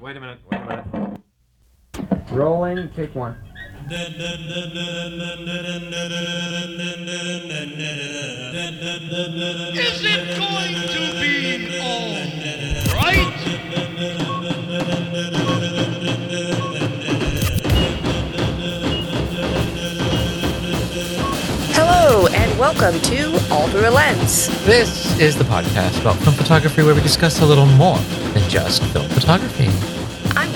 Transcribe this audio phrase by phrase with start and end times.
[0.00, 0.38] Wait a minute.
[0.48, 1.20] Wait a minute.
[2.30, 3.36] Rolling, take one.
[3.90, 4.04] Is
[10.04, 12.14] it going to be all
[12.94, 13.34] right?
[21.74, 24.46] Hello, and welcome to All Through a Lens.
[24.64, 27.98] This is the podcast about film photography where we discuss a little more
[28.32, 29.68] than just film photography.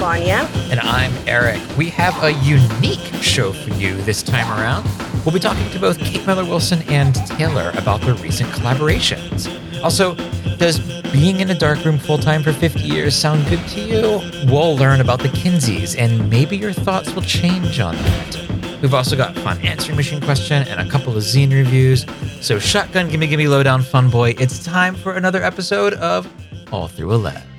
[0.02, 0.48] Vanya.
[0.72, 1.60] And I'm Eric.
[1.78, 4.84] We have a unique show for you this time around.
[5.24, 9.46] We'll be talking to both Kate Miller Wilson and Taylor about their recent collaborations.
[9.80, 10.16] Also,
[10.56, 10.80] does
[11.12, 14.50] being in a darkroom full time for 50 years sound good to you?
[14.50, 18.78] We'll learn about the Kinseys, and maybe your thoughts will change on that.
[18.82, 22.06] We've also got fun answering machine question and a couple of zine reviews.
[22.40, 24.34] So, shotgun, gimme, gimme, lowdown, fun boy.
[24.36, 26.28] It's time for another episode of
[26.72, 27.51] All Through a Lens.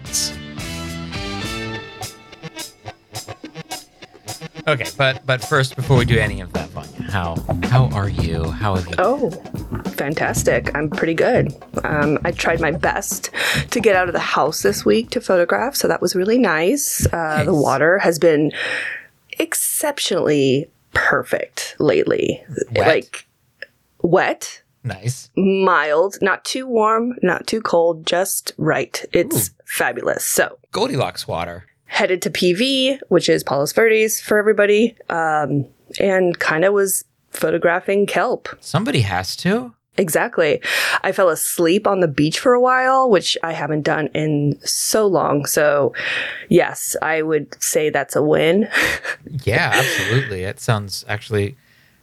[4.68, 8.46] Okay, but but first, before we do any of that, Vanya, how how are you?
[8.46, 8.96] How have you?
[8.98, 9.30] Oh,
[9.96, 10.74] fantastic.
[10.76, 11.54] I'm pretty good.
[11.84, 13.30] Um, I tried my best
[13.72, 17.06] to get out of the house this week to photograph, so that was really nice.
[17.12, 18.52] Uh, The water has been
[19.40, 22.42] exceptionally perfect lately.
[22.74, 22.88] Wet?
[22.88, 23.28] Like,
[24.02, 24.62] wet.
[24.86, 25.30] Nice.
[25.38, 29.04] Mild, not too warm, not too cold, just right.
[29.14, 30.24] It's fabulous.
[30.26, 31.66] So, Goldilocks water.
[31.94, 35.66] Headed to PV, which is Palos Verdes for everybody, um,
[36.00, 38.50] and kind of was photographing kelp.
[38.60, 39.74] Somebody has to.
[39.96, 40.60] Exactly.
[41.04, 45.06] I fell asleep on the beach for a while, which I haven't done in so
[45.06, 45.46] long.
[45.46, 45.94] So,
[46.50, 48.68] yes, I would say that's a win.
[49.46, 50.44] Yeah, absolutely.
[50.44, 51.56] it sounds actually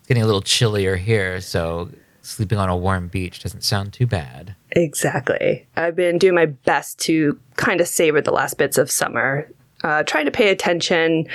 [0.09, 1.91] getting a little chillier here, so
[2.23, 4.55] sleeping on a warm beach doesn't sound too bad.
[4.73, 5.67] exactly.
[5.77, 9.49] I've been doing my best to kind of savor the last bits of summer,
[9.85, 11.27] uh, trying to pay attention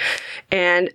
[0.52, 0.90] and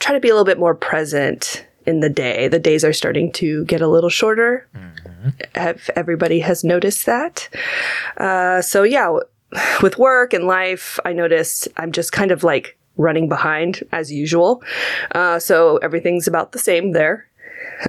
[0.00, 2.48] try to be a little bit more present in the day.
[2.48, 4.66] The days are starting to get a little shorter.
[5.54, 7.48] If everybody has noticed that.
[8.16, 9.18] Uh, so, yeah,
[9.82, 14.62] with work and life, I noticed I'm just kind of like running behind as usual.
[15.12, 17.26] Uh, so, everything's about the same there.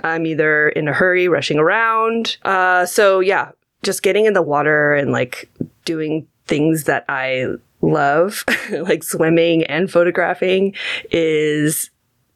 [0.03, 2.37] I'm either in a hurry, rushing around.
[2.43, 3.51] Uh, so, yeah,
[3.83, 5.49] just getting in the water and like
[5.83, 10.75] doing things that I love, like swimming and photographing,
[11.11, 11.89] is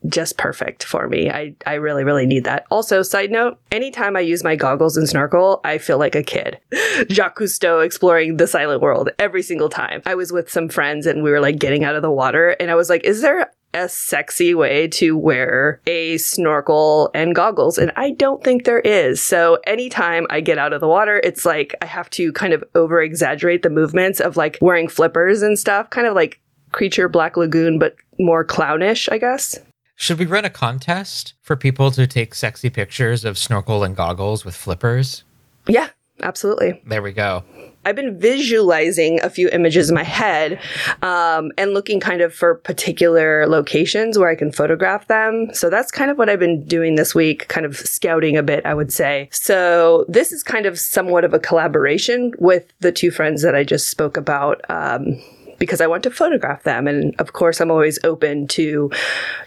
[0.08, 1.30] just perfect for me.
[1.30, 2.66] I, I really, really need that.
[2.72, 6.60] Also, side note, anytime I use my goggles and snorkel, I feel like a kid.
[7.10, 10.02] Jacques Cousteau exploring the silent world every single time.
[10.06, 12.72] I was with some friends and we were like getting out of the water and
[12.72, 17.78] I was like, is there a sexy way to wear a snorkel and goggles?
[17.78, 19.24] And I don't think there is.
[19.24, 22.64] So anytime I get out of the water, it's like I have to kind of
[22.76, 26.40] over exaggerate the movements of like wearing flippers and stuff, kind of like
[26.72, 29.60] Creature Black Lagoon, but more clownish, I guess.
[29.96, 34.46] Should we run a contest for people to take sexy pictures of snorkel and goggles
[34.46, 35.24] with flippers?
[35.68, 35.90] Yeah,
[36.22, 36.82] absolutely.
[36.86, 37.44] There we go.
[37.86, 40.60] I've been visualizing a few images in my head
[41.02, 45.50] um, and looking kind of for particular locations where I can photograph them.
[45.54, 48.66] So that's kind of what I've been doing this week, kind of scouting a bit,
[48.66, 49.30] I would say.
[49.32, 53.64] So this is kind of somewhat of a collaboration with the two friends that I
[53.64, 54.62] just spoke about.
[54.70, 55.22] Um,
[55.60, 56.88] because I want to photograph them.
[56.88, 58.90] And of course, I'm always open to,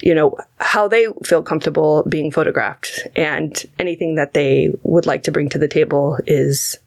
[0.02, 3.08] you know, how they feel comfortable being photographed.
[3.16, 6.78] And anything that they would like to bring to the table is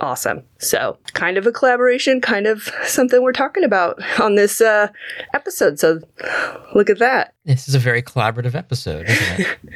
[0.00, 0.42] awesome.
[0.58, 4.88] So, kind of a collaboration, kind of something we're talking about on this uh,
[5.34, 5.78] episode.
[5.78, 6.00] So,
[6.74, 7.34] look at that.
[7.44, 9.48] This is a very collaborative episode, isn't it?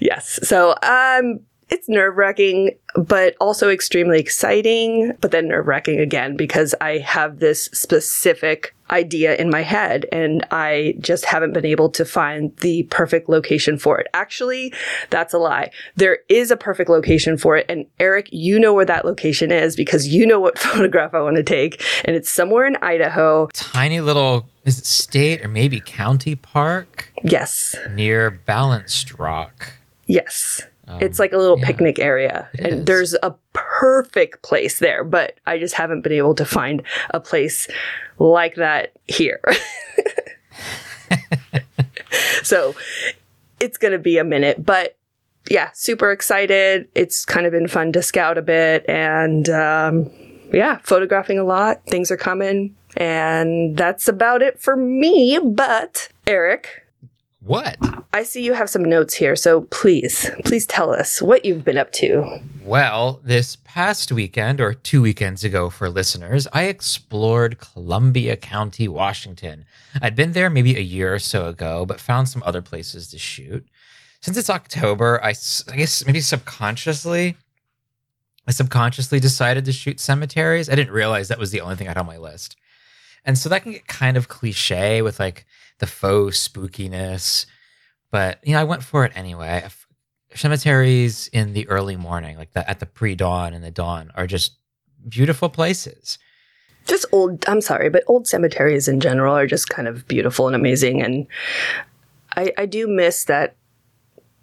[0.00, 0.40] Yes.
[0.42, 1.38] So, um,
[1.70, 7.38] it's nerve wracking, but also extremely exciting, but then nerve wracking again because I have
[7.38, 12.82] this specific idea in my head and I just haven't been able to find the
[12.84, 14.08] perfect location for it.
[14.14, 14.74] Actually,
[15.10, 15.70] that's a lie.
[15.94, 17.66] There is a perfect location for it.
[17.68, 21.36] And Eric, you know where that location is because you know what photograph I want
[21.36, 21.84] to take.
[22.04, 23.46] And it's somewhere in Idaho.
[23.52, 27.76] Tiny little is it state or maybe county park Yes.
[27.90, 29.74] near Balanced Rock.
[30.06, 30.62] Yes.
[31.00, 31.66] It's like a little yeah.
[31.66, 32.48] picnic area.
[32.58, 32.84] And is.
[32.84, 37.68] there's a perfect place there, but I just haven't been able to find a place
[38.18, 39.40] like that here.
[42.42, 42.74] so
[43.60, 44.96] it's going to be a minute, but
[45.48, 46.88] yeah, super excited.
[46.94, 50.10] It's kind of been fun to scout a bit and um,
[50.52, 51.84] yeah, photographing a lot.
[51.86, 52.76] Things are coming.
[52.96, 55.38] And that's about it for me.
[55.42, 56.79] But Eric,
[57.42, 57.78] What?
[58.12, 61.78] I see you have some notes here, so please, please tell us what you've been
[61.78, 62.40] up to.
[62.62, 69.64] Well, this past weekend, or two weekends ago for listeners, I explored Columbia County, Washington.
[70.02, 73.18] I'd been there maybe a year or so ago, but found some other places to
[73.18, 73.66] shoot.
[74.20, 77.36] Since it's October, I guess maybe subconsciously,
[78.46, 80.68] I subconsciously decided to shoot cemeteries.
[80.68, 82.56] I didn't realize that was the only thing I had on my list.
[83.24, 85.46] And so that can get kind of cliche with like
[85.80, 87.46] the faux spookiness.
[88.10, 89.66] But, you know, I went for it anyway.
[90.34, 94.26] Cemeteries in the early morning, like the, at the pre dawn and the dawn, are
[94.26, 94.52] just
[95.08, 96.18] beautiful places.
[96.86, 100.56] Just old, I'm sorry, but old cemeteries in general are just kind of beautiful and
[100.56, 101.02] amazing.
[101.02, 101.26] And
[102.36, 103.56] I, I do miss that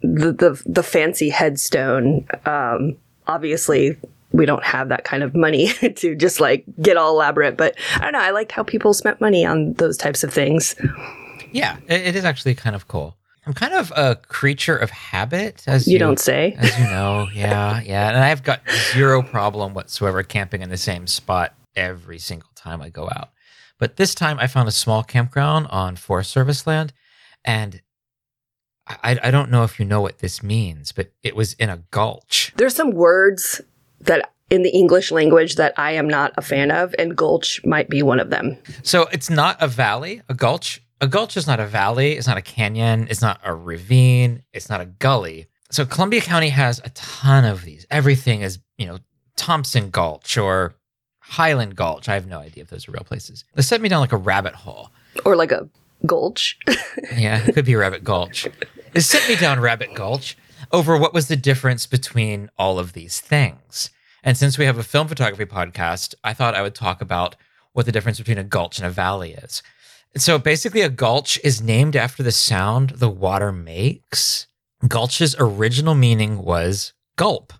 [0.02, 2.26] the, the, the fancy headstone.
[2.46, 2.96] Um,
[3.26, 3.96] obviously,
[4.32, 8.00] we don't have that kind of money to just like get all elaborate, but I
[8.02, 8.20] don't know.
[8.20, 10.74] I liked how people spent money on those types of things.
[11.52, 13.16] Yeah, it, is actually kind of cool.
[13.46, 16.54] I'm kind of a creature of habit, as You don't say.
[16.58, 17.28] as you know.
[17.32, 18.60] Yeah, yeah, and I've got
[18.92, 23.30] zero problem whatsoever camping in the same spot every single time I go out.
[23.78, 26.92] But this time, I found a small campground on Forest Service land,
[27.44, 27.80] and
[28.86, 31.78] I, I don't know if you know what this means, but it was in a
[31.90, 32.52] gulch.
[32.56, 33.60] There's some words
[34.00, 37.88] that in the English language that I am not a fan of, and gulch might
[37.88, 38.56] be one of them.
[38.82, 40.82] So it's not a valley, a gulch.
[41.00, 44.68] A gulch is not a valley, it's not a canyon, it's not a ravine, it's
[44.68, 45.46] not a gully.
[45.70, 47.86] So Columbia County has a ton of these.
[47.90, 48.98] Everything is, you know,
[49.36, 50.74] Thompson Gulch or
[51.20, 52.08] Highland Gulch.
[52.08, 53.44] I have no idea if those are real places.
[53.54, 54.90] They set me down like a rabbit hole.
[55.24, 55.68] Or like a
[56.06, 56.58] gulch.
[57.16, 58.46] Yeah, it could be Rabbit Gulch.
[58.94, 60.36] It sent me down Rabbit Gulch
[60.72, 63.90] over what was the difference between all of these things.
[64.22, 67.36] And since we have a film photography podcast, I thought I would talk about
[67.72, 69.62] what the difference between a gulch and a valley is.
[70.14, 74.46] And so basically, a gulch is named after the sound the water makes.
[74.86, 77.52] Gulch's original meaning was gulp.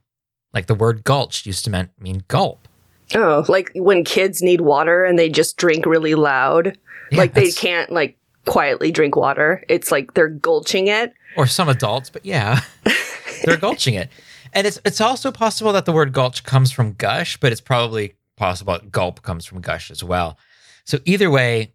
[0.54, 2.68] Like the word gulch used to mean, mean gulp.
[3.14, 6.78] Oh, like when kids need water and they just drink really loud.
[7.10, 9.64] Yeah, like they can't like quietly drink water.
[9.68, 11.12] It's like they're gulching it.
[11.36, 12.60] or some adults, but yeah,
[13.44, 14.10] they're gulching it.
[14.52, 18.14] And it's it's also possible that the word gulch comes from gush, but it's probably
[18.36, 20.38] possible that gulp comes from gush as well.
[20.84, 21.74] So either way,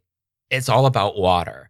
[0.54, 1.70] it's all about water.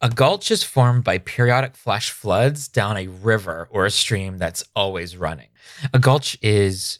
[0.00, 4.64] A gulch is formed by periodic flash floods down a river or a stream that's
[4.74, 5.48] always running.
[5.92, 6.98] A gulch is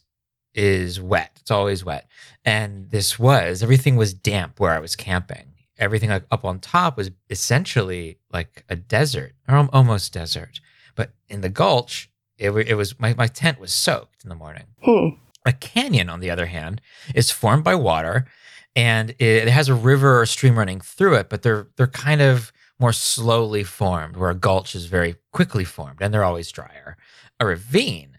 [0.55, 1.39] is wet.
[1.41, 2.07] It's always wet.
[2.45, 5.55] And this was everything was damp where I was camping.
[5.79, 10.61] Everything like up on top was essentially like a desert or almost desert.
[10.95, 14.67] But in the gulch, it, it was my, my tent was soaked in the morning.
[14.83, 15.09] Hmm.
[15.45, 16.81] A canyon, on the other hand,
[17.17, 18.27] is formed by water
[18.75, 22.53] and it has a river or stream running through it, but they're they're kind of
[22.79, 26.97] more slowly formed, where a gulch is very quickly formed and they're always drier.
[27.39, 28.19] A ravine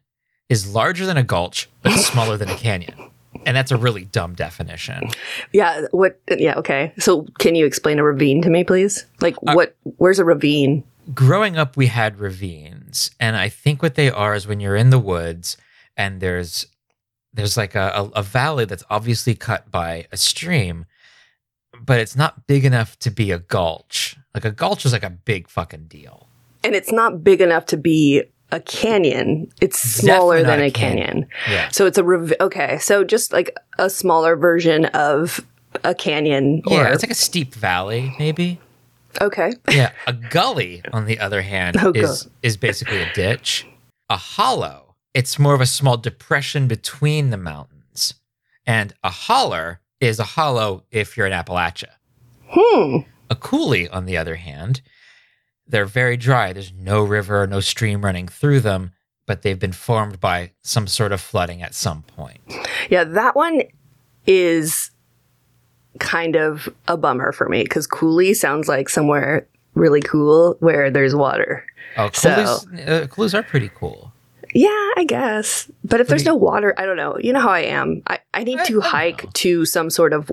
[0.49, 3.09] is larger than a gulch, but smaller than a canyon.
[3.45, 5.09] And that's a really dumb definition.
[5.51, 5.87] Yeah.
[5.91, 6.21] What?
[6.29, 6.55] Yeah.
[6.55, 6.93] Okay.
[6.97, 9.05] So can you explain a ravine to me, please?
[9.21, 9.75] Like uh, what?
[9.97, 10.83] Where's a ravine?
[11.13, 14.89] growing up we had ravines and i think what they are is when you're in
[14.89, 15.57] the woods
[15.97, 16.65] and there's
[17.33, 20.85] there's like a, a, valley that's obviously cut by a stream
[21.85, 25.09] but it's not big enough to be a gulch like a gulch is like a
[25.09, 26.27] big fucking deal
[26.63, 29.49] And it's not big enough to be a canyon.
[29.61, 31.27] It's smaller Definitely than a a canyon.
[31.49, 32.77] yeah So it's a rav- okay.
[32.77, 35.43] So just like a smaller version of
[35.83, 36.61] a canyon.
[36.67, 38.59] Or, yeah it's like a steep valley maybe
[39.19, 39.53] okay.
[39.71, 43.65] yeah a gully on the other hand Oh, is is basically a ditch
[44.09, 48.15] a hollow it's more of a small depression between the mountains.
[48.65, 51.89] And a holler is a hollow if you're in appalachia.
[52.49, 52.97] Hmm.
[53.29, 54.81] a coulee on the other hand
[55.65, 56.53] they're very dry.
[56.53, 58.91] There's no river no stream running through them
[59.25, 62.41] but they've been formed by some sort of flooding at some point.
[62.89, 63.61] Yeah, that one
[64.27, 64.91] is
[65.99, 71.15] kind of a bummer for me because Cooley sounds like somewhere really cool where there's
[71.15, 71.65] water.
[71.97, 74.12] oh So- coulees, uh, coulees are pretty cool
[74.53, 75.69] Yeah, I guess.
[75.83, 77.17] But if there's no water, I don't know.
[77.19, 78.03] You know how I am.
[78.07, 79.29] I, I need I- to I hike know.
[79.33, 80.31] to some sort of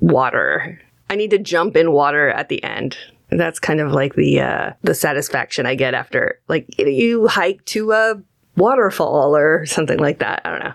[0.00, 0.80] water.
[1.08, 2.96] I need to jump in water at the end.
[3.30, 7.92] That's kind of like the uh, the satisfaction I get after like you hike to
[7.92, 8.14] a
[8.56, 10.42] waterfall or something like that.
[10.44, 10.72] I don't know.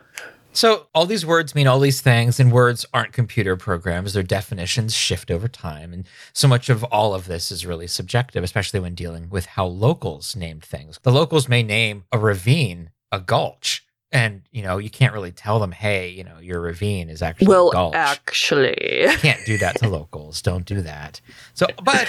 [0.56, 4.14] So all these words mean all these things, and words aren't computer programs.
[4.14, 5.94] Their definitions shift over time.
[5.94, 9.66] And so much of all of this is really subjective, especially when dealing with how
[9.66, 10.98] locals named things.
[11.04, 13.84] The locals may name a ravine a gulch.
[14.12, 17.48] And, you know, you can't really tell them, hey, you know, your ravine is actually
[17.48, 17.96] Well, a gulch.
[17.96, 20.42] actually, can't do that to locals.
[20.42, 21.20] Don't do that.
[21.54, 22.08] So, but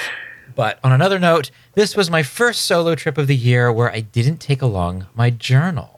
[0.55, 4.01] But on another note, this was my first solo trip of the year where I
[4.01, 5.96] didn't take along my journal.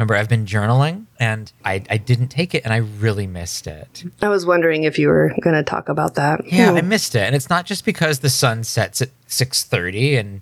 [0.00, 4.02] Remember, I've been journaling and I, I didn't take it and I really missed it.
[4.22, 6.40] I was wondering if you were going to talk about that.
[6.50, 6.76] Yeah, Hmm.
[6.78, 7.20] I missed it.
[7.20, 10.40] And it's not just because the sun sets at 6:30 and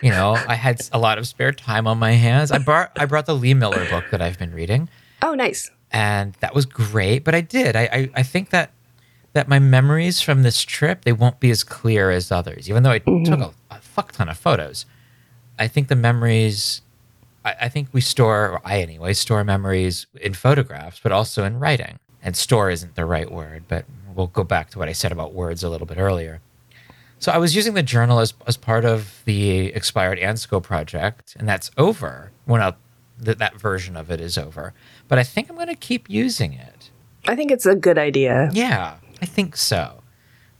[0.00, 2.52] you know, I had a lot of spare time on my hands.
[2.52, 4.88] I brought I brought the Lee Miller book that I've been reading
[5.22, 5.68] Oh, nice.
[5.90, 7.74] and that was great, but I did.
[7.74, 8.70] I I, I think that
[9.32, 12.92] that my memories from this trip they won't be as clear as others, even though
[12.92, 14.86] I took a, a fuck ton of photos.
[15.58, 16.82] I think the memories
[17.44, 21.58] I, I think we store or I anyway store memories in photographs, but also in
[21.58, 21.98] writing.
[22.22, 25.32] And store isn't the right word, but we'll go back to what I said about
[25.32, 26.40] words a little bit earlier.
[27.18, 31.48] So I was using the journal as, as part of the expired ANSCO project, and
[31.48, 32.32] that's over.
[32.46, 32.76] Well, now
[33.18, 34.72] that that version of it is over,
[35.06, 36.90] but I think I'm going to keep using it.
[37.28, 38.48] I think it's a good idea.
[38.52, 40.02] Yeah, I think so.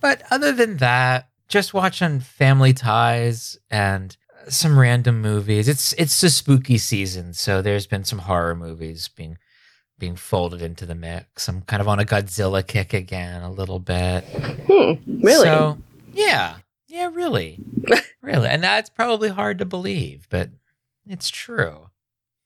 [0.00, 4.14] But other than that, just watching Family Ties and
[4.49, 5.68] some random movies.
[5.68, 9.38] It's it's the spooky season, so there's been some horror movies being
[9.99, 11.47] being folded into the mix.
[11.49, 14.25] I'm kind of on a Godzilla kick again a little bit.
[14.66, 15.44] Really?
[15.44, 15.78] So,
[16.12, 16.56] yeah.
[16.88, 17.59] Yeah, really.
[18.23, 18.49] really.
[18.49, 20.49] And that's probably hard to believe, but
[21.06, 21.90] it's true.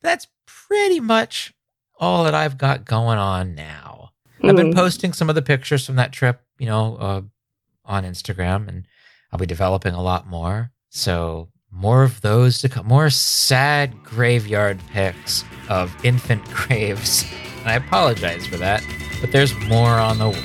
[0.02, 1.54] That's pretty much
[2.00, 4.10] all that I've got going on now.
[4.42, 4.74] I've been Mm.
[4.74, 7.22] posting some of the pictures from that trip, you know, uh,
[7.84, 8.84] on Instagram, and
[9.32, 10.72] I'll be developing a lot more.
[10.90, 12.86] So, more of those to come.
[12.86, 17.24] More sad graveyard pics of infant graves.
[17.60, 18.82] And I apologize for that,
[19.20, 20.42] but there's more on the way.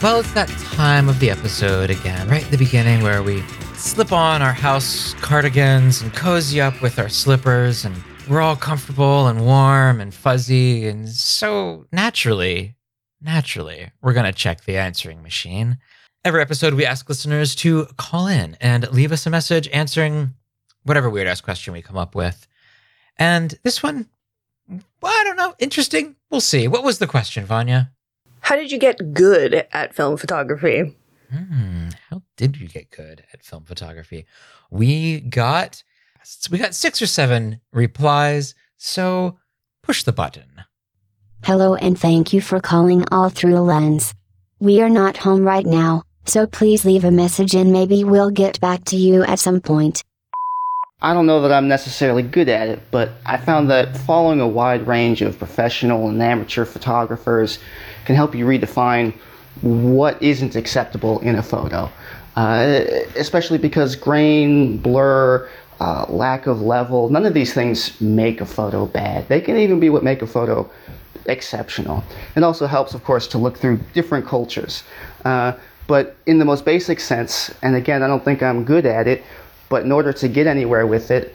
[0.00, 3.42] Well, it's that time of the episode again, right at the beginning where we
[3.74, 7.96] slip on our house cardigans and cozy up with our slippers, and
[8.28, 10.86] we're all comfortable and warm and fuzzy.
[10.86, 12.74] And so naturally,
[13.20, 15.78] naturally, we're going to check the answering machine.
[16.24, 20.34] Every episode, we ask listeners to call in and leave us a message answering
[20.82, 22.46] whatever weird ass question we come up with.
[23.16, 24.08] And this one,
[24.68, 26.16] well, I don't know, interesting.
[26.30, 26.68] We'll see.
[26.68, 27.92] What was the question, Vanya?
[28.40, 30.96] How did you get good at film photography?
[31.32, 34.26] Hmm, how did you get good at film photography?
[34.70, 35.82] We got
[36.50, 39.38] we got six or seven replies, so
[39.82, 40.64] push the button.
[41.44, 44.14] Hello and thank you for calling all through a lens.
[44.58, 48.60] We are not home right now, so please leave a message and maybe we'll get
[48.60, 50.02] back to you at some point.
[51.00, 54.48] I don't know that I'm necessarily good at it, but I found that following a
[54.48, 57.60] wide range of professional and amateur photographers
[58.04, 59.14] can help you redefine
[59.60, 61.88] what isn't acceptable in a photo.
[62.34, 62.84] Uh,
[63.16, 65.48] especially because grain, blur,
[65.80, 69.28] uh, lack of level, none of these things make a photo bad.
[69.28, 70.68] They can even be what make a photo
[71.26, 72.02] exceptional.
[72.36, 74.82] It also helps, of course, to look through different cultures.
[75.24, 75.52] Uh,
[75.86, 79.22] but in the most basic sense, and again, I don't think I'm good at it,
[79.68, 81.34] but in order to get anywhere with it,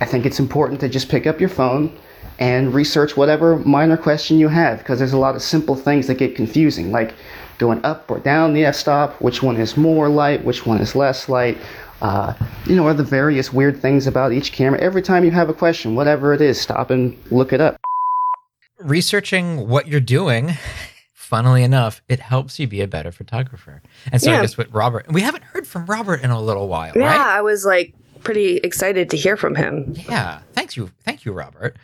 [0.00, 1.96] I think it's important to just pick up your phone
[2.38, 6.18] and research whatever minor question you have because there's a lot of simple things that
[6.18, 7.14] get confusing, like
[7.58, 11.28] going up or down the f-stop, which one is more light, which one is less
[11.28, 11.56] light.
[12.04, 12.34] Uh,
[12.66, 14.78] you know, are the various weird things about each camera.
[14.78, 17.80] Every time you have a question, whatever it is, stop and look it up.
[18.78, 20.52] Researching what you're doing,
[21.14, 23.80] funnily enough, it helps you be a better photographer.
[24.12, 26.92] And so I guess what Robert we haven't heard from Robert in a little while,
[26.94, 27.20] Yeah, right?
[27.38, 29.94] I was like pretty excited to hear from him.
[30.06, 30.40] Yeah.
[30.52, 30.90] Thank you.
[31.04, 31.78] Thank you, Robert.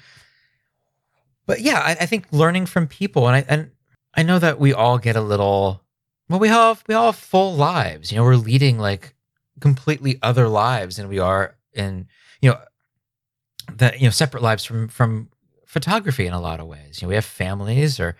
[1.47, 3.71] But yeah, I, I think learning from people and I and
[4.15, 5.81] I know that we all get a little
[6.29, 8.13] well, we all have we all have full lives.
[8.13, 9.15] You know, we're leading like
[9.61, 12.09] completely other lives than we are in,
[12.41, 12.59] you know,
[13.77, 15.29] that you know, separate lives from from
[15.67, 17.01] photography in a lot of ways.
[17.01, 18.17] You know, we have families or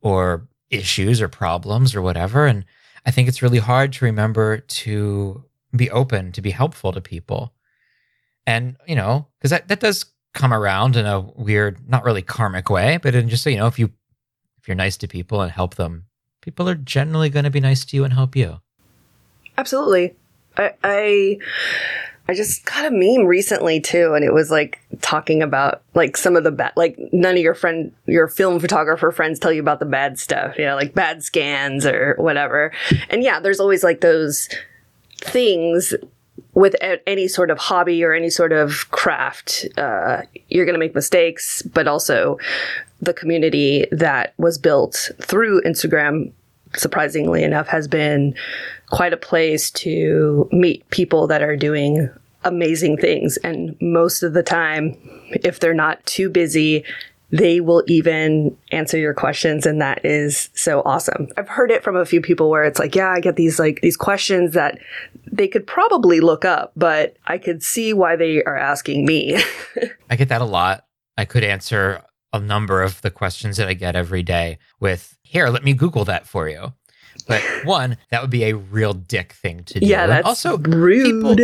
[0.00, 2.46] or issues or problems or whatever.
[2.46, 2.64] And
[3.06, 5.44] I think it's really hard to remember to
[5.76, 7.54] be open, to be helpful to people
[8.46, 12.70] and you know because that, that does come around in a weird not really karmic
[12.70, 13.90] way but in just so you know if you
[14.58, 16.06] if you're nice to people and help them
[16.40, 18.60] people are generally going to be nice to you and help you
[19.58, 20.16] Absolutely.
[20.56, 21.38] I, I
[22.28, 26.36] I just got a meme recently too, and it was like talking about like some
[26.36, 29.80] of the bad, like none of your friend, your film photographer friends tell you about
[29.80, 32.72] the bad stuff, you know, like bad scans or whatever.
[33.10, 34.48] And yeah, there's always like those
[35.20, 35.94] things
[36.54, 36.74] with
[37.06, 39.66] any sort of hobby or any sort of craft.
[39.76, 42.38] Uh, you're going to make mistakes, but also
[43.00, 46.30] the community that was built through Instagram,
[46.76, 48.34] surprisingly enough, has been
[48.90, 52.10] quite a place to meet people that are doing
[52.44, 53.36] amazing things.
[53.38, 54.96] And most of the time,
[55.30, 56.84] if they're not too busy,
[57.32, 61.28] they will even answer your questions and that is so awesome.
[61.38, 63.80] I've heard it from a few people where it's like, yeah, I get these like
[63.80, 64.78] these questions that
[65.30, 69.42] they could probably look up, but I could see why they are asking me.
[70.10, 70.84] I get that a lot.
[71.16, 72.02] I could answer
[72.34, 76.04] a number of the questions that I get every day with, here, let me Google
[76.04, 76.74] that for you.
[77.26, 79.86] But one, that would be a real dick thing to do.
[79.86, 81.06] yeah, And that's also rude.
[81.06, 81.36] People,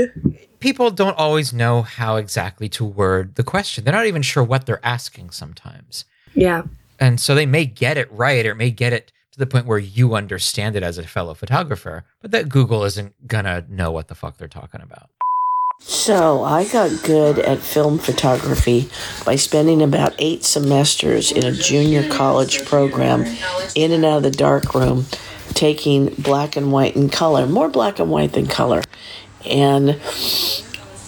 [0.61, 3.85] people don't always know how exactly to word the question.
[3.85, 6.05] They're not even sure what they're asking sometimes.
[6.35, 6.65] yeah.
[7.01, 9.79] And so they may get it right or may get it to the point where
[9.79, 14.17] you understand it as a fellow photographer, but that Google isn't gonna know what the
[14.17, 15.09] fuck they're talking about.
[15.81, 18.91] So I got good at film photography
[19.25, 23.25] by spending about eight semesters in a junior college program
[23.75, 25.07] in and out of the dark room,
[25.55, 28.83] taking black and white and color, more black and white than color.
[29.47, 30.01] And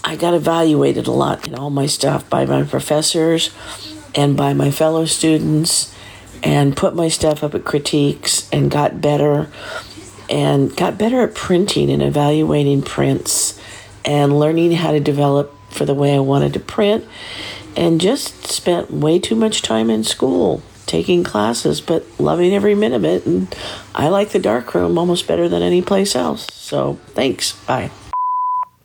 [0.04, 3.50] I got evaluated a lot in all my stuff by my professors
[4.14, 5.94] and by my fellow students
[6.42, 9.48] and put my stuff up at critiques and got better
[10.30, 13.59] and got better at printing and evaluating prints
[14.04, 17.04] and learning how to develop for the way I wanted to print
[17.76, 22.97] and just spent way too much time in school taking classes but loving every minute
[22.97, 23.54] of it and
[23.95, 26.49] I like the darkroom almost better than any place else.
[26.52, 27.52] So thanks.
[27.66, 27.90] Bye.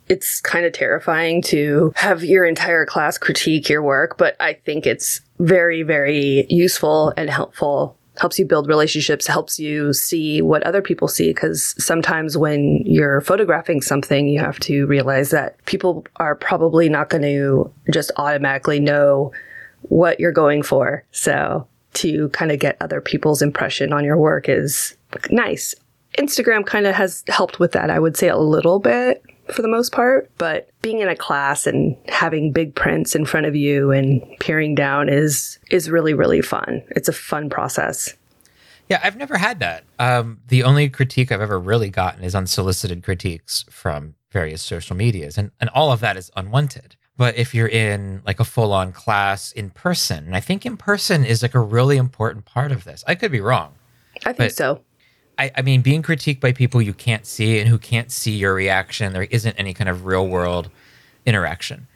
[0.08, 4.86] it's kind of terrifying to have your entire class critique your work, but I think
[4.86, 7.96] it's very, very useful and helpful.
[8.18, 11.30] Helps you build relationships, helps you see what other people see.
[11.30, 17.10] Because sometimes when you're photographing something, you have to realize that people are probably not
[17.10, 19.32] going to just automatically know
[19.82, 21.04] what you're going for.
[21.12, 24.96] So to kind of get other people's impression on your work is
[25.30, 25.74] nice.
[26.18, 29.68] Instagram kind of has helped with that, I would say a little bit for the
[29.68, 30.30] most part.
[30.38, 34.74] But being in a class and having big prints in front of you and peering
[34.74, 36.82] down is is really really fun.
[36.90, 38.14] It's a fun process.
[38.88, 39.84] Yeah, I've never had that.
[39.98, 45.36] Um, the only critique I've ever really gotten is unsolicited critiques from various social medias,
[45.36, 46.94] and, and all of that is unwanted.
[47.16, 50.76] But if you're in like a full on class in person, and I think in
[50.76, 53.02] person is like a really important part of this.
[53.06, 53.74] I could be wrong.
[54.24, 54.82] I think so.
[55.38, 58.54] I, I mean, being critiqued by people you can't see and who can't see your
[58.54, 60.70] reaction, there isn't any kind of real world
[61.26, 61.86] interaction.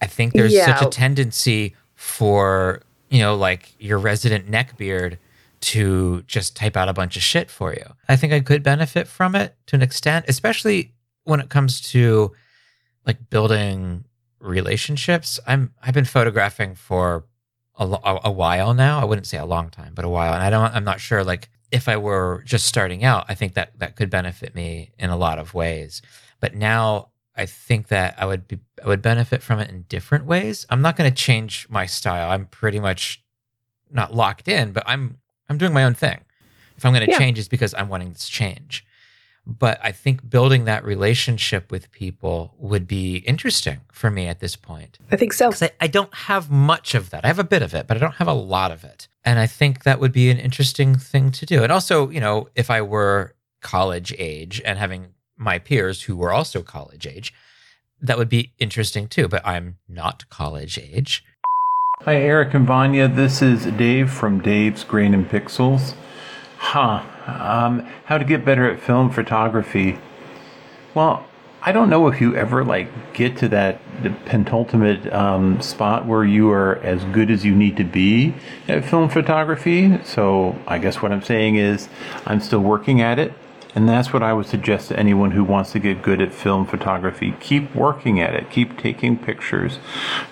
[0.00, 5.16] I think there's such a tendency for, you know, like your resident neckbeard
[5.62, 7.84] to just type out a bunch of shit for you.
[8.08, 10.92] I think I could benefit from it to an extent, especially
[11.24, 12.32] when it comes to
[13.06, 14.04] like building
[14.38, 15.40] relationships.
[15.46, 17.24] I'm I've been photographing for
[17.78, 19.00] a, a, a while now.
[19.00, 20.34] I wouldn't say a long time, but a while.
[20.34, 23.54] And I don't I'm not sure like if I were just starting out, I think
[23.54, 26.00] that that could benefit me in a lot of ways.
[26.40, 30.26] But now I think that I would be I would benefit from it in different
[30.26, 30.66] ways.
[30.70, 32.30] I'm not going to change my style.
[32.30, 33.22] I'm pretty much
[33.90, 36.20] not locked in, but I'm I'm doing my own thing.
[36.76, 37.18] If I'm going to Yeah.
[37.18, 38.84] change, it's because I'm wanting this change.
[39.46, 44.56] But I think building that relationship with people would be interesting for me at this
[44.56, 44.98] point.
[45.12, 45.48] I think so.
[45.50, 47.24] Because I, I don't have much of that.
[47.24, 49.06] I have a bit of it, but I don't have a lot of it.
[49.24, 51.62] And I think that would be an interesting thing to do.
[51.62, 56.32] And also, you know, if I were college age and having my peers who were
[56.32, 57.32] also college age,
[58.00, 59.28] that would be interesting too.
[59.28, 61.24] But I'm not college age.
[62.02, 63.08] Hi, Eric and Vanya.
[63.08, 65.94] This is Dave from Dave's Grain and Pixels.
[66.58, 67.02] Huh.
[67.26, 69.98] Um, how to get better at film photography.
[70.94, 71.26] Well,
[71.62, 76.24] I don't know if you ever like get to that the penultimate um, spot where
[76.24, 78.34] you are as good as you need to be
[78.68, 79.98] at film photography.
[80.04, 81.88] So I guess what I'm saying is
[82.24, 83.32] I'm still working at it.
[83.76, 86.64] And that's what I would suggest to anyone who wants to get good at film
[86.64, 87.34] photography.
[87.40, 88.50] Keep working at it.
[88.50, 89.78] Keep taking pictures.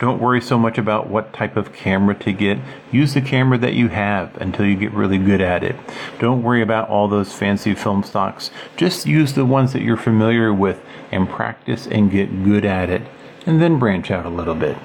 [0.00, 2.58] Don't worry so much about what type of camera to get.
[2.90, 5.76] Use the camera that you have until you get really good at it.
[6.18, 8.50] Don't worry about all those fancy film stocks.
[8.78, 10.80] Just use the ones that you're familiar with
[11.12, 13.02] and practice and get good at it.
[13.44, 14.78] And then branch out a little bit.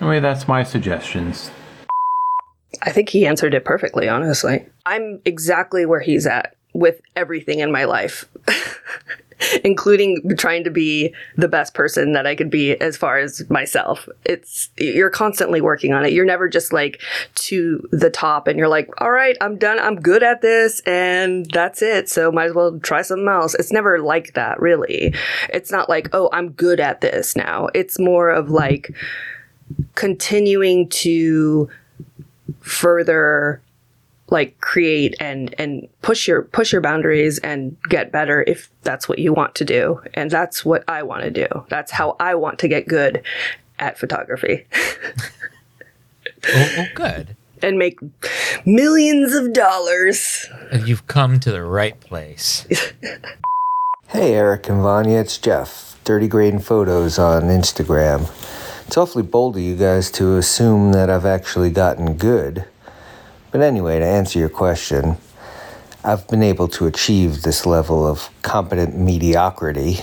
[0.00, 1.50] Anyway, that's my suggestions.
[2.80, 4.64] I think he answered it perfectly, honestly.
[4.86, 8.28] I'm exactly where he's at with everything in my life,
[9.64, 14.08] including trying to be the best person that I could be as far as myself.
[14.24, 16.12] It's, you're constantly working on it.
[16.12, 17.00] You're never just like
[17.36, 19.78] to the top and you're like, all right, I'm done.
[19.78, 22.08] I'm good at this and that's it.
[22.08, 23.54] So might as well try something else.
[23.54, 25.14] It's never like that, really.
[25.50, 27.68] It's not like, oh, I'm good at this now.
[27.72, 28.94] It's more of like
[29.94, 31.70] continuing to
[32.60, 33.62] further
[34.34, 39.18] like create and and push your push your boundaries and get better if that's what
[39.18, 42.58] you want to do and that's what I want to do that's how I want
[42.58, 43.22] to get good
[43.78, 44.66] at photography
[46.46, 47.36] Oh, oh, good.
[47.62, 47.98] and make
[48.66, 50.46] millions of dollars.
[50.84, 52.66] You've come to the right place.
[54.08, 55.98] Hey, Eric and Vanya, it's Jeff.
[56.04, 58.30] Dirty Grain Photos on Instagram.
[58.86, 62.64] It's awfully bold of you guys to assume that I've actually gotten good.
[63.54, 65.16] But anyway, to answer your question,
[66.02, 70.00] I've been able to achieve this level of competent mediocrity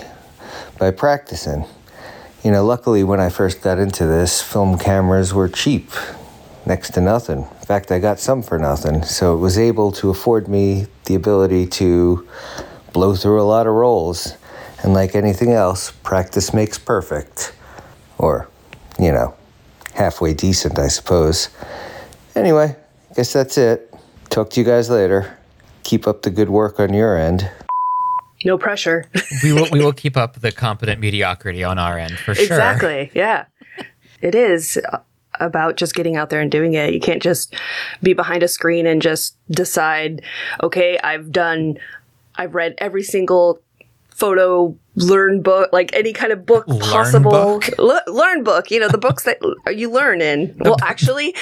[0.80, 1.66] by practicing.
[2.46, 5.92] You know, luckily, when I first got into this, film cameras were cheap,
[6.66, 7.40] next to nothing.
[7.40, 11.16] In fact, I got some for nothing, so it was able to afford me the
[11.16, 12.26] ability to
[12.94, 14.38] blow through a lot of rolls.
[14.82, 17.54] And like anything else, practice makes perfect.
[18.18, 18.48] Or,
[18.98, 19.36] you know,
[19.94, 21.50] halfway decent, I suppose.
[22.34, 22.78] Anyway,
[23.16, 23.94] guess that's it.
[24.30, 25.38] Talk to you guys later.
[25.84, 27.50] Keep up the good work on your end.
[28.44, 29.06] No pressure.
[29.44, 32.44] we will we will keep up the competent mediocrity on our end for sure.
[32.46, 33.12] Exactly.
[33.14, 33.46] Yeah.
[34.22, 34.80] It is
[35.40, 36.94] about just getting out there and doing it.
[36.94, 37.56] You can't just
[38.04, 40.22] be behind a screen and just decide,
[40.62, 41.78] okay, I've done,
[42.36, 43.60] I've read every single
[44.10, 47.32] photo learn book, like any kind of book Learn possible.
[47.32, 47.70] book?
[47.80, 49.40] Le- learn book, you know, the books that
[49.76, 50.56] you learn in.
[50.60, 51.34] Well, actually,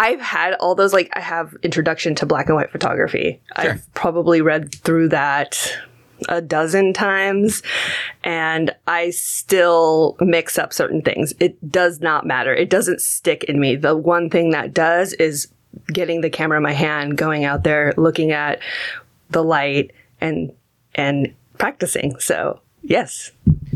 [0.00, 3.38] I've had all those, like, I have Introduction to Black and White Photography.
[3.60, 3.72] Sure.
[3.72, 5.76] I've probably read through that
[6.26, 7.62] a dozen times
[8.24, 11.34] and I still mix up certain things.
[11.38, 12.54] It does not matter.
[12.54, 13.76] It doesn't stick in me.
[13.76, 15.48] The one thing that does is
[15.88, 18.58] getting the camera in my hand, going out there, looking at
[19.28, 20.50] the light and
[20.94, 22.18] and practicing.
[22.20, 23.32] So, yes.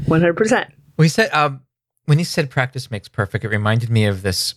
[0.07, 0.71] 100%.
[0.97, 1.61] We said um,
[2.07, 4.55] when you said practice makes perfect, it reminded me of this.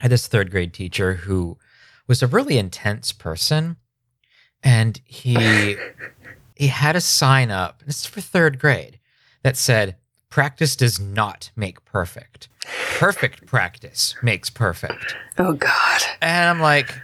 [0.00, 1.58] I had this third grade teacher who
[2.06, 3.76] was a really intense person,
[4.62, 5.76] and he
[6.56, 7.82] he had a sign up.
[7.86, 8.98] This is for third grade
[9.42, 9.96] that said,
[10.30, 12.48] "Practice does not make perfect.
[12.98, 16.00] Perfect practice makes perfect." Oh god.
[16.22, 16.94] And I'm like,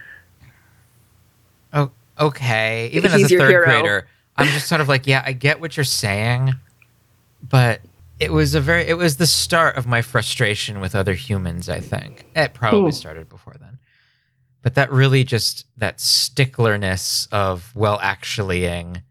[1.73, 2.89] oh, okay.
[2.93, 3.65] Even He's as a third hero.
[3.65, 6.53] grader, I'm just sort of like, yeah, I get what you're saying,
[7.47, 7.81] but
[8.19, 11.69] it was a very, it was the start of my frustration with other humans.
[11.69, 12.95] I think it probably Hmm.
[12.95, 13.79] started before then,
[14.61, 19.03] but that really just that sticklerness of well, actuallying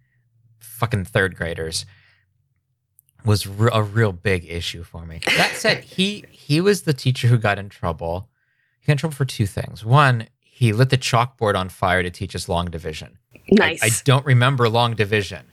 [0.59, 1.87] fucking third graders
[3.25, 5.21] was re- a real big issue for me.
[5.37, 8.29] That said, he he was the teacher who got in trouble.
[8.81, 9.85] He got in trouble for two things.
[9.85, 13.19] One, he lit the chalkboard on fire to teach us long division.
[13.35, 13.83] I- Nice.
[13.83, 15.47] I, don't remember long division,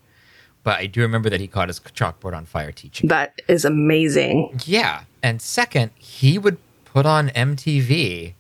[0.64, 3.10] but I do remember that he caught his chalkboard on fire teaching.
[3.10, 4.60] that is amazing.
[4.66, 5.04] Yeah.
[5.22, 8.34] And second, he would put on MTV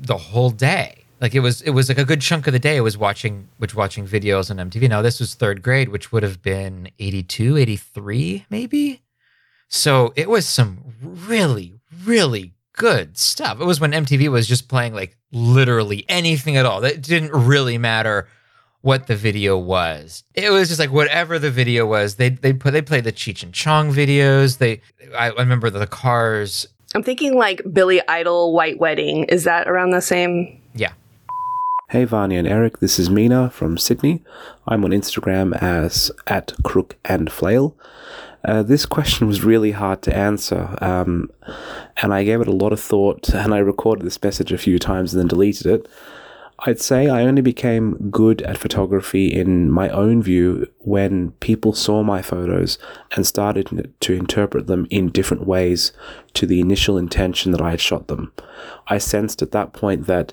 [0.00, 1.04] the whole day.
[1.20, 3.48] Like it was it was like a good chunk of the day I was watching
[3.56, 4.88] which watching videos on MTV.
[4.88, 9.02] Now this was 3rd grade, which would have been 82, 83 maybe.
[9.68, 13.60] So it was some really really good stuff.
[13.60, 16.84] It was when MTV was just playing like literally anything at all.
[16.84, 18.28] It didn't really matter
[18.82, 20.24] what the video was.
[20.34, 22.16] It was just like whatever the video was.
[22.16, 24.58] They they put they played the Cheech and Chong videos.
[24.58, 24.80] They
[25.16, 26.66] I, I remember the Cars.
[26.94, 29.24] I'm thinking like Billy Idol White Wedding.
[29.24, 30.60] Is that around the same?
[30.74, 30.92] Yeah,
[31.90, 34.20] Hey Vanya and Eric, this is Mina from Sydney.
[34.66, 37.76] I'm on Instagram as at crook and flail.
[38.44, 41.30] Uh, this question was really hard to answer, um,
[42.02, 44.80] and I gave it a lot of thought, and I recorded this message a few
[44.80, 45.88] times and then deleted it.
[46.60, 52.02] I'd say I only became good at photography in my own view when people saw
[52.02, 52.78] my photos
[53.14, 55.92] and started to interpret them in different ways
[56.34, 58.32] to the initial intention that I had shot them.
[58.88, 60.32] I sensed at that point that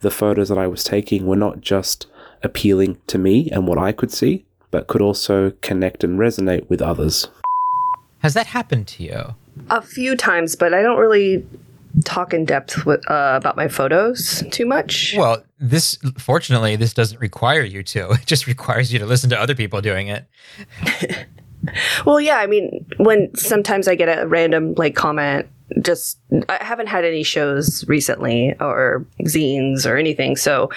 [0.00, 2.06] the photos that I was taking were not just
[2.42, 6.80] appealing to me and what I could see, but could also connect and resonate with
[6.80, 7.28] others.
[8.20, 9.34] has that happened to you?
[9.68, 11.44] A few times, but I don't really
[12.04, 15.14] talk in depth with, uh, about my photos too much.
[15.16, 18.10] Well, this fortunately this doesn't require you to.
[18.20, 20.26] It just requires you to listen to other people doing it.
[22.06, 25.46] Well, yeah, I mean, when sometimes I get a random like comment,
[25.82, 30.70] just I haven't had any shows recently or zines or anything, so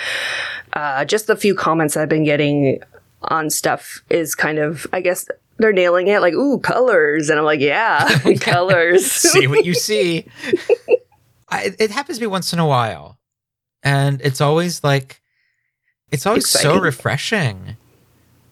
[0.74, 2.82] uh, just the few comments I've been getting
[3.24, 7.46] on stuff is kind of, I guess they're nailing it, like ooh colors, and I'm
[7.46, 8.08] like, yeah,
[8.40, 9.06] colors.
[9.12, 10.26] see what you see.
[11.50, 13.20] I, it happens to me once in a while,
[13.84, 15.22] and it's always like,
[16.12, 17.78] it's always so refreshing.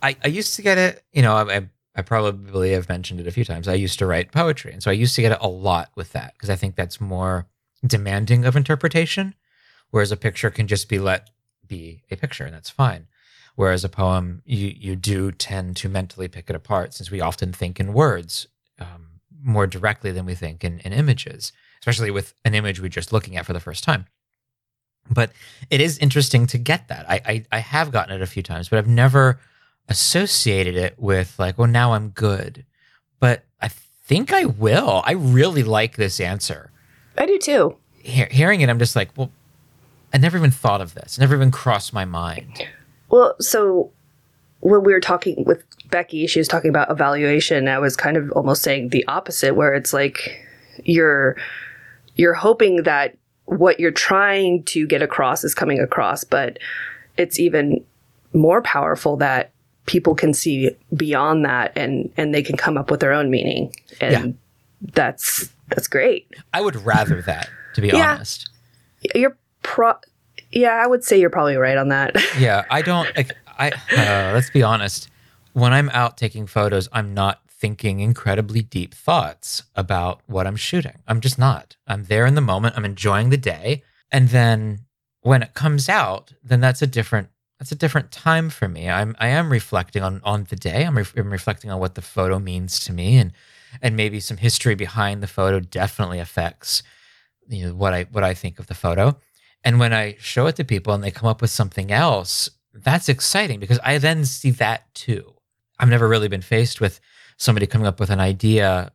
[0.03, 3.27] I, I used to get it, you know, I, I, I probably have mentioned it
[3.27, 3.67] a few times.
[3.67, 6.13] I used to write poetry, and so I used to get it a lot with
[6.13, 7.47] that because I think that's more
[7.85, 9.35] demanding of interpretation,
[9.89, 11.29] whereas a picture can just be let
[11.67, 13.07] be a picture, and that's fine.
[13.55, 17.51] Whereas a poem, you you do tend to mentally pick it apart, since we often
[17.53, 18.47] think in words
[18.79, 23.11] um, more directly than we think in, in images, especially with an image we're just
[23.13, 24.05] looking at for the first time.
[25.09, 25.31] But
[25.69, 27.09] it is interesting to get that.
[27.09, 29.39] I, I, I have gotten it a few times, but I've never
[29.89, 32.65] associated it with like, well, now I'm good.
[33.19, 35.01] But I think I will.
[35.05, 36.71] I really like this answer.
[37.17, 37.75] I do too.
[37.97, 39.31] He- hearing it, I'm just like, well,
[40.13, 41.17] I never even thought of this.
[41.19, 42.67] Never even crossed my mind.
[43.11, 43.91] Well, so
[44.61, 47.67] when we were talking with Becky, she was talking about evaluation.
[47.67, 50.45] I was kind of almost saying the opposite, where it's like
[50.83, 51.35] you're
[52.15, 56.57] you're hoping that what you're trying to get across is coming across, but
[57.17, 57.83] it's even
[58.33, 59.51] more powerful that
[59.87, 63.73] people can see beyond that and and they can come up with their own meaning,
[63.99, 64.37] and
[64.93, 66.29] that's that's great.
[66.53, 68.13] I would rather that, to be Yeah.
[68.13, 68.49] honest.
[69.15, 69.93] You're pro.
[70.51, 72.15] Yeah, I would say you're probably right on that.
[72.39, 73.15] yeah, I don't.
[73.15, 75.09] Like, I uh, let's be honest.
[75.53, 80.99] When I'm out taking photos, I'm not thinking incredibly deep thoughts about what I'm shooting.
[81.07, 81.75] I'm just not.
[81.87, 82.75] I'm there in the moment.
[82.77, 84.79] I'm enjoying the day, and then
[85.21, 87.29] when it comes out, then that's a different.
[87.59, 88.89] That's a different time for me.
[88.89, 89.15] I'm.
[89.19, 90.83] I am reflecting on on the day.
[90.83, 93.31] I'm, ref- I'm reflecting on what the photo means to me, and
[93.81, 96.83] and maybe some history behind the photo definitely affects
[97.47, 99.17] you know what I what I think of the photo.
[99.63, 103.09] And when I show it to people and they come up with something else, that's
[103.09, 105.33] exciting because I then see that too.
[105.79, 106.99] I've never really been faced with
[107.37, 108.91] somebody coming up with an idea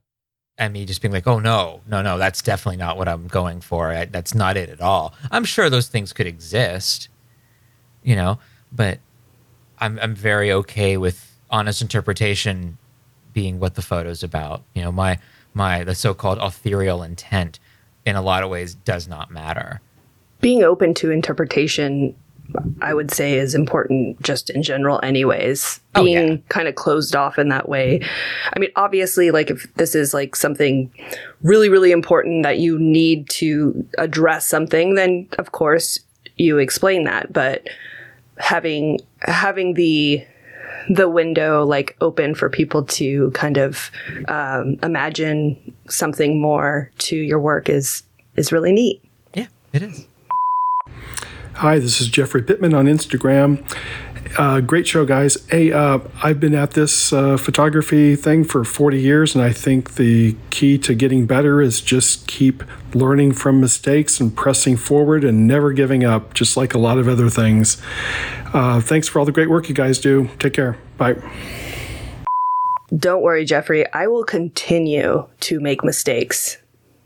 [0.59, 3.61] and me just being like, "Oh no, no, no, that's definitely not what I'm going
[3.61, 3.90] for.
[3.92, 7.09] I, that's not it at all." I'm sure those things could exist,
[8.02, 8.38] you know,
[8.72, 9.00] but
[9.79, 12.79] I'm I'm very okay with honest interpretation
[13.33, 14.62] being what the photo's about.
[14.74, 15.18] You know, my
[15.52, 17.59] my the so-called ethereal intent
[18.07, 19.81] in a lot of ways does not matter.
[20.40, 22.14] Being open to interpretation
[22.81, 25.81] i would say is important just in general anyways.
[25.94, 28.01] Oh, being kind of closed off in that way.
[28.55, 30.90] I mean obviously like if this is like something
[31.42, 35.99] really really important that you need to address something then of course
[36.37, 37.33] you explain that.
[37.33, 37.68] But
[38.38, 40.25] having having the
[40.88, 43.90] the window like open for people to kind of
[44.29, 48.03] um, imagine something more to your work is
[48.37, 49.03] is really neat.
[49.35, 50.07] Yeah, it is.
[51.61, 53.64] Hi, this is Jeffrey Pittman on Instagram.
[54.37, 55.38] Uh, great show, guys.
[55.49, 59.95] Hey, uh, I've been at this uh, photography thing for 40 years, and I think
[59.95, 62.62] the key to getting better is just keep
[62.95, 67.09] learning from mistakes and pressing forward and never giving up, just like a lot of
[67.09, 67.81] other things.
[68.53, 70.29] Uh, thanks for all the great work you guys do.
[70.38, 70.77] Take care.
[70.99, 71.16] Bye.
[72.95, 73.90] Don't worry, Jeffrey.
[73.95, 76.59] I will continue to make mistakes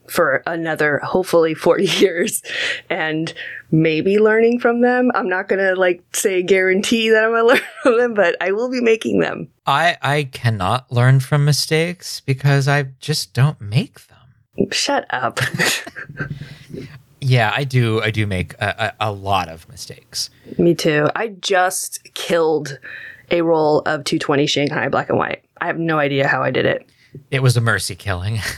[0.08, 2.42] for another, hopefully, 40 years
[2.90, 3.32] and
[3.70, 5.10] maybe learning from them.
[5.14, 8.36] I'm not going to like say guarantee that I'm going to learn from them, but
[8.40, 9.48] I will be making them.
[9.66, 14.70] I I cannot learn from mistakes because I just don't make them.
[14.70, 15.40] Shut up.
[17.20, 18.00] Yeah, I do.
[18.00, 20.30] I do make a, a, a lot of mistakes.
[20.58, 21.08] Me too.
[21.14, 22.78] I just killed
[23.30, 25.44] a roll of 220 Shanghai black and white.
[25.60, 26.88] I have no idea how I did it.
[27.30, 28.40] It was a mercy killing.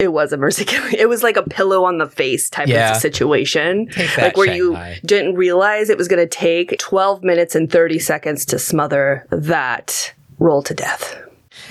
[0.00, 0.94] It was a mercy killing.
[0.98, 2.92] It was like a pillow on the face type Yeah.
[2.92, 3.88] of situation.
[3.96, 4.94] That, like where Shanghai.
[4.94, 9.26] you didn't realize it was going to take 12 minutes and 30 seconds to smother
[9.30, 11.16] that roll to death.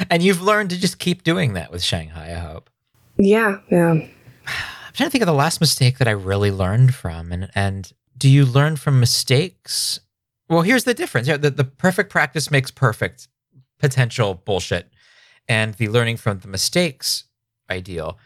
[0.10, 2.31] and you've learned to just keep doing that with Shanghai.
[2.31, 2.69] I hope.
[3.17, 3.91] Yeah, yeah.
[4.47, 7.31] I'm trying to think of the last mistake that I really learned from.
[7.31, 9.99] And and do you learn from mistakes?
[10.47, 11.27] Well, here's the difference.
[11.27, 13.27] The, the perfect practice makes perfect
[13.79, 14.91] potential bullshit.
[15.47, 17.23] And the learning from the mistakes
[17.71, 18.17] ideal,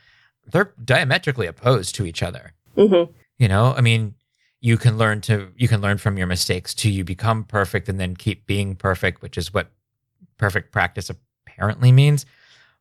[0.51, 2.53] they're diametrically opposed to each other.
[2.75, 3.11] Mm-hmm.
[3.37, 4.15] You know, I mean,
[4.59, 7.99] you can learn to you can learn from your mistakes to you become perfect and
[7.99, 9.67] then keep being perfect, which is what
[10.37, 12.25] perfect practice apparently means.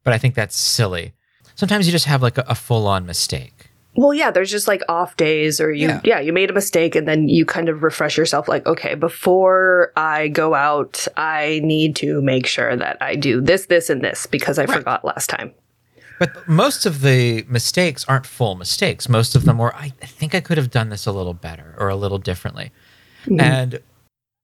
[0.02, 1.12] But I think that's silly.
[1.54, 3.70] Sometimes you just have like a, a full on mistake.
[3.96, 6.00] Well, yeah, there's just like off days or you, Yeah.
[6.04, 6.20] yeah.
[6.20, 10.28] you made a mistake and then you kind of refresh yourself like, okay, before I
[10.28, 14.58] go out, I need to make sure that I do this, this, and this because
[14.58, 15.52] I forgot last time.
[16.18, 19.08] But most of the mistakes aren't full mistakes.
[19.08, 21.74] Most of them were, I I think I could have done this a little better
[21.78, 22.70] or a little differently.
[23.26, 23.40] Mhm.
[23.40, 23.72] And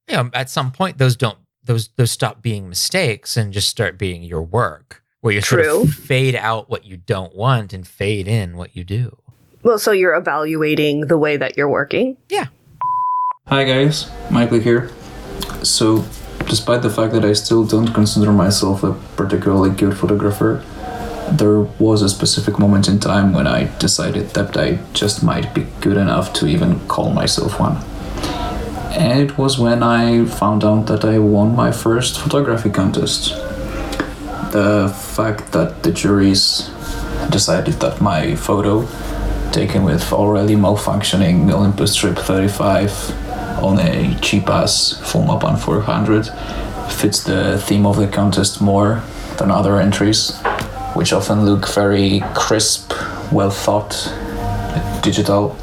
[0.09, 3.99] you know, at some point, those don't those those stop being mistakes and just start
[3.99, 5.83] being your work, where you sort True.
[5.83, 9.17] of fade out what you don't want and fade in what you do.
[9.63, 12.17] Well, so you're evaluating the way that you're working.
[12.31, 12.47] Yeah.
[13.47, 14.91] Hi guys, Michael here.
[15.63, 16.05] So,
[16.47, 20.65] despite the fact that I still don't consider myself a particularly good photographer,
[21.31, 25.67] there was a specific moment in time when I decided that I just might be
[25.81, 27.77] good enough to even call myself one.
[28.93, 33.31] And it was when I found out that I won my first photography contest.
[34.53, 36.71] The fact that the juries
[37.31, 38.87] decided that my photo
[39.53, 43.29] taken with already malfunctioning Olympus Trip 35
[43.63, 46.27] on a cheap ass Fomapan 400
[46.91, 49.03] fits the theme of the contest more
[49.39, 50.39] than other entries,
[50.95, 52.93] which often look very crisp,
[53.33, 53.93] well thought,
[55.03, 55.57] digital.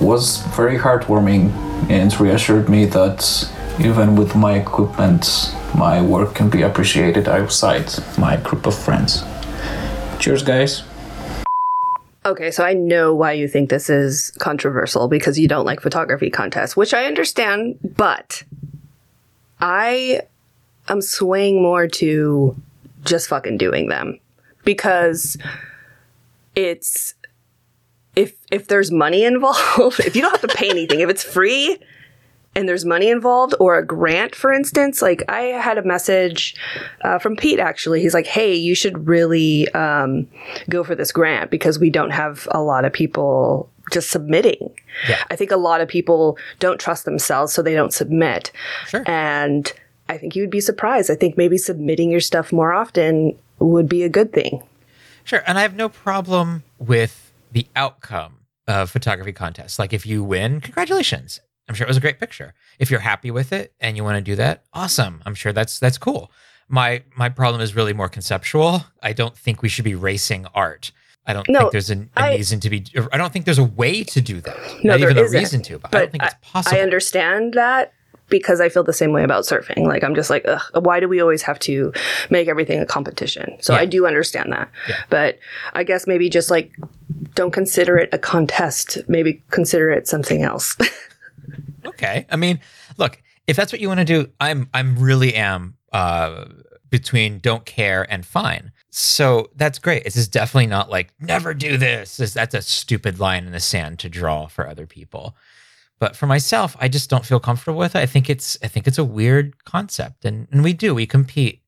[0.00, 1.50] Was very heartwarming
[1.90, 3.50] and reassured me that
[3.80, 9.24] even with my equipment, my work can be appreciated outside my group of friends.
[10.18, 10.82] Cheers, guys.
[12.26, 16.28] Okay, so I know why you think this is controversial because you don't like photography
[16.28, 18.42] contests, which I understand, but
[19.60, 20.22] I
[20.88, 22.60] am swaying more to
[23.04, 24.18] just fucking doing them
[24.64, 25.36] because
[26.54, 27.14] it's
[28.16, 31.78] if if there's money involved, if you don't have to pay anything, if it's free
[32.54, 36.56] and there's money involved or a grant, for instance, like I had a message
[37.02, 38.00] uh, from Pete actually.
[38.00, 40.26] He's like, "Hey, you should really um,
[40.68, 44.74] go for this grant because we don't have a lot of people just submitting."
[45.08, 45.22] Yeah.
[45.30, 48.50] I think a lot of people don't trust themselves, so they don't submit.
[48.88, 49.04] Sure.
[49.06, 49.72] And
[50.08, 51.10] I think you would be surprised.
[51.10, 54.62] I think maybe submitting your stuff more often would be a good thing.
[55.24, 55.42] Sure.
[55.46, 59.78] And I have no problem with the outcome of photography contests.
[59.78, 61.40] Like if you win, congratulations.
[61.68, 62.54] I'm sure it was a great picture.
[62.78, 65.22] If you're happy with it and you want to do that, awesome.
[65.26, 66.30] I'm sure that's that's cool.
[66.68, 68.84] My my problem is really more conceptual.
[69.02, 70.92] I don't think we should be racing art.
[71.26, 72.86] I don't No, think there's an, a I- reason to be.
[73.12, 74.56] I don't think there's a way to do that.
[74.82, 75.38] No, Not there even a isn't.
[75.38, 75.78] reason to.
[75.78, 76.78] But, I don't think it's possible.
[76.78, 77.92] I understand that
[78.28, 79.86] because I feel the same way about surfing.
[79.86, 81.92] Like I'm just like, Ugh, why do we always have to
[82.30, 83.56] make everything a competition?
[83.60, 83.80] So Yeah.
[83.80, 84.70] I do understand that.
[85.10, 85.38] But
[85.72, 86.72] I guess maybe just like
[87.34, 88.98] don't consider it a contest.
[89.08, 90.76] Maybe consider it something else.
[91.86, 92.26] Okay.
[92.30, 92.60] I mean,
[92.96, 96.44] look, if that's what you want to do, I'm I'm really am uh
[96.90, 98.72] between don't care and fine.
[98.90, 100.04] So that's great.
[100.04, 102.16] This is definitely not like never do this.
[102.16, 105.36] This- That's a stupid line in the sand to draw for other people.
[105.98, 108.00] But for myself, I just don't feel comfortable with it.
[108.00, 110.24] I think it's I think it's a weird concept.
[110.24, 111.62] And and we do, we compete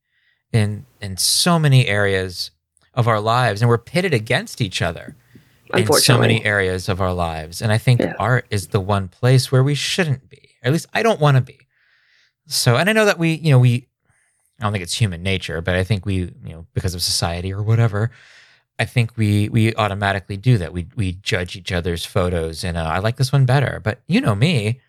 [0.53, 2.51] in in so many areas
[2.95, 5.17] of our lives and we're pitted against each other
[5.75, 7.63] in so many areas of our lives.
[7.63, 10.57] And I think art is the one place where we shouldn't be.
[10.63, 11.59] Or at least I don't want to be.
[12.47, 13.87] So, and I know that we, you know, we,
[14.59, 17.53] I don't think it's human nature, but I think we, you know, because of society
[17.53, 18.11] or whatever,
[18.81, 20.73] I think we we automatically do that.
[20.73, 23.81] We we judge each other's photos, and uh, I like this one better.
[23.85, 24.81] But you know me,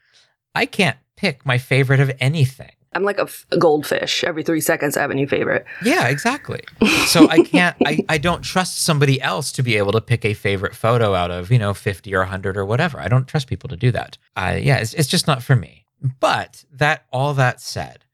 [0.56, 2.72] I can't pick my favorite of anything.
[2.94, 4.24] I'm like a, f- a goldfish.
[4.24, 5.66] Every three seconds, I have a new favorite.
[5.84, 6.62] Yeah, exactly.
[7.06, 10.34] So I can't, I, I don't trust somebody else to be able to pick a
[10.34, 13.00] favorite photo out of, you know, 50 or 100 or whatever.
[13.00, 14.18] I don't trust people to do that.
[14.38, 15.86] I, yeah, it's, it's just not for me.
[16.22, 18.06] But that, all that said,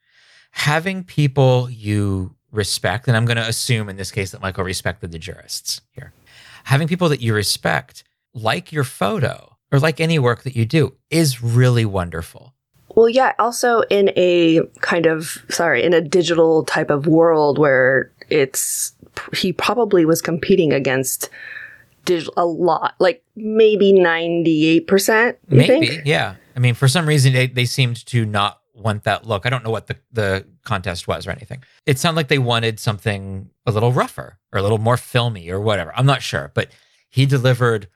[0.51, 5.11] having people you respect, and I'm going to assume in this case that Michael respected
[5.11, 6.13] the jurists here,
[6.65, 10.93] having people that you respect like your photo or like any work that you do
[11.09, 12.53] is really wonderful.
[12.95, 18.11] Well, yeah, also in a kind of, sorry, in a digital type of world where
[18.29, 18.93] it's,
[19.35, 21.29] he probably was competing against
[22.05, 26.01] digital a lot, like maybe 98%, you Maybe, think?
[26.05, 26.35] yeah.
[26.55, 29.45] I mean, for some reason, they, they seemed to not want that look.
[29.45, 31.63] I don't know what the, the contest was or anything.
[31.85, 35.59] It sounded like they wanted something a little rougher or a little more filmy or
[35.59, 35.91] whatever.
[35.95, 36.69] I'm not sure, but
[37.09, 37.87] he delivered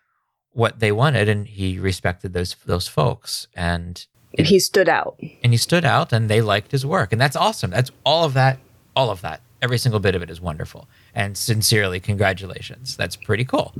[0.53, 3.47] what they wanted and he respected those those folks.
[3.55, 4.05] And
[4.37, 5.19] he stood out.
[5.43, 7.11] And he stood out and they liked his work.
[7.11, 7.71] And that's awesome.
[7.71, 8.59] That's all of that
[8.95, 9.41] all of that.
[9.61, 10.87] Every single bit of it is wonderful.
[11.13, 12.97] And sincerely congratulations.
[12.97, 13.73] That's pretty cool.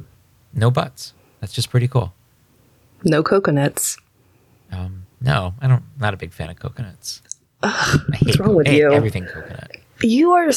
[0.54, 1.14] No buts.
[1.40, 2.14] That's just pretty cool.
[3.04, 3.98] No coconuts.
[4.72, 5.84] um, no, I don't.
[6.00, 7.22] Not a big fan of coconuts.
[7.64, 8.92] I hate what's wrong with I you?
[8.92, 9.72] Everything coconut.
[10.04, 10.50] You are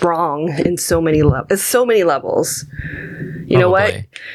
[0.00, 1.62] wrong in so many levels.
[1.62, 2.64] So many levels.
[3.46, 3.94] You know what?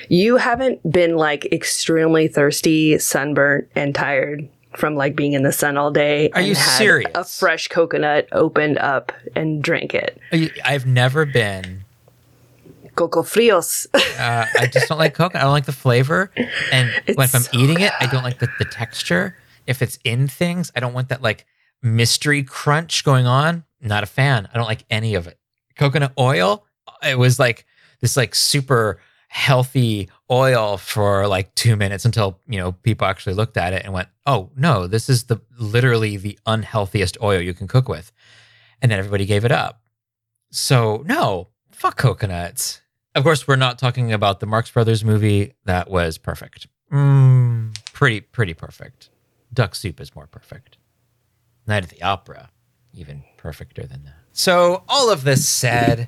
[0.10, 5.78] You haven't been like extremely thirsty, sunburnt, and tired from like being in the sun
[5.78, 6.30] all day.
[6.32, 7.12] Are and you had serious?
[7.16, 10.18] A fresh coconut opened up and drank it.
[10.32, 11.84] You- I've never been.
[12.96, 13.88] Coco frios.
[14.20, 15.42] Uh, I just don't like coconut.
[15.42, 16.30] I don't like the flavor,
[16.72, 19.36] and when if I'm eating it, I don't like the, the texture.
[19.72, 21.46] If it's in things, I don't want that like
[21.82, 23.64] mystery crunch going on.
[23.80, 24.50] Not a fan.
[24.54, 25.40] I don't like any of it.
[25.78, 26.66] Coconut oil.
[27.02, 27.66] It was like
[28.02, 33.56] this like super healthy oil for like two minutes until you know people actually looked
[33.56, 37.70] at it and went, "Oh no, this is the literally the unhealthiest oil you can
[37.70, 38.12] cook with,"
[38.82, 39.82] and then everybody gave it up.
[40.52, 42.82] So no, fuck coconuts.
[43.16, 45.54] Of course, we're not talking about the Marx Brothers movie.
[45.64, 46.68] That was perfect.
[46.92, 49.10] Mm, pretty, pretty perfect.
[49.54, 50.78] Duck Soup is more perfect.
[51.68, 52.50] Night at the Opera,
[52.94, 54.16] even perfecter than that.
[54.34, 56.08] So, all of this said,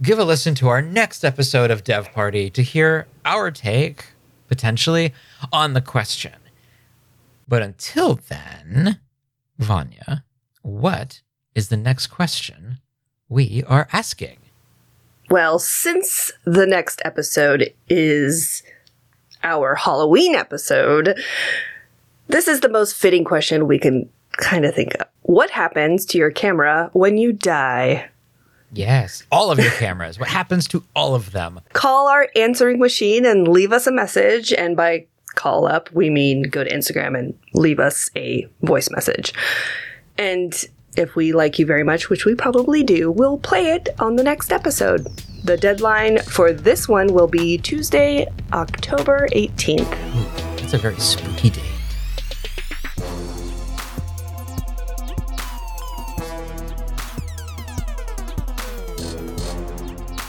[0.00, 4.06] give a listen to our next episode of Dev Party to hear our take
[4.48, 5.12] potentially
[5.52, 6.34] on the question.
[7.48, 9.00] But until then,
[9.58, 10.24] Vanya,
[10.62, 11.20] what
[11.54, 12.78] is the next question
[13.28, 14.38] we are asking?
[15.30, 18.62] Well, since the next episode is
[19.42, 21.18] our Halloween episode,
[22.28, 25.06] this is the most fitting question we can kind of think of.
[25.22, 28.10] What happens to your camera when you die?
[28.72, 30.18] Yes, all of your cameras.
[30.18, 31.60] what happens to all of them?
[31.72, 34.52] Call our answering machine and leave us a message.
[34.52, 39.32] And by call up, we mean go to Instagram and leave us a voice message.
[40.18, 40.64] And
[40.96, 44.22] if we like you very much, which we probably do, we'll play it on the
[44.22, 45.06] next episode.
[45.42, 50.62] The deadline for this one will be Tuesday, October 18th.
[50.62, 51.73] It's a very spooky day.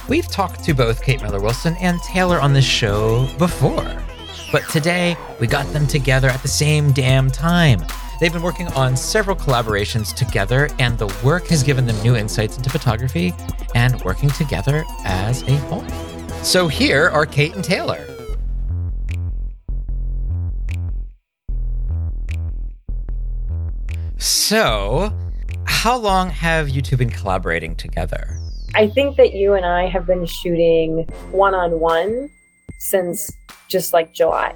[0.07, 4.03] We've talked to both Kate Miller Wilson and Taylor on this show before,
[4.51, 7.83] but today we got them together at the same damn time.
[8.19, 12.55] They've been working on several collaborations together, and the work has given them new insights
[12.55, 13.33] into photography
[13.73, 15.83] and working together as a whole.
[16.43, 18.05] So here are Kate and Taylor.
[24.17, 25.11] So,
[25.65, 28.39] how long have you two been collaborating together?
[28.75, 32.29] I think that you and I have been shooting one on one
[32.79, 33.31] since
[33.67, 34.55] just like July.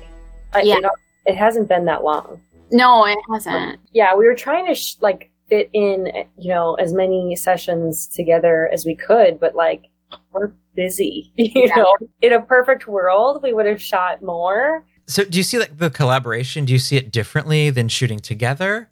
[0.53, 0.77] I- Yeah.
[0.77, 0.85] It,
[1.25, 2.41] it hasn't been that long.
[2.71, 3.79] No, it hasn't.
[3.93, 8.69] Yeah, we were trying to sh- like fit in, you know, as many sessions together
[8.71, 9.85] as we could, but like
[10.31, 11.31] we're busy.
[11.37, 11.75] You Yeah.
[11.75, 14.85] know, in a perfect world, we would have shot more.
[15.07, 16.65] So, do you see like the collaboration?
[16.65, 18.89] Do you see it differently than shooting together,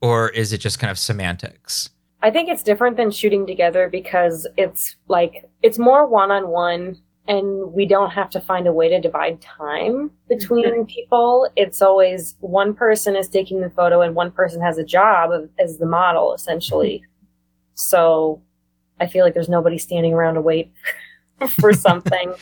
[0.00, 1.90] or is it just kind of semantics?
[2.22, 6.98] I think it's different than shooting together because it's like it's more one on one
[7.28, 10.84] and we don't have to find a way to divide time between mm-hmm.
[10.84, 11.48] people.
[11.56, 15.48] It's always one person is taking the photo and one person has a job of,
[15.58, 17.02] as the model essentially.
[17.04, 17.16] Mm-hmm.
[17.74, 18.42] So
[19.00, 20.72] I feel like there's nobody standing around to wait
[21.48, 22.34] for something.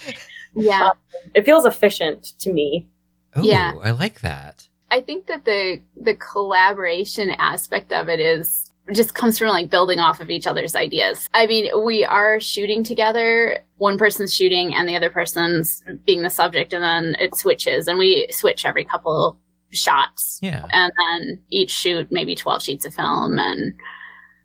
[0.55, 0.89] Yeah.
[0.89, 0.93] Um,
[1.35, 2.87] it feels efficient to me.
[3.35, 3.75] Oh, Yeah.
[3.83, 4.67] I like that.
[4.91, 9.99] I think that the the collaboration aspect of it is just comes from like building
[9.99, 11.29] off of each other's ideas.
[11.35, 13.59] I mean, we are shooting together.
[13.77, 17.99] One person's shooting and the other person's being the subject, and then it switches, and
[17.99, 19.39] we switch every couple
[19.71, 20.39] shots.
[20.43, 20.67] Yeah.
[20.73, 23.75] And then each shoot maybe twelve sheets of film, and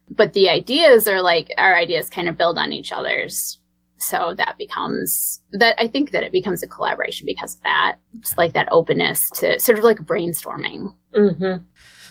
[0.10, 3.60] but the ideas are like our ideas kind of build on each other's.
[3.98, 7.96] So that becomes that I think that it becomes a collaboration because of that.
[8.20, 10.94] Just like that openness to sort of like brainstorming.
[11.16, 11.64] Mm-hmm.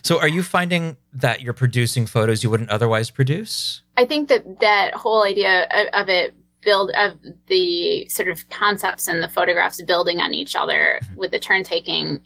[0.05, 3.81] So, are you finding that you're producing photos you wouldn't otherwise produce?
[3.97, 9.09] I think that that whole idea of, of it build of the sort of concepts
[9.09, 11.17] and the photographs building on each other mm-hmm.
[11.17, 12.21] with the turn taking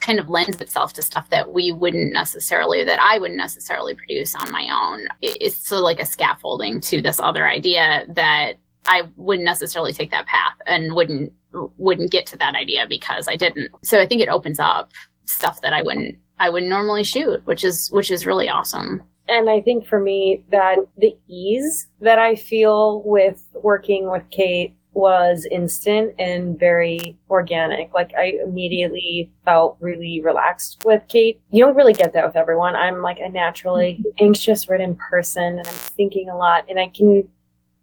[0.00, 4.34] kind of lends itself to stuff that we wouldn't necessarily that I wouldn't necessarily produce
[4.34, 5.08] on my own.
[5.22, 8.54] It's sort of like a scaffolding to this other idea that
[8.86, 13.36] I wouldn't necessarily take that path and wouldn't wouldn't get to that idea because I
[13.36, 13.70] didn't.
[13.82, 14.92] So I think it opens up
[15.30, 19.02] stuff that I wouldn't I wouldn't normally shoot, which is which is really awesome.
[19.28, 24.74] And I think for me that the ease that I feel with working with Kate
[24.92, 27.94] was instant and very organic.
[27.94, 31.40] Like I immediately felt really relaxed with Kate.
[31.50, 32.74] You don't really get that with everyone.
[32.74, 34.24] I'm like a naturally mm-hmm.
[34.24, 37.28] anxious written person and I'm thinking a lot and I can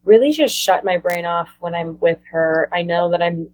[0.03, 2.69] really just shut my brain off when I'm with her.
[2.73, 3.49] I know that I'm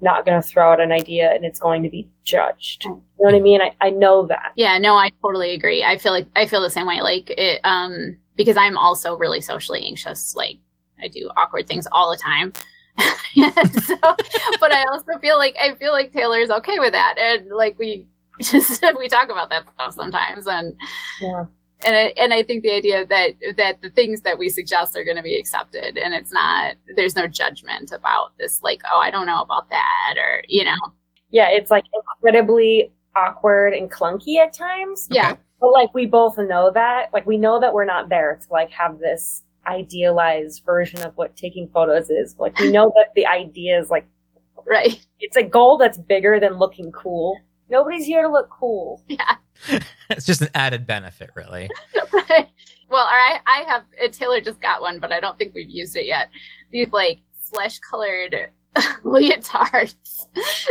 [0.00, 2.84] not going to throw out an idea and it's going to be judged.
[2.84, 3.60] You know what I mean?
[3.60, 4.52] I, I know that.
[4.56, 5.82] Yeah, no, I totally agree.
[5.84, 7.00] I feel like I feel the same way.
[7.00, 10.34] Like it, um, because I'm also really socially anxious.
[10.34, 10.58] Like
[11.02, 12.52] I do awkward things all the time.
[13.82, 13.96] so,
[14.60, 18.06] but I also feel like I feel like Taylor's okay with that, and like we
[18.40, 20.74] just we talk about that stuff sometimes, and
[21.20, 21.44] Yeah.
[21.84, 25.04] And I, and I think the idea that that the things that we suggest are
[25.04, 28.62] going to be accepted, and it's not there's no judgment about this.
[28.62, 30.76] Like, oh, I don't know about that, or you know,
[31.30, 35.08] yeah, it's like incredibly awkward and clunky at times.
[35.10, 35.36] Yeah.
[35.60, 37.12] But like we both know that.
[37.12, 41.36] Like we know that we're not there to like have this idealized version of what
[41.36, 42.36] taking photos is.
[42.38, 44.06] Like we know that the idea is like
[44.66, 45.04] right.
[45.20, 47.38] It's a goal that's bigger than looking cool.
[47.70, 49.02] Nobody's here to look cool.
[49.08, 49.36] Yeah.
[50.10, 51.68] It's just an added benefit, really.
[52.90, 55.96] Well, I I have uh, Taylor just got one, but I don't think we've used
[55.96, 56.30] it yet.
[56.72, 58.50] These like flesh colored
[59.04, 59.94] leotards,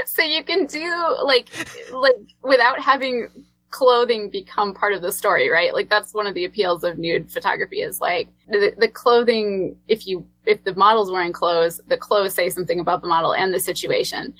[0.06, 1.50] so you can do like
[1.92, 3.30] like without having
[3.70, 5.74] clothing become part of the story, right?
[5.74, 9.76] Like that's one of the appeals of nude photography is like the, the clothing.
[9.88, 13.54] If you if the model's wearing clothes, the clothes say something about the model and
[13.54, 14.34] the situation.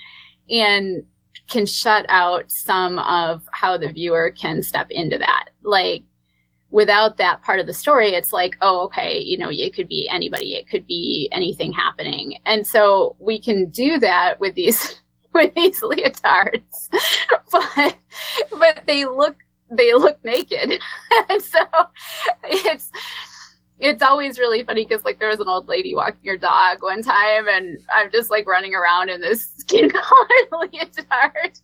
[0.50, 1.04] and
[1.48, 5.46] can shut out some of how the viewer can step into that.
[5.64, 6.04] Like
[6.70, 10.08] without that part of the story, it's like, oh, okay, you know, it could be
[10.10, 12.38] anybody, it could be anything happening.
[12.46, 15.02] And so we can do that with these
[15.34, 16.90] with these leotards.
[17.52, 17.98] but
[18.58, 19.38] but they look
[19.70, 20.80] they look naked.
[21.30, 21.60] and so
[22.44, 22.92] it's
[23.80, 27.04] it's always really funny because like there was an old lady walking her dog one
[27.04, 31.60] time and I'm just like running around in this skin colored leotard.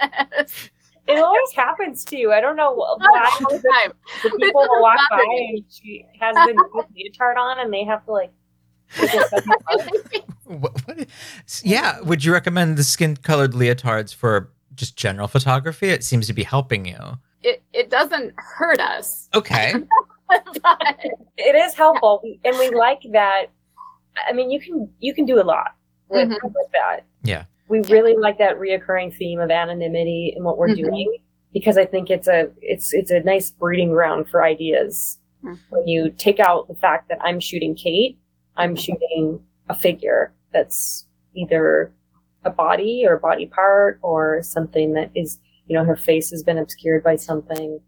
[1.08, 2.32] It always happens to you.
[2.32, 3.92] I don't know wh- why the the, time.
[4.22, 8.04] the people will walk by and she has the new leotard on and they have
[8.04, 8.30] to like.
[8.94, 10.24] take a second look.
[10.44, 11.08] What, what,
[11.64, 15.88] yeah, would you recommend the skin colored leotards for just general photography?
[15.88, 17.18] It seems to be helping you.
[17.42, 19.28] It it doesn't hurt us.
[19.34, 19.74] Okay.
[20.28, 20.46] But
[21.36, 23.46] it is helpful We- and we like that.
[24.28, 25.74] I mean, you can you can do a lot
[26.08, 26.42] with, Mhm.
[26.42, 27.00] with that.
[27.24, 27.44] Yeah.
[27.68, 30.84] we really like that reoccurring theme of anonymity and what we're Mhm.
[30.84, 31.16] doing
[31.54, 35.18] because I think it's a it's it's a nice breeding ground for ideas.
[35.42, 35.58] Mhm.
[35.70, 38.18] When you take out the fact that I'm shooting Kate,
[38.56, 41.92] I'm shooting a figure that's either
[42.44, 46.42] a body or a body part or something that is you know her face has
[46.42, 47.80] been obscured by something.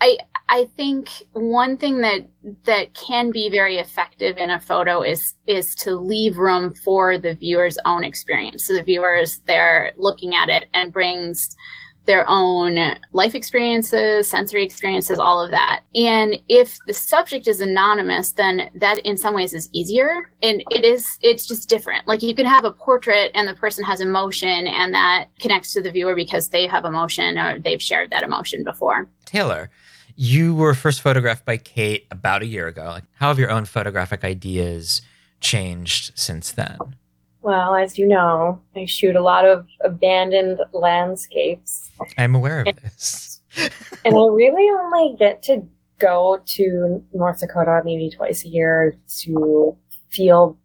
[0.00, 0.18] I
[0.50, 2.26] I think one thing that
[2.64, 7.34] that can be very effective in a photo is is to leave room for the
[7.34, 8.66] viewer's own experience.
[8.66, 11.56] So the viewers they're looking at it and brings
[12.08, 12.78] their own
[13.12, 15.82] life experiences, sensory experiences, all of that.
[15.94, 20.30] And if the subject is anonymous, then that in some ways is easier.
[20.42, 22.08] And it is, it's just different.
[22.08, 25.82] Like you can have a portrait and the person has emotion and that connects to
[25.82, 29.06] the viewer because they have emotion or they've shared that emotion before.
[29.26, 29.70] Taylor,
[30.20, 32.86] you were first photographed by Kate about a year ago.
[32.86, 35.00] Like, how have your own photographic ideas
[35.40, 36.76] changed since then?
[37.40, 41.92] Well, as you know, I shoot a lot of abandoned landscapes.
[42.18, 43.40] I'm aware of this.
[44.04, 45.64] and I really only get to
[45.98, 49.76] go to North Dakota maybe twice a year to
[50.10, 50.58] feel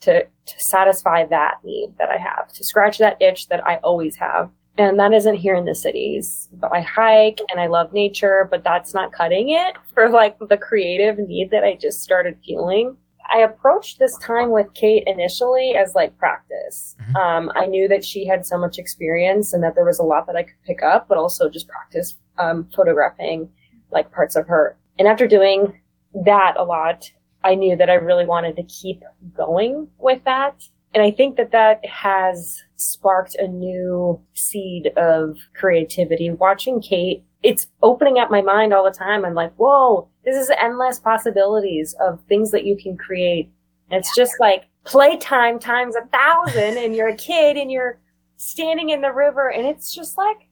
[0.00, 4.16] to to satisfy that need that I have, to scratch that itch that I always
[4.16, 4.50] have.
[4.78, 6.48] And that isn't here in the cities.
[6.52, 10.56] But I hike and I love nature, but that's not cutting it for like the
[10.56, 12.96] creative need that I just started feeling.
[13.30, 16.96] I approached this time with Kate initially as like practice.
[17.20, 20.26] Um, I knew that she had so much experience and that there was a lot
[20.28, 23.50] that I could pick up, but also just practice um, photographing
[23.90, 24.78] like parts of her.
[24.98, 25.78] And after doing
[26.24, 27.10] that a lot,
[27.44, 29.02] I knew that I really wanted to keep
[29.36, 30.62] going with that.
[30.94, 36.30] And I think that that has sparked a new seed of creativity.
[36.30, 39.24] Watching Kate, it's opening up my mind all the time.
[39.24, 43.50] I'm like, whoa, this is endless possibilities of things that you can create.
[43.90, 48.00] And it's just like playtime times a thousand, and you're a kid and you're
[48.36, 50.48] standing in the river, and it's just like,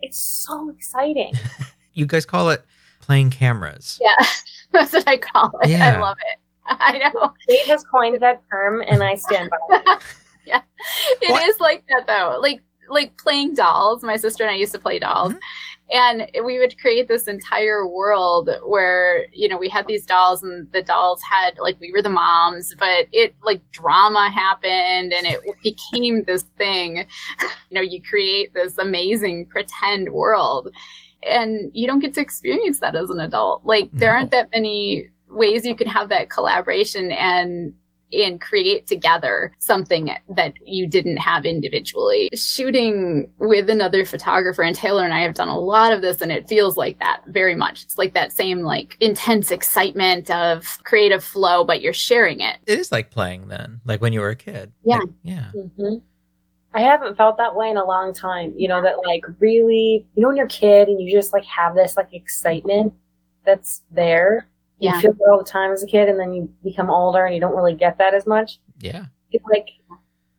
[0.00, 1.32] it's so exciting.
[1.94, 2.64] You guys call it
[3.00, 3.98] playing cameras.
[4.00, 4.24] Yeah,
[4.72, 5.70] that's what I call it.
[5.70, 5.96] Yeah.
[5.96, 6.38] I love it.
[6.80, 7.32] I know.
[7.48, 10.02] Kate has coined that term, and I stand by it.
[10.46, 10.60] yeah,
[11.20, 12.38] it is like that though.
[12.40, 14.02] Like like playing dolls.
[14.02, 15.32] My sister and I used to play dolls.
[15.32, 15.38] Mm-hmm.
[15.90, 20.70] And we would create this entire world where, you know, we had these dolls and
[20.72, 25.40] the dolls had like we were the moms, but it like drama happened and it
[25.62, 27.06] became this thing.
[27.70, 30.68] You know, you create this amazing pretend world
[31.22, 33.64] and you don't get to experience that as an adult.
[33.64, 37.74] Like there aren't that many ways you can have that collaboration and
[38.10, 42.30] and create together something that you didn't have individually.
[42.34, 46.32] Shooting with another photographer and Taylor and I have done a lot of this and
[46.32, 47.82] it feels like that very much.
[47.82, 52.56] It's like that same like intense excitement of creative flow but you're sharing it.
[52.66, 54.72] It is like playing then, like when you were a kid.
[54.84, 54.98] Yeah.
[54.98, 55.50] Like, yeah.
[55.50, 55.96] hmm
[56.74, 58.52] I haven't felt that way in a long time.
[58.56, 61.44] You know, that like really, you know, when you're a kid and you just like
[61.44, 62.92] have this like excitement
[63.44, 64.46] that's there.
[64.80, 67.34] You feel it all the time as a kid, and then you become older and
[67.34, 68.60] you don't really get that as much.
[68.80, 69.06] Yeah.
[69.32, 69.68] It's like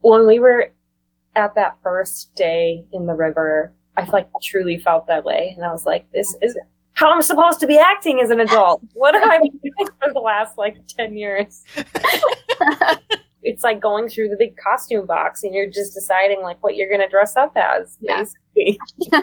[0.01, 0.71] when we were
[1.35, 5.53] at that first day in the river, I like truly felt that way.
[5.55, 6.57] And I was like, this is
[6.93, 8.81] how I'm supposed to be acting as an adult.
[8.93, 11.63] What have I been doing for the last like 10 years?
[13.43, 16.89] it's like going through the big costume box and you're just deciding like what you're
[16.89, 18.79] going to dress up as, basically.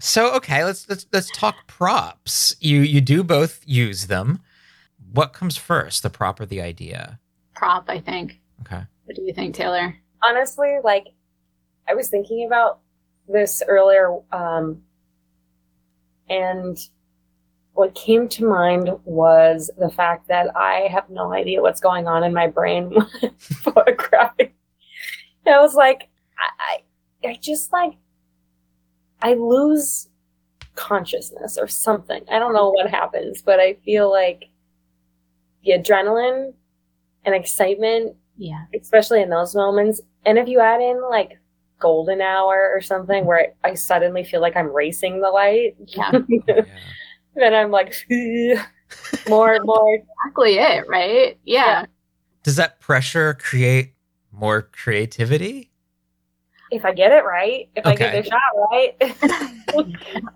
[0.00, 2.56] So okay, let's let's let's talk props.
[2.60, 4.40] You you do both use them.
[5.12, 7.20] What comes first, the prop or the idea?
[7.54, 8.40] Prop, I think.
[8.62, 8.82] Okay.
[9.04, 9.96] What do you think, Taylor?
[10.22, 11.08] honestly, like
[11.88, 12.80] I was thinking about
[13.28, 14.82] this earlier, um,
[16.28, 16.78] and
[17.74, 22.22] what came to mind was the fact that I have no idea what's going on
[22.22, 22.90] in my brain
[23.20, 24.52] when photographing.
[25.44, 26.08] And I was like,
[26.38, 26.78] I,
[27.24, 27.94] I, I just like
[29.22, 30.08] I lose
[30.74, 32.22] consciousness or something.
[32.30, 34.44] I don't know what happens, but I feel like
[35.64, 36.52] the adrenaline
[37.24, 40.00] and excitement, yeah, especially in those moments.
[40.24, 41.38] And if you add in like
[41.78, 46.12] golden hour or something where I suddenly feel like I'm racing the light, yeah.
[47.34, 47.94] then I'm like
[49.28, 51.38] more more exactly it, right?
[51.44, 51.86] Yeah.
[52.42, 53.94] Does that pressure create
[54.32, 55.70] more creativity?
[56.70, 58.40] If I get it right, if I get the shot
[58.70, 58.96] right.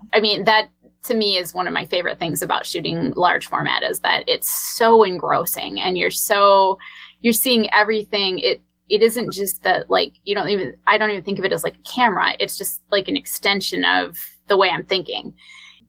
[0.13, 0.69] I mean, that
[1.03, 4.49] to me is one of my favorite things about shooting large format is that it's
[4.49, 6.77] so engrossing and you're so
[7.21, 8.39] you're seeing everything.
[8.39, 11.53] It it isn't just that like you don't even I don't even think of it
[11.53, 12.33] as like a camera.
[12.39, 14.17] It's just like an extension of
[14.47, 15.33] the way I'm thinking.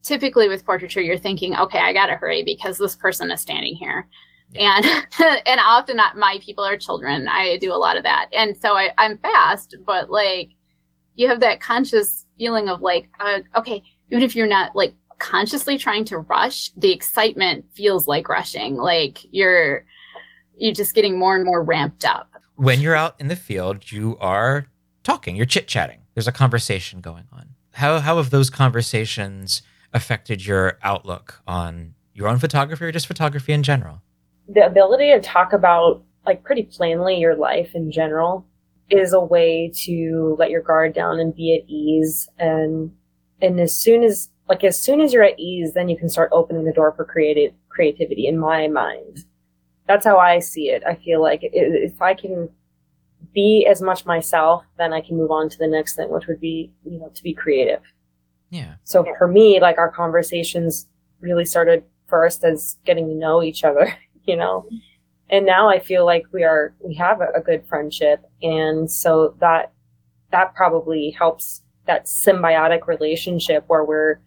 [0.03, 4.09] Typically with portraiture, you're thinking, okay, I gotta hurry because this person is standing here.
[4.55, 4.85] And
[5.47, 7.29] and often not my people are children.
[7.29, 8.29] I do a lot of that.
[8.33, 10.51] And so I, I'm fast, but like
[11.15, 15.79] you have that conscious feeling of like, uh, okay, even if you're not like consciously
[15.79, 18.77] trying to rush, the excitement feels like rushing.
[18.77, 19.85] Like you're
[20.57, 22.31] you're just getting more and more ramped up.
[22.57, 24.67] When you're out in the field, you are
[25.05, 26.01] talking, you're chit chatting.
[26.15, 27.51] There's a conversation going on.
[27.73, 33.53] How how have those conversations affected your outlook on your own photography or just photography
[33.53, 34.03] in general?
[34.49, 38.47] the ability to talk about like pretty plainly your life in general
[38.91, 42.91] is a way to let your guard down and be at ease and
[43.41, 46.31] and as soon as like as soon as you're at ease then you can start
[46.33, 49.25] opening the door for creative creativity in my mind.
[49.87, 50.83] That's how i see it.
[50.87, 52.49] I feel like if i can
[53.35, 56.41] be as much myself then i can move on to the next thing which would
[56.41, 57.83] be you know to be creative.
[58.51, 58.75] Yeah.
[58.85, 60.89] so for me like our conversations
[61.21, 64.67] really started first as getting to know each other you know?
[65.31, 69.37] And now i feel like we are we have a, a good friendship and so
[69.41, 69.73] that
[70.31, 74.21] that probably helps that symbiotic relationship where we're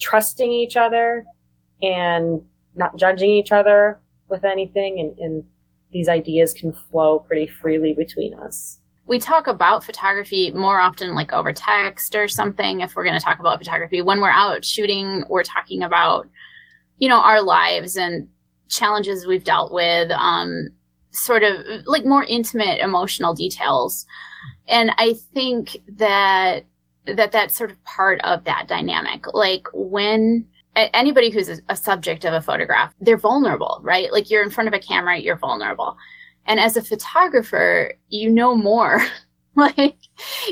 [0.00, 1.26] trusting each other
[1.82, 2.40] and
[2.74, 5.44] not judging each other with anything and, and
[5.92, 8.78] these ideas can flow pretty freely between us.
[9.06, 13.24] We talk about photography more often like over text or something if we're going to
[13.24, 14.00] talk about photography.
[14.00, 16.28] When we're out shooting we're talking about
[16.98, 18.28] you know our lives and
[18.68, 20.68] challenges we've dealt with um
[21.10, 21.56] sort of
[21.86, 24.06] like more intimate emotional details.
[24.68, 26.66] And i think that
[27.06, 30.46] that that's sort of part of that dynamic like when
[30.76, 34.74] anybody who's a, subject of a photograph they're vulnerable right like you're in front of
[34.74, 35.96] a camera you're vulnerable
[36.46, 39.00] and as a photographer, you know more.
[39.56, 39.96] like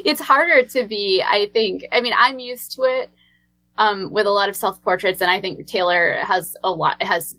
[0.04, 1.84] it's harder to be, I think.
[1.92, 3.10] I mean, I'm used to it
[3.78, 7.36] um, with a lot of self portraits, and I think Taylor has a lot has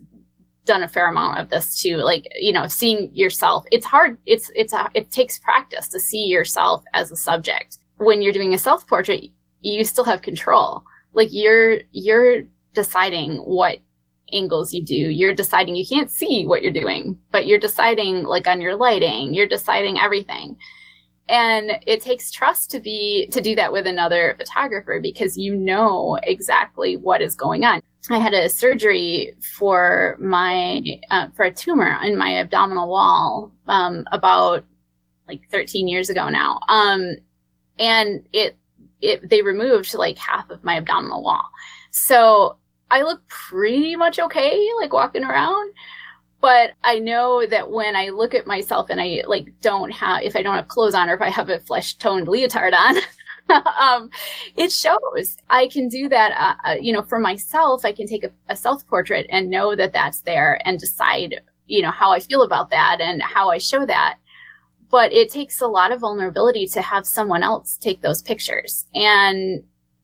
[0.65, 1.97] done a fair amount of this too.
[1.97, 3.65] Like you know, seeing yourself.
[3.71, 4.17] It's hard.
[4.25, 7.78] It's it's a, it takes practice to see yourself as a subject.
[7.99, 9.29] When you're doing a self portrait,
[9.61, 10.83] you still have control.
[11.13, 12.43] Like you're you're
[12.73, 13.79] deciding what
[14.31, 14.95] angles you do.
[14.95, 19.33] You're deciding you can't see what you're doing, but you're deciding like on your lighting,
[19.33, 20.57] you're deciding everything.
[21.27, 26.17] And it takes trust to be to do that with another photographer because you know
[26.23, 27.81] exactly what is going on.
[28.09, 30.81] I had a surgery for my
[31.11, 34.65] uh, for a tumor in my abdominal wall um, about
[35.27, 36.59] like 13 years ago now.
[36.67, 37.17] Um,
[37.79, 38.57] and it
[39.01, 41.49] it they removed like half of my abdominal wall.
[41.91, 42.57] So
[42.91, 45.73] I look pretty much okay, like walking around.
[46.41, 50.35] But I know that when I look at myself and I like don't have, if
[50.35, 52.95] I don't have clothes on or if I have a flesh toned leotard on,
[53.79, 54.09] um,
[54.55, 55.37] it shows.
[55.49, 57.83] I can do that, uh, uh, you know, for myself.
[57.83, 61.81] I can take a, a self portrait and know that that's there and decide, you
[61.81, 64.17] know, how I feel about that and how I show that.
[64.91, 68.85] But it takes a lot of vulnerability to have someone else take those pictures.
[68.95, 69.63] And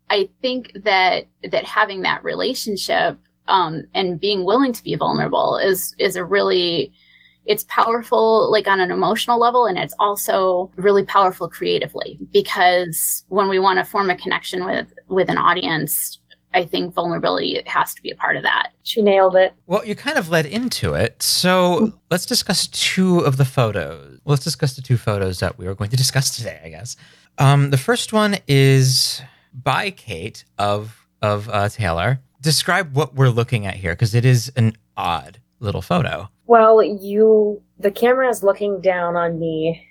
[0.09, 3.17] I think that that having that relationship
[3.47, 6.91] um, and being willing to be vulnerable is is a really
[7.45, 13.47] it's powerful like on an emotional level and it's also really powerful creatively because when
[13.47, 16.19] we want to form a connection with with an audience
[16.55, 19.95] i think vulnerability has to be a part of that she nailed it Well, you
[19.95, 21.21] kind of led into it.
[21.21, 24.19] So let's discuss two of the photos.
[24.25, 26.95] Let's discuss the two photos that we are going to discuss today, I guess.
[27.39, 29.21] Um, the first one is
[29.53, 32.19] by Kate of of uh, Taylor.
[32.41, 36.29] Describe what we're looking at here because it is an odd little photo.
[36.45, 39.83] Well, you, the camera is looking down on me,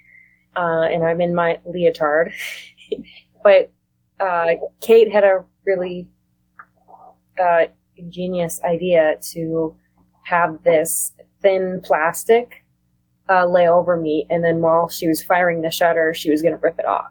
[0.54, 2.32] uh, and I'm in my leotard.
[3.42, 3.72] but
[4.20, 6.06] uh, Kate had a really
[7.41, 7.66] uh,
[7.97, 9.74] ingenious idea to
[10.24, 11.12] have this
[11.43, 12.64] thin plastic
[13.28, 16.53] uh, lay over me, and then while she was firing the shutter, she was going
[16.53, 17.11] to rip it off.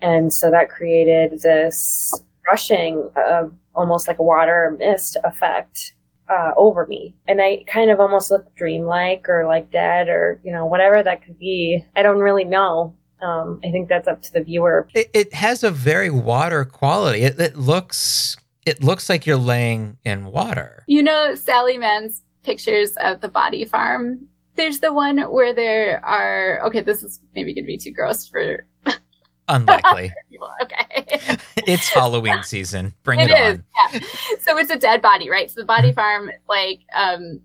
[0.00, 2.14] And so that created this
[2.50, 5.94] rushing of almost like a water mist effect
[6.28, 7.14] uh, over me.
[7.26, 11.24] And I kind of almost looked dreamlike or like dead or, you know, whatever that
[11.24, 11.84] could be.
[11.96, 12.94] I don't really know.
[13.20, 14.88] Um, I think that's up to the viewer.
[14.94, 17.22] It, it has a very water quality.
[17.22, 18.36] It, it looks
[18.68, 20.84] it looks like you're laying in water.
[20.86, 24.20] You know Sally Mann's pictures of the body farm.
[24.56, 28.66] There's the one where there are okay, this is maybe gonna be too gross for
[29.48, 30.12] Unlikely.
[30.62, 31.38] Okay.
[31.56, 32.92] it's Halloween season.
[33.02, 33.54] Bring it, It on.
[33.54, 33.60] is,
[33.92, 34.00] yeah.
[34.42, 35.50] So it's a dead body, right?
[35.50, 37.40] So the body farm, like, um,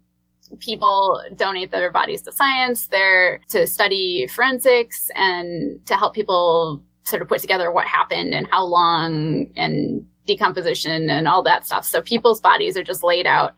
[0.59, 2.87] people donate their bodies to science.
[2.87, 8.47] They're to study forensics and to help people sort of put together what happened and
[8.51, 11.85] how long and decomposition and all that stuff.
[11.85, 13.53] So people's bodies are just laid out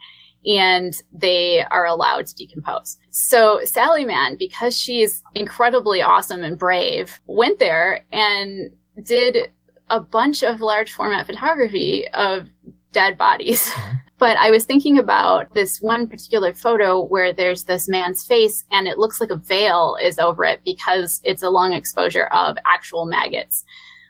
[0.46, 2.98] and they are allowed to decompose.
[3.10, 8.72] So Sally Mann, because she's incredibly awesome and brave, went there and
[9.04, 9.52] did
[9.90, 12.48] a bunch of large format photography of
[12.92, 13.72] dead bodies.
[13.86, 13.96] Mm-hmm.
[14.18, 18.88] But I was thinking about this one particular photo where there's this man's face and
[18.88, 23.06] it looks like a veil is over it because it's a long exposure of actual
[23.06, 23.66] maggots,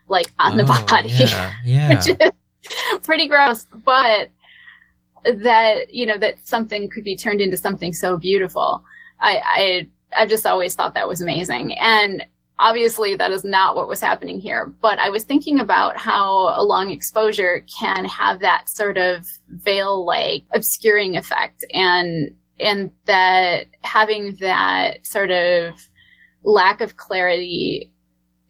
[0.08, 1.10] like on the Oh, body.
[1.10, 2.30] Yeah, yeah.
[3.04, 4.30] pretty gross, but
[5.24, 8.84] that you know that something could be turned into something so beautiful.
[9.20, 12.26] I I I've just always thought that was amazing, and
[12.60, 14.68] obviously that is not what was happening here.
[14.82, 20.44] But I was thinking about how a long exposure can have that sort of veil-like
[20.54, 25.74] obscuring effect, and and that having that sort of
[26.44, 27.92] lack of clarity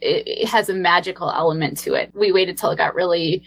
[0.02, 2.12] it, it has a magical element to it.
[2.14, 3.44] We waited till it got really,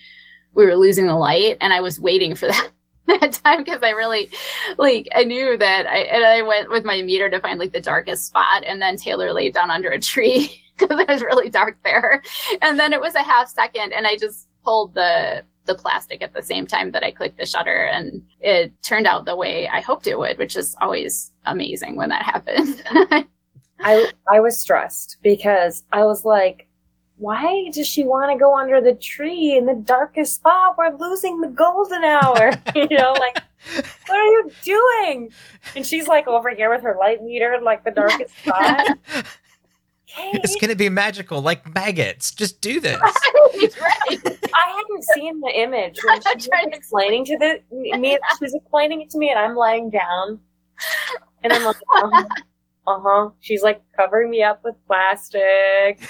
[0.59, 2.71] we were losing the light, and I was waiting for that
[3.07, 4.29] that time because I really,
[4.77, 7.81] like, I knew that I and I went with my meter to find like the
[7.81, 11.79] darkest spot, and then Taylor laid down under a tree because it was really dark
[11.85, 12.23] there,
[12.61, 16.35] and then it was a half second, and I just pulled the the plastic at
[16.35, 19.81] the same time that I clicked the shutter, and it turned out the way I
[19.81, 22.83] hoped it would, which is always amazing when that happens.
[23.81, 26.68] I I was stressed because I was like,
[27.19, 30.77] why does she want to go under the tree in the darkest spot?
[30.79, 32.53] We're losing the golden hour.
[32.75, 33.39] you know, like
[34.07, 35.31] what are you doing?
[35.75, 38.99] And she's like over here with her light meter, in, like the darkest spot.
[40.17, 42.33] It's gonna be magical, like maggots.
[42.33, 42.99] Just do this.
[43.03, 43.73] I
[44.55, 48.19] hadn't seen the image when she was explaining to the me.
[48.39, 50.41] She was explaining it to me, and I'm laying down,
[51.43, 52.27] and I'm like, um,
[52.89, 53.31] uh huh.
[53.41, 56.01] She's like covering me up with plastic.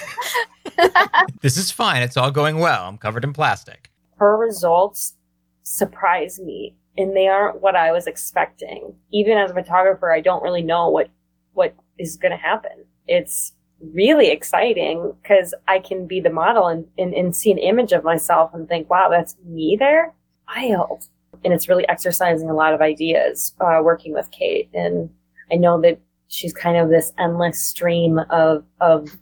[1.40, 2.02] This is fine.
[2.02, 2.86] It's all going well.
[2.86, 3.90] I'm covered in plastic.
[4.16, 5.14] Her results
[5.62, 8.94] surprise me, and they aren't what I was expecting.
[9.12, 11.10] Even as a photographer, I don't really know what
[11.52, 12.84] what is going to happen.
[13.06, 17.92] It's really exciting because I can be the model and, and, and see an image
[17.92, 20.12] of myself and think, wow, that's me there.
[20.48, 21.08] Wild.
[21.44, 24.68] And it's really exercising a lot of ideas uh, working with Kate.
[24.74, 25.10] And
[25.50, 29.18] I know that she's kind of this endless stream of, of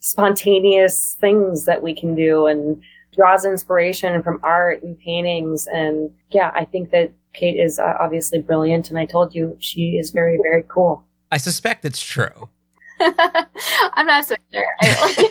[0.00, 2.82] spontaneous things that we can do and
[3.14, 5.66] draws inspiration from art and paintings.
[5.66, 8.90] And yeah, I think that Kate is uh, obviously brilliant.
[8.90, 11.04] And I told you she is very, very cool.
[11.30, 12.48] I suspect it's true.
[13.00, 14.66] I'm not so sure.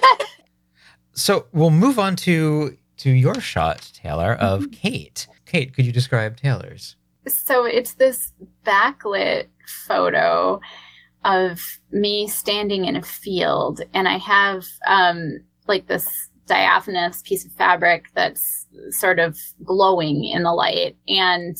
[1.13, 5.27] So we'll move on to to your shot, Taylor, of Kate.
[5.45, 6.95] Kate, could you describe Taylor's?
[7.27, 8.33] so it's this
[8.65, 9.47] backlit
[9.87, 10.59] photo
[11.23, 11.61] of
[11.91, 18.07] me standing in a field and i have um like this diaphanous piece of fabric
[18.13, 20.97] that's sort of glowing in the light.
[21.07, 21.57] And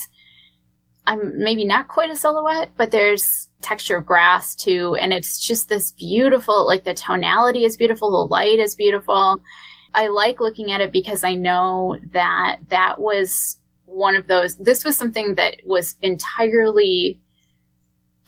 [1.07, 4.95] i'm maybe not quite a silhouette but there's texture of grass too.
[4.95, 9.41] And it's just this beautiful like the tonality is beautiful the light is beautiful.
[9.93, 14.83] I like looking at it because i know that that was one of those this
[14.83, 17.19] was something that was entirely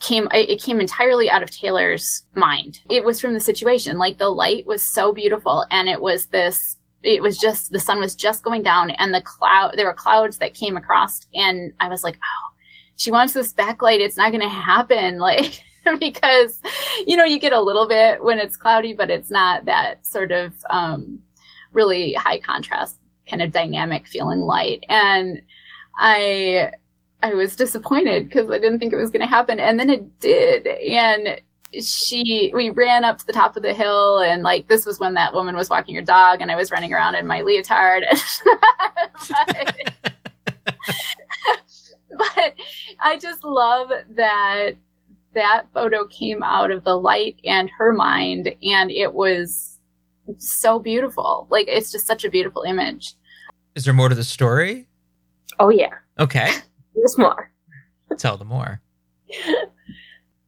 [0.04, 2.80] came it came entirely out of taylor's mind.
[2.90, 3.98] It was from the situation.
[3.98, 8.00] Like the light was so beautiful and it was this it was just the sun
[8.00, 11.86] was just going down and the cloud there were clouds that came across and i
[11.86, 12.54] was like oh
[12.96, 14.00] she wants this backlight.
[14.00, 15.18] It's not going to happen.
[15.24, 15.62] Like
[15.98, 16.62] because
[17.06, 20.32] you know you get a little bit when it's cloudy but it's not that sort
[20.32, 21.18] of um
[21.72, 22.98] really high contrast
[23.28, 24.82] kind of dynamic feeling light.
[24.88, 25.42] And
[25.96, 26.70] i
[27.24, 30.20] i was disappointed because i didn't think it was going to happen and then it
[30.20, 31.40] did and
[31.82, 35.14] she we ran up to the top of the hill and like this was when
[35.14, 38.04] that woman was walking her dog and i was running around in my leotard
[39.38, 39.76] but,
[42.16, 42.54] but
[43.00, 44.72] i just love that
[45.34, 49.74] that photo came out of the light and her mind and it was
[50.38, 51.46] so beautiful.
[51.50, 53.14] Like it's just such a beautiful image.
[53.74, 54.86] Is there more to the story?
[55.58, 56.52] Oh yeah, Okay.
[56.94, 57.50] There's more.
[58.18, 58.80] Tell them more.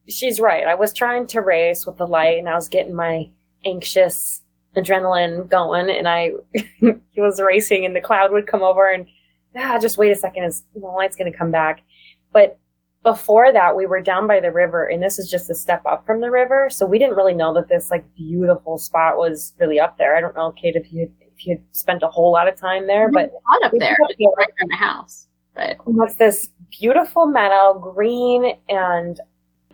[0.08, 0.66] She's right.
[0.66, 3.28] I was trying to race with the light, and I was getting my
[3.64, 4.42] anxious
[4.76, 6.32] adrenaline going, and I
[7.16, 9.06] was racing, and the cloud would come over, and
[9.56, 11.82] ah, just wait a second, it's, the light's going to come back.
[12.32, 12.58] But
[13.02, 16.04] before that, we were down by the river, and this is just a step up
[16.06, 19.80] from the river, so we didn't really know that this like beautiful spot was really
[19.80, 20.16] up there.
[20.16, 22.86] I don't know, Kate, if you if you had spent a whole lot of time
[22.86, 25.28] there, but Not up there, it's right from the house.
[25.56, 29.18] But What's this beautiful meadow, green, and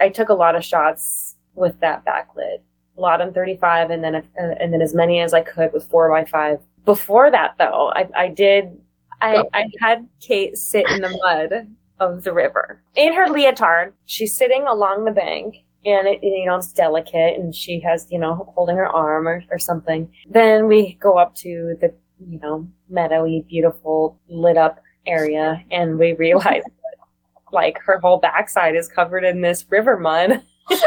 [0.00, 2.58] I took a lot of shots with that backlit.
[2.96, 5.88] A lot on 35, and then uh, and then as many as I could with
[5.90, 6.60] four by five.
[6.84, 8.78] Before that, though, I, I did
[9.22, 11.68] I I had Kate sit in the mud
[12.00, 13.94] of the river in her leotard.
[14.06, 15.56] She's sitting along the bank,
[15.86, 19.42] and it you know it's delicate, and she has you know holding her arm or,
[19.50, 20.12] or something.
[20.28, 21.94] Then we go up to the
[22.28, 26.62] you know meadowy, beautiful lit up area, and we realize
[27.52, 30.42] like her whole backside is covered in this river mud.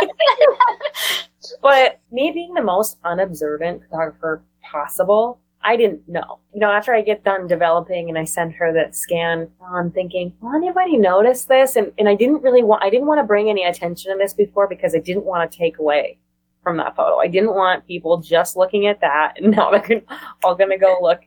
[1.62, 6.40] but me being the most unobservant photographer possible, I didn't know.
[6.54, 10.32] You know, after I get done developing and I send her that scan, I'm thinking,
[10.40, 11.76] will anybody notice this?
[11.76, 14.34] And and I didn't really want I didn't want to bring any attention to this
[14.34, 16.20] before because I didn't want to take away
[16.64, 17.18] from that photo.
[17.18, 20.02] I didn't want people just looking at that and now they're
[20.44, 21.22] all gonna go look.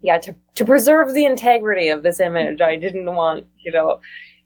[0.00, 4.00] Yeah, to to preserve the integrity of this image, I didn't want, you know,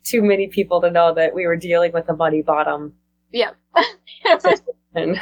[0.05, 2.95] too many people to know that we were dealing with a muddy bottom.
[3.33, 3.51] yeah.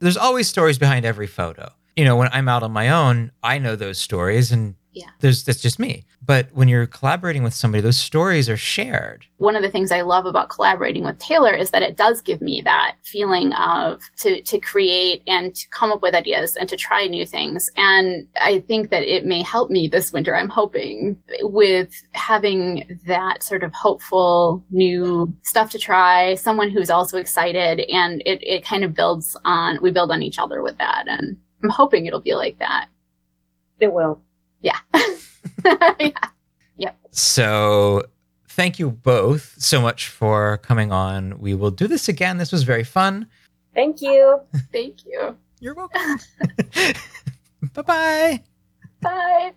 [0.00, 1.70] There's always stories behind every photo.
[1.96, 5.10] You know, when I'm out on my own, I know those stories and Yeah.
[5.20, 6.04] there's that's just me.
[6.24, 9.24] But when you're collaborating with somebody, those stories are shared.
[9.38, 12.40] one of the things I love about collaborating with Taylor is that it does give
[12.40, 16.76] me that feeling of to to create and to come up with ideas and to
[16.76, 17.70] try new things.
[17.76, 20.34] And I think that it may help me this winter.
[20.34, 27.16] I'm hoping with having that sort of hopeful new stuff to try, someone who's also
[27.18, 31.04] excited, and it it kind of builds on we build on each other with that.
[31.06, 32.88] And I'm hoping it'll be like that.
[33.78, 34.20] it will.
[34.60, 34.78] Yeah.
[35.98, 36.10] yeah.
[36.76, 36.98] Yep.
[37.10, 38.04] So
[38.48, 41.38] thank you both so much for coming on.
[41.38, 42.38] We will do this again.
[42.38, 43.26] This was very fun.
[43.74, 44.40] Thank you.
[44.72, 45.36] Thank you.
[45.60, 46.18] You're welcome.
[47.74, 48.42] Bye-bye.
[49.00, 49.52] Bye.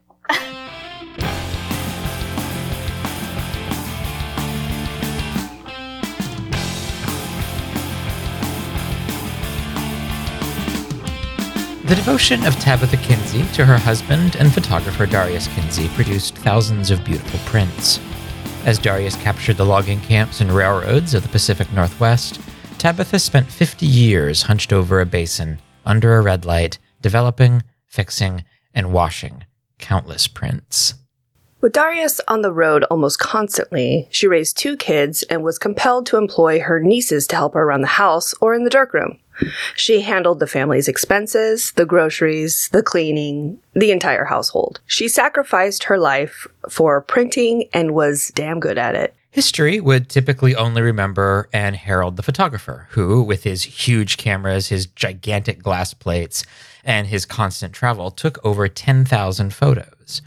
[11.93, 17.05] The devotion of Tabitha Kinsey to her husband and photographer Darius Kinsey produced thousands of
[17.05, 17.99] beautiful prints.
[18.65, 22.41] As Darius captured the logging camps and railroads of the Pacific Northwest,
[22.79, 28.91] Tabitha spent 50 years hunched over a basin under a red light, developing, fixing, and
[28.91, 29.45] washing
[29.77, 30.95] countless prints.
[31.61, 36.17] With Darius on the road almost constantly, she raised two kids and was compelled to
[36.17, 39.19] employ her nieces to help her around the house or in the darkroom.
[39.75, 44.79] She handled the family's expenses, the groceries, the cleaning, the entire household.
[44.85, 49.15] She sacrificed her life for printing and was damn good at it.
[49.31, 54.85] History would typically only remember and herald the photographer, who, with his huge cameras, his
[54.85, 56.45] gigantic glass plates,
[56.83, 60.21] and his constant travel, took over 10,000 photos.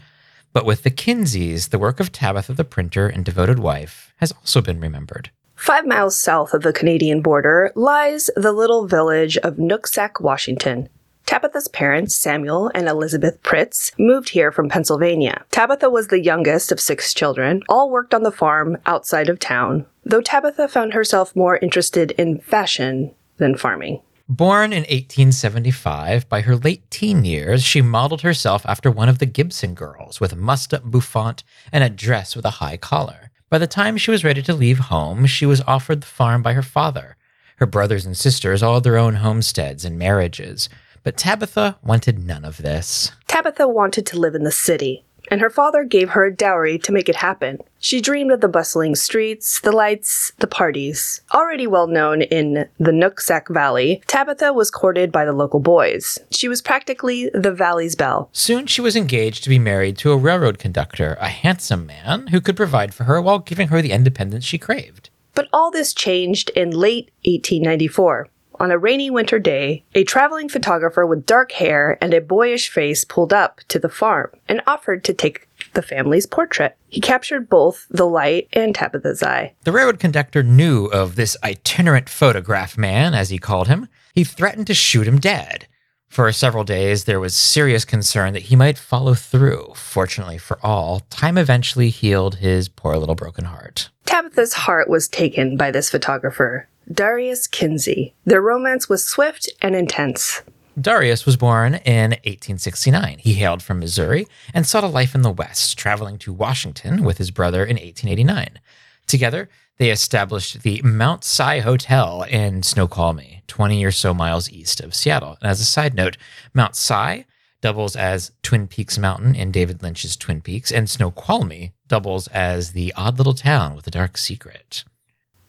[0.51, 4.61] But with the Kinseys, the work of Tabitha the printer and devoted wife has also
[4.61, 5.29] been remembered.
[5.57, 10.87] Five miles south of the Canadian border lies the little village of Nooksack, Washington.
[11.25, 15.43] Tabitha's parents, Samuel and Elizabeth Pritz, moved here from Pennsylvania.
[15.51, 17.63] Tabitha was the youngest of six children.
[17.67, 22.39] All worked on the farm outside of town, though Tabitha found herself more interested in
[22.39, 24.01] fashion than farming.
[24.29, 29.25] Born in 1875, by her late teen years, she modeled herself after one of the
[29.25, 33.26] Gibson girls with a mussed up bouffant and a dress with a high collar.
[33.49, 36.51] By the time she was ready to leave home, she was offered the farm by
[36.51, 37.15] her father.
[37.57, 40.67] Her brothers and sisters all had their own homesteads and marriages,
[41.01, 43.13] but Tabitha wanted none of this.
[43.27, 46.91] Tabitha wanted to live in the city, and her father gave her a dowry to
[46.91, 47.59] make it happen.
[47.79, 51.21] She dreamed of the bustling streets, the lights, the parties.
[51.33, 56.19] Already well known in the Nooksack Valley, Tabitha was courted by the local boys.
[56.31, 58.29] She was practically the valley's belle.
[58.33, 62.41] Soon she was engaged to be married to a railroad conductor, a handsome man who
[62.41, 65.09] could provide for her while giving her the independence she craved.
[65.33, 68.27] But all this changed in late 1894.
[68.59, 73.03] On a rainy winter day, a traveling photographer with dark hair and a boyish face
[73.03, 76.75] pulled up to the farm and offered to take the family's portrait.
[76.87, 79.53] He captured both the light and Tabitha's eye.
[79.63, 83.87] The railroad conductor knew of this itinerant photograph man, as he called him.
[84.13, 85.67] He threatened to shoot him dead.
[86.07, 89.73] For several days, there was serious concern that he might follow through.
[89.75, 93.89] Fortunately for all, time eventually healed his poor little broken heart.
[94.05, 98.13] Tabitha's heart was taken by this photographer, Darius Kinsey.
[98.25, 100.41] Their romance was swift and intense.
[100.79, 103.17] Darius was born in 1869.
[103.19, 107.17] He hailed from Missouri and sought a life in the West, traveling to Washington with
[107.17, 108.59] his brother in 1889.
[109.07, 114.93] Together, they established the Mount Si Hotel in Snoqualmie, 20 or so miles east of
[114.93, 115.37] Seattle.
[115.41, 116.17] And as a side note,
[116.53, 117.25] Mount Si
[117.61, 122.93] doubles as Twin Peaks Mountain in David Lynch's Twin Peaks, and Snoqualmie doubles as the
[122.95, 124.83] odd little town with a dark secret.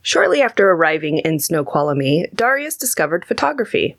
[0.03, 3.97] Shortly after arriving in Snoqualmie, Darius discovered photography.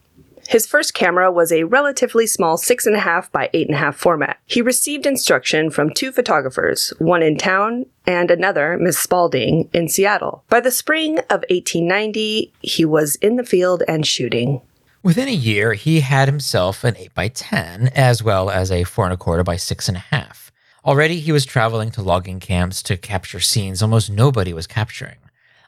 [0.47, 4.39] His first camera was a relatively small 6.5 by 8.5 format.
[4.47, 10.43] He received instruction from two photographers, one in town and another, Miss Spalding, in Seattle.
[10.49, 14.61] By the spring of 1890, he was in the field and shooting.
[15.03, 19.05] Within a year, he had himself an 8 by 10 as well as a 4
[19.05, 20.49] and a quarter by 6.5.
[20.83, 25.17] Already, he was traveling to logging camps to capture scenes almost nobody was capturing.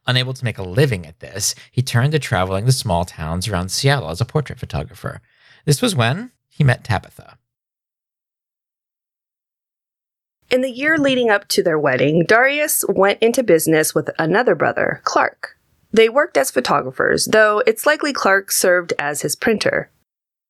[0.07, 3.69] Unable to make a living at this, he turned to traveling to small towns around
[3.69, 5.21] Seattle as a portrait photographer.
[5.65, 7.37] This was when he met Tabitha.
[10.49, 14.99] In the year leading up to their wedding, Darius went into business with another brother,
[15.05, 15.57] Clark.
[15.93, 19.91] They worked as photographers, though it's likely Clark served as his printer.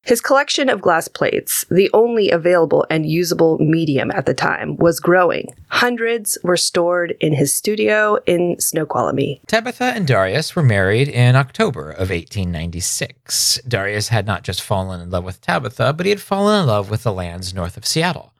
[0.04, 5.00] His collection of glass plates, the only available and usable medium at the time, was
[5.00, 5.54] growing.
[5.68, 9.42] Hundreds were stored in his studio in Snoqualmie.
[9.46, 13.62] Tabitha and Darius were married in October of 1896.
[13.68, 16.90] Darius had not just fallen in love with Tabitha, but he had fallen in love
[16.90, 18.34] with the lands north of Seattle.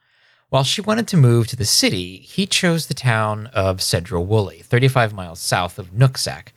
[0.48, 5.14] While she wanted to move to the city, he chose the town of Sedro-Woolley, 35
[5.14, 6.48] miles south of Nooksack,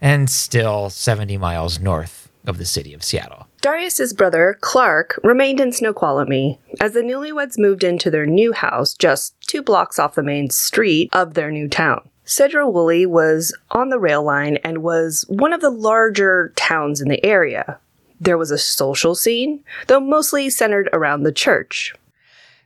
[0.00, 3.46] and still 70 miles north of the city of Seattle.
[3.60, 9.40] Darius's brother, Clark, remained in Snoqualmie as the newlyweds moved into their new house just
[9.42, 12.08] two blocks off the main street of their new town.
[12.24, 17.24] Sedro-Woolley was on the rail line and was one of the larger towns in the
[17.24, 17.78] area.
[18.20, 21.94] There was a social scene, though mostly centered around the church.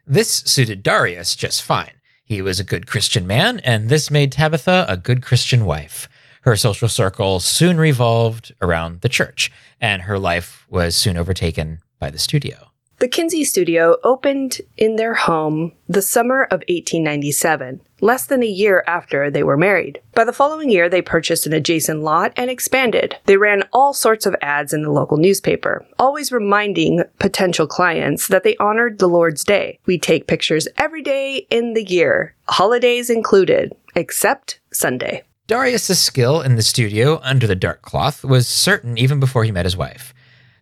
[0.06, 1.92] This suited Darius just fine.
[2.24, 6.08] He was a good Christian man, and this made Tabitha a good Christian wife.
[6.47, 12.09] Her social circle soon revolved around the church, and her life was soon overtaken by
[12.09, 12.70] the studio.
[13.01, 18.84] The Kinsey studio opened in their home the summer of 1897, less than a year
[18.86, 20.01] after they were married.
[20.14, 23.16] By the following year, they purchased an adjacent lot and expanded.
[23.24, 28.44] They ran all sorts of ads in the local newspaper, always reminding potential clients that
[28.44, 29.80] they honored the Lord's Day.
[29.84, 35.24] We take pictures every day in the year, holidays included, except Sunday.
[35.47, 39.64] Darius's skill in the studio under the dark cloth was certain even before he met
[39.64, 40.12] his wife.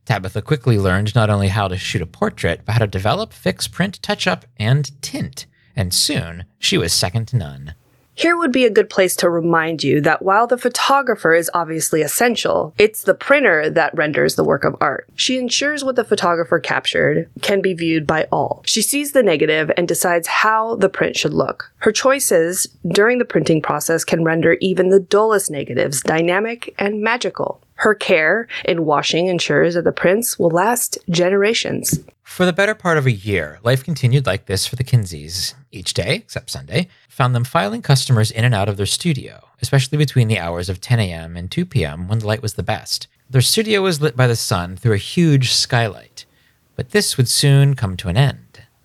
[0.05, 3.67] Tabitha quickly learned not only how to shoot a portrait, but how to develop, fix,
[3.67, 5.47] print, touch up, and tint.
[5.75, 7.75] And soon, she was second to none.
[8.17, 12.01] Here would be a good place to remind you that while the photographer is obviously
[12.01, 15.09] essential, it's the printer that renders the work of art.
[15.17, 18.63] She ensures what the photographer captured can be viewed by all.
[18.67, 21.73] She sees the negative and decides how the print should look.
[21.79, 27.64] Her choices during the printing process can render even the dullest negatives dynamic and magical.
[27.77, 32.01] Her care in washing ensures that the prints will last generations.
[32.23, 35.55] For the better part of a year, life continued like this for the Kinseys.
[35.73, 39.99] Each day, except Sunday, found them filing customers in and out of their studio, especially
[39.99, 41.37] between the hours of 10 a.m.
[41.37, 42.09] and 2 p.m.
[42.09, 43.09] when the light was the best.
[43.29, 46.27] Their studio was lit by the sun through a huge skylight.
[46.77, 48.44] But this would soon come to an end.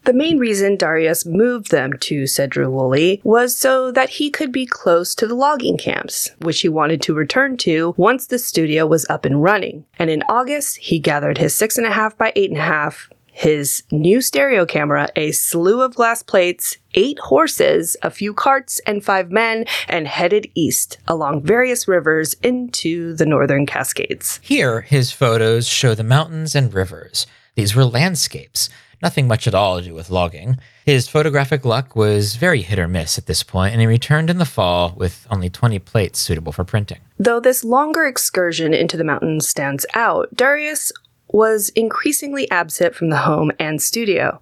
[0.09, 5.13] The main reason Darius moved them to Sedro-Woolley was so that he could be close
[5.13, 9.23] to the logging camps, which he wanted to return to once the studio was up
[9.23, 9.85] and running.
[9.99, 15.81] And in August, he gathered his 6.5 by 8.5 his new stereo camera, a slew
[15.81, 21.43] of glass plates, eight horses, a few carts, and five men, and headed east along
[21.43, 24.39] various rivers into the northern Cascades.
[24.41, 27.27] Here, his photos show the mountains and rivers.
[27.55, 28.69] These were landscapes,
[29.01, 30.57] nothing much at all to do with logging.
[30.85, 34.37] His photographic luck was very hit or miss at this point, and he returned in
[34.37, 36.99] the fall with only 20 plates suitable for printing.
[37.17, 40.91] Though this longer excursion into the mountains stands out, Darius
[41.31, 44.39] was increasingly absent from the home and studio.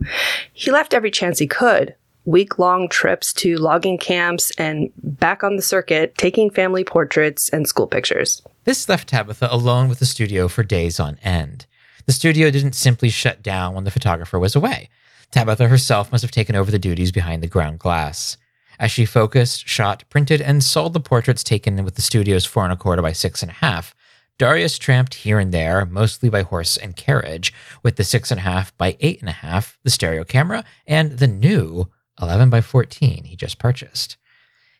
[0.53, 1.95] He left every chance he could.
[2.25, 7.67] Week long trips to logging camps and back on the circuit, taking family portraits and
[7.67, 8.41] school pictures.
[8.65, 11.66] This left Tabitha alone with the studio for days on end.
[12.07, 14.89] The studio didn't simply shut down when the photographer was away.
[15.31, 18.37] Tabitha herself must have taken over the duties behind the ground glass.
[18.79, 22.71] As she focused, shot, printed, and sold the portraits taken with the studio's four and
[22.71, 23.93] a quarter by six and a half,
[24.37, 27.53] Darius tramped here and there, mostly by horse and carriage,
[27.83, 31.89] with the 6.5 by 8.5, the stereo camera, and the new
[32.21, 34.15] 11 by 14 he just purchased.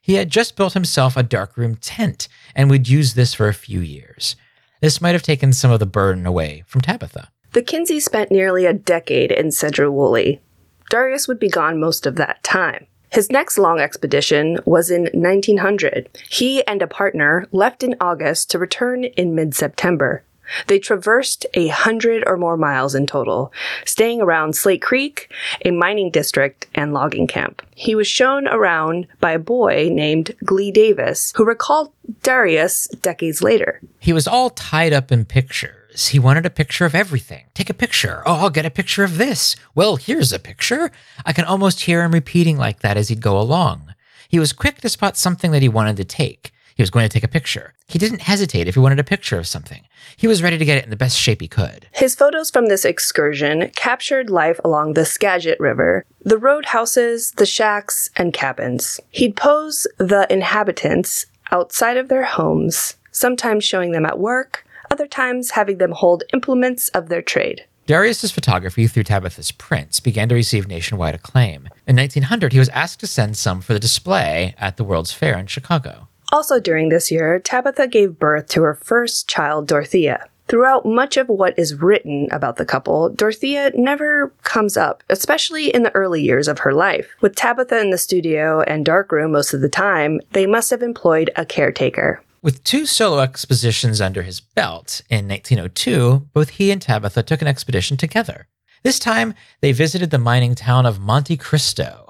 [0.02, 3.82] He had just built himself a darkroom tent and would use this for a few
[3.82, 4.36] years.
[4.82, 7.30] This might have taken some of the burden away from Tabitha.
[7.54, 10.42] The Kinsey spent nearly a decade in Sedro-Woolley.
[10.90, 12.86] Darius would be gone most of that time.
[13.12, 16.10] His next long expedition was in 1900.
[16.30, 20.24] He and a partner left in August to return in mid September.
[20.68, 23.52] They traversed a hundred or more miles in total,
[23.86, 25.32] staying around Slate Creek,
[25.66, 27.62] a mining district, and logging camp.
[27.76, 31.92] He was shown around by a boy named Glee Davis, who recalled
[32.24, 33.82] Darius decades later.
[34.00, 36.08] He was all tied up in pictures.
[36.08, 37.46] He wanted a picture of everything.
[37.54, 38.22] Take a picture.
[38.26, 39.56] Oh, I'll get a picture of this.
[39.74, 40.92] Well, here's a picture.
[41.26, 43.94] I can almost hear him repeating like that as he'd go along.
[44.30, 46.52] He was quick to spot something that he wanted to take.
[46.78, 47.74] He was going to take a picture.
[47.88, 49.82] He didn't hesitate if he wanted a picture of something.
[50.16, 51.88] He was ready to get it in the best shape he could.
[51.92, 58.12] His photos from this excursion captured life along the Skagit River, the roadhouses, the shacks,
[58.16, 59.00] and cabins.
[59.10, 65.52] He'd pose the inhabitants outside of their homes, sometimes showing them at work, other times
[65.52, 67.66] having them hold implements of their trade.
[67.88, 71.70] Darius's photography through Tabitha's prints began to receive nationwide acclaim.
[71.88, 75.40] In 1900, he was asked to send some for the display at the World's Fair
[75.40, 76.07] in Chicago.
[76.32, 80.28] Also during this year, Tabitha gave birth to her first child, Dorothea.
[80.48, 85.84] Throughout much of what is written about the couple, Dorothea never comes up, especially in
[85.84, 87.16] the early years of her life.
[87.20, 91.32] With Tabitha in the studio and darkroom most of the time, they must have employed
[91.36, 92.22] a caretaker.
[92.42, 97.48] With two solo expositions under his belt in 1902, both he and Tabitha took an
[97.48, 98.48] expedition together.
[98.84, 102.07] This time, they visited the mining town of Monte Cristo.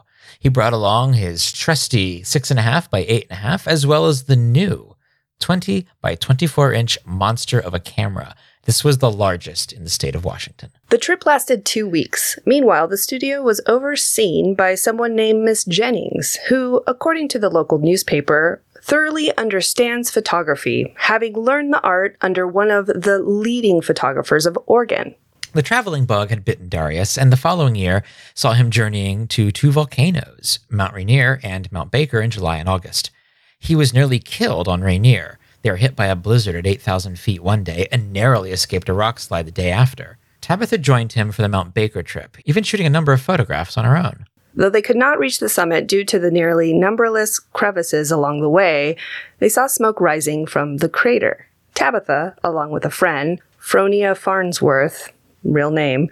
[0.48, 4.96] He brought along his trusty 6.5 by 8.5, as well as the new
[5.42, 8.34] 20 by 24 inch monster of a camera.
[8.64, 10.72] This was the largest in the state of Washington.
[10.88, 12.40] The trip lasted two weeks.
[12.46, 17.80] Meanwhile, the studio was overseen by someone named Miss Jennings, who, according to the local
[17.80, 24.58] newspaper, thoroughly understands photography, having learned the art under one of the leading photographers of
[24.66, 25.14] Oregon.
[25.54, 29.72] The traveling bug had bitten Darius, and the following year saw him journeying to two
[29.72, 33.12] volcanoes, Mount Rainier and Mount Baker, in July and August.
[33.58, 35.40] He was nearly killed on Rainier.
[35.62, 38.94] They were hit by a blizzard at 8,000 feet one day and narrowly escaped a
[38.94, 40.18] rock slide the day after.
[40.42, 43.86] Tabitha joined him for the Mount Baker trip, even shooting a number of photographs on
[43.86, 44.26] her own.
[44.54, 48.50] Though they could not reach the summit due to the nearly numberless crevices along the
[48.50, 48.96] way,
[49.40, 51.48] they saw smoke rising from the crater.
[51.74, 55.12] Tabitha, along with a friend, Fronia Farnsworth,
[55.54, 56.10] real name,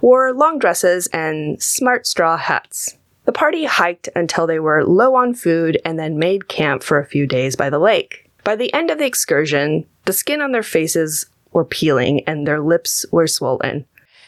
[0.00, 2.96] wore long dresses and smart straw hats.
[3.24, 7.06] The party hiked until they were low on food and then made camp for a
[7.06, 8.30] few days by the lake.
[8.42, 12.60] By the end of the excursion, the skin on their faces were peeling and their
[12.60, 13.84] lips were swollen.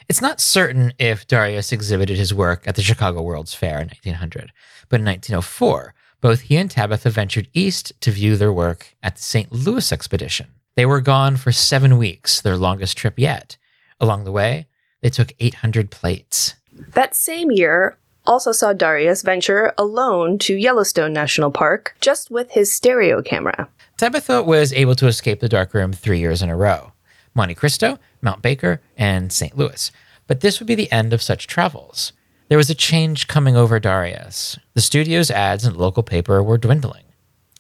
[0.09, 4.53] It's not certain if Darius exhibited his work at the Chicago World's Fair in 1900,
[4.89, 9.23] but in 1904, both he and Tabitha ventured east to view their work at the
[9.23, 9.51] St.
[9.53, 10.49] Louis expedition.
[10.77, 13.57] They were gone for seven weeks, their longest trip yet.
[14.01, 14.67] Along the way,
[15.03, 16.55] they took 800 plates.
[16.95, 22.73] That same year also saw Darius venture alone to Yellowstone National Park just with his
[22.73, 23.69] stereo camera.
[23.97, 26.93] Tabitha was able to escape the darkroom three years in a row
[27.35, 29.57] Monte Cristo, Mount Baker, and St.
[29.57, 29.93] Louis.
[30.27, 32.13] But this would be the end of such travels.
[32.49, 34.59] There was a change coming over Darius.
[34.75, 37.05] The studio's ads in the local paper were dwindling.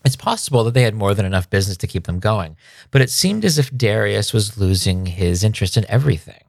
[0.04, 2.56] It's possible that they had more than enough business to keep them going,
[2.90, 6.42] but it seemed as if Darius was losing his interest in everything.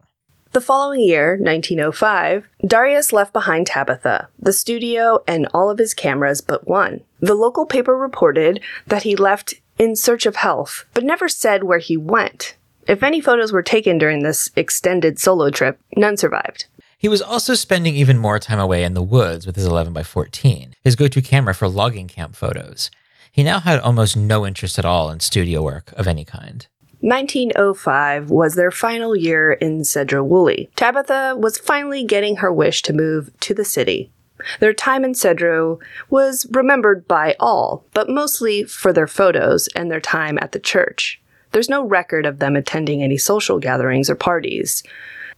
[0.54, 6.42] The following year, 1905, Darius left behind Tabitha, the studio, and all of his cameras
[6.42, 7.02] but one.
[7.22, 11.80] The local paper reported that he left in search of health, but never said where
[11.80, 12.56] he went.
[12.88, 16.66] If any photos were taken during this extended solo trip, none survived.
[16.98, 20.04] He was also spending even more time away in the woods with his 11 by
[20.04, 22.92] 14, his go to camera for logging camp photos.
[23.32, 26.68] He now had almost no interest at all in studio work of any kind.
[27.00, 30.70] 1905 was their final year in Sedro-Woolley.
[30.76, 34.12] Tabitha was finally getting her wish to move to the city.
[34.60, 35.80] Their time in Sedro
[36.10, 41.22] was remembered by all, but mostly for their photos and their time at the church.
[41.52, 44.84] There's no record of them attending any social gatherings or parties.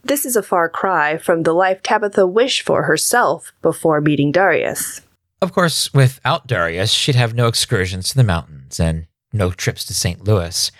[0.02, 5.00] This is a far cry from the life Tabitha wished for herself before meeting Darius.
[5.44, 9.92] Of course, without Darius, she'd have no excursions to the mountains and no trips to
[9.92, 10.24] St.
[10.24, 10.72] Louis.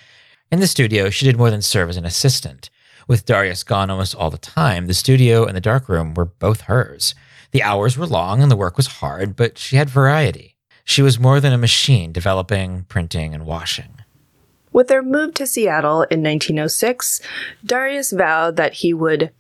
[0.51, 2.71] In the studio, she did more than serve as an assistant.
[3.07, 7.15] With Darius gone almost all the time, the studio and the darkroom were both hers.
[7.51, 10.57] The hours were long and the work was hard, but she had variety.
[10.87, 13.97] She was more than a machine developing, printing, and washing.
[14.73, 17.21] With their move to Seattle in 1906,
[17.67, 19.31] Darius vowed that he would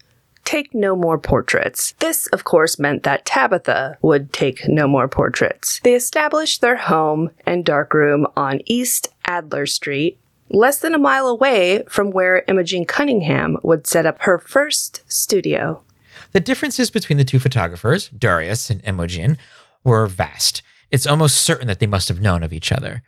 [0.44, 1.94] take no more portraits.
[1.98, 5.80] This, of course, meant that Tabitha would take no more portraits.
[5.82, 10.18] They established their home and darkroom on East Alder Street,
[10.50, 15.82] less than a mile away from where Imogen Cunningham would set up her first studio.
[16.32, 19.38] The differences between the two photographers, Darius and Imogen,
[19.82, 20.62] were vast.
[20.90, 23.02] It's almost certain that they must have known of each other.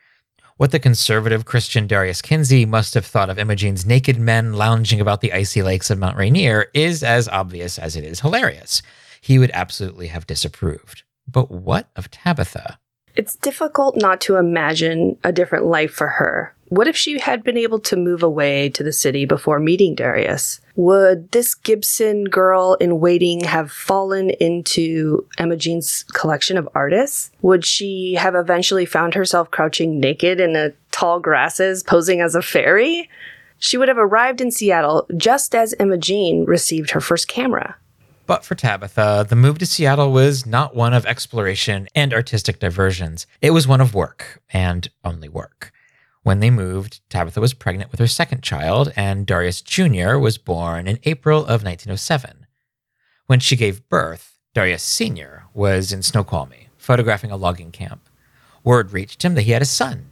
[0.59, 5.21] What the conservative Christian Darius Kinsey must have thought of Imogen's naked men lounging about
[5.21, 8.81] the icy lakes of Mount Rainier is as obvious as it is hilarious.
[9.21, 11.03] He would absolutely have disapproved.
[11.31, 12.79] But what of Tabitha?
[13.15, 16.56] It's difficult not to imagine a different life for her.
[16.69, 20.61] What if she had been able to move away to the city before meeting Darius?
[20.75, 27.31] Would this Gibson girl in waiting have fallen into Imogen's collection of artists?
[27.43, 32.43] Would she have eventually found herself crouching naked in the tall grasses, posing as a
[32.43, 33.09] fairy?
[33.59, 37.77] She would have arrived in Seattle just as Emma Jean received her first camera.
[38.27, 43.29] But for Tabitha, the move to Seattle was not one of exploration and artistic diversions.
[43.41, 45.73] It was one of work, and only work.
[46.27, 50.17] When they moved, Tabitha was pregnant with her second child, and Darius Jr.
[50.17, 52.47] was born in April of 1907.
[53.27, 55.45] When she gave birth, Darius Sr.
[55.55, 58.09] was in Snoqualmie, photographing a logging camp.
[58.65, 60.11] Word reached him that he had a son,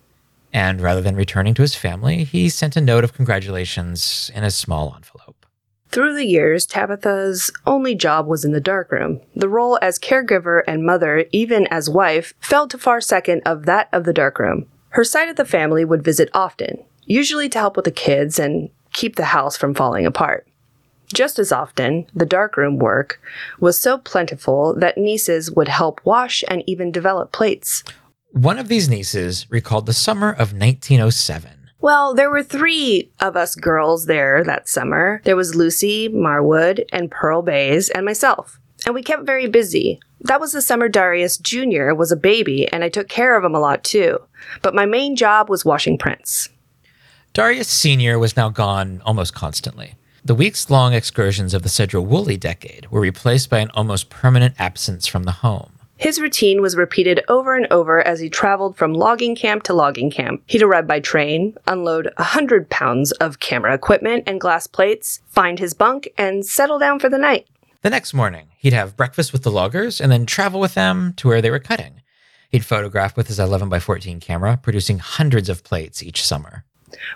[0.52, 4.52] and rather than returning to his family, he sent a note of congratulations in a
[4.52, 5.46] small envelope.
[5.88, 9.20] Through the years, Tabitha's only job was in the darkroom.
[9.34, 13.88] The role as caregiver and mother, even as wife, fell to far second of that
[13.92, 14.68] of the darkroom.
[14.94, 18.70] Her side of the family would visit often, usually to help with the kids and
[18.92, 20.46] keep the house from falling apart.
[21.12, 23.20] Just as often, the darkroom work
[23.58, 27.82] was so plentiful that nieces would help wash and even develop plates.
[28.30, 31.50] One of these nieces recalled the summer of 1907.
[31.80, 35.20] Well, there were three of us girls there that summer.
[35.24, 38.60] There was Lucy, Marwood, and Pearl Bays, and myself.
[38.86, 39.98] And we kept very busy.
[40.20, 41.94] That was the summer Darius Jr.
[41.94, 44.20] was a baby, and I took care of him a lot too.
[44.62, 46.48] But my main job was washing prints.
[47.32, 48.18] Darius Sr.
[48.18, 49.94] was now gone almost constantly.
[50.24, 55.06] The weeks long excursions of the Sedro-Woolley decade were replaced by an almost permanent absence
[55.06, 55.72] from the home.
[55.96, 60.10] His routine was repeated over and over as he traveled from logging camp to logging
[60.10, 60.42] camp.
[60.46, 65.58] He'd arrive by train, unload a hundred pounds of camera equipment and glass plates, find
[65.58, 67.46] his bunk, and settle down for the night.
[67.82, 71.28] The next morning, he'd have breakfast with the loggers and then travel with them to
[71.28, 72.00] where they were cutting.
[72.54, 76.62] He'd photograph with his 11 by 14 camera, producing hundreds of plates each summer.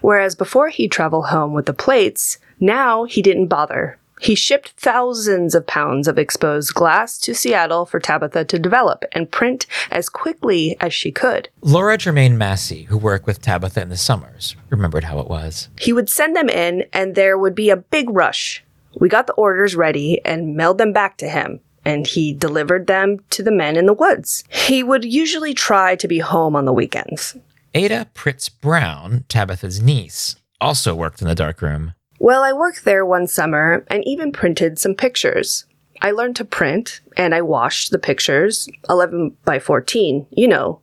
[0.01, 4.01] Whereas before he'd travel home with the plates, now he didn't bother.
[4.21, 9.31] He shipped thousands of pounds of exposed glass to Seattle for Tabitha to develop and
[9.31, 11.49] print as quickly as she could.
[11.63, 15.69] Laura Germain Massey, who worked with Tabitha in the summers, remembered how it was.
[15.79, 18.65] He would send them in, and there would be a big rush.
[18.99, 23.19] We got the orders ready and mailed them back to him, and he delivered them
[23.31, 24.45] to the men in the woods.
[24.51, 27.35] He would usually try to be home on the weekends.
[27.73, 31.95] Ada Pritz Brown, Tabitha's niece, also worked in the darkroom.
[32.19, 35.65] Well, I worked there one summer and even printed some pictures.
[36.03, 40.83] I learned to print and I washed the pictures, 11 by 14, you know,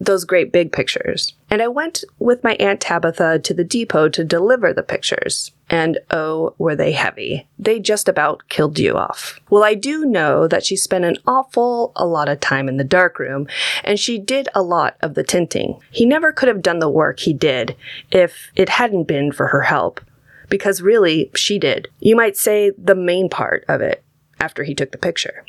[0.00, 1.34] those great big pictures.
[1.50, 5.52] And I went with my Aunt Tabitha to the depot to deliver the pictures.
[5.68, 7.48] And oh, were they heavy.
[7.58, 9.40] They just about killed you off.
[9.50, 12.84] Well, I do know that she spent an awful a lot of time in the
[12.84, 13.48] darkroom,
[13.82, 15.80] and she did a lot of the tinting.
[15.90, 17.76] He never could have done the work he did
[18.12, 20.00] if it hadn't been for her help
[20.48, 21.88] because really, she did.
[22.00, 24.02] You might say the main part of it
[24.40, 25.44] after he took the picture.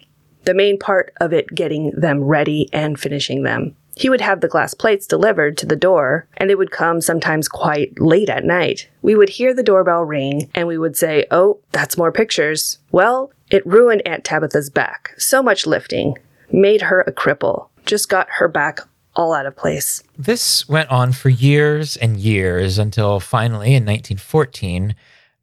[0.46, 3.76] The main part of it getting them ready and finishing them.
[3.98, 7.48] He would have the glass plates delivered to the door, and they would come sometimes
[7.48, 8.88] quite late at night.
[9.02, 12.78] We would hear the doorbell ring, and we would say, Oh, that's more pictures.
[12.92, 15.14] Well, it ruined Aunt Tabitha's back.
[15.18, 16.18] So much lifting.
[16.52, 17.70] Made her a cripple.
[17.86, 18.82] Just got her back
[19.16, 20.04] all out of place.
[20.18, 24.96] This went on for years and years until finally in 1914,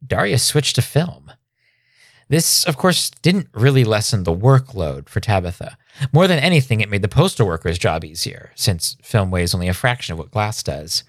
[0.05, 1.31] Darius switched to film.
[2.29, 5.77] This, of course, didn't really lessen the workload for Tabitha.
[6.11, 9.73] More than anything, it made the postal worker's job easier, since film weighs only a
[9.73, 11.03] fraction of what glass does.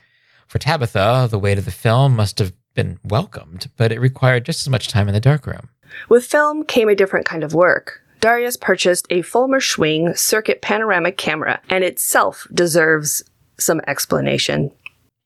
[0.47, 4.61] For Tabitha, the weight of the film must have been welcomed, but it required just
[4.61, 5.69] as much time in the darkroom.
[6.09, 8.01] With film came a different kind of work.
[8.21, 13.23] Darius purchased a Folmer Schwing Cirkut panoramic camera and itself deserves
[13.59, 14.71] some explanation.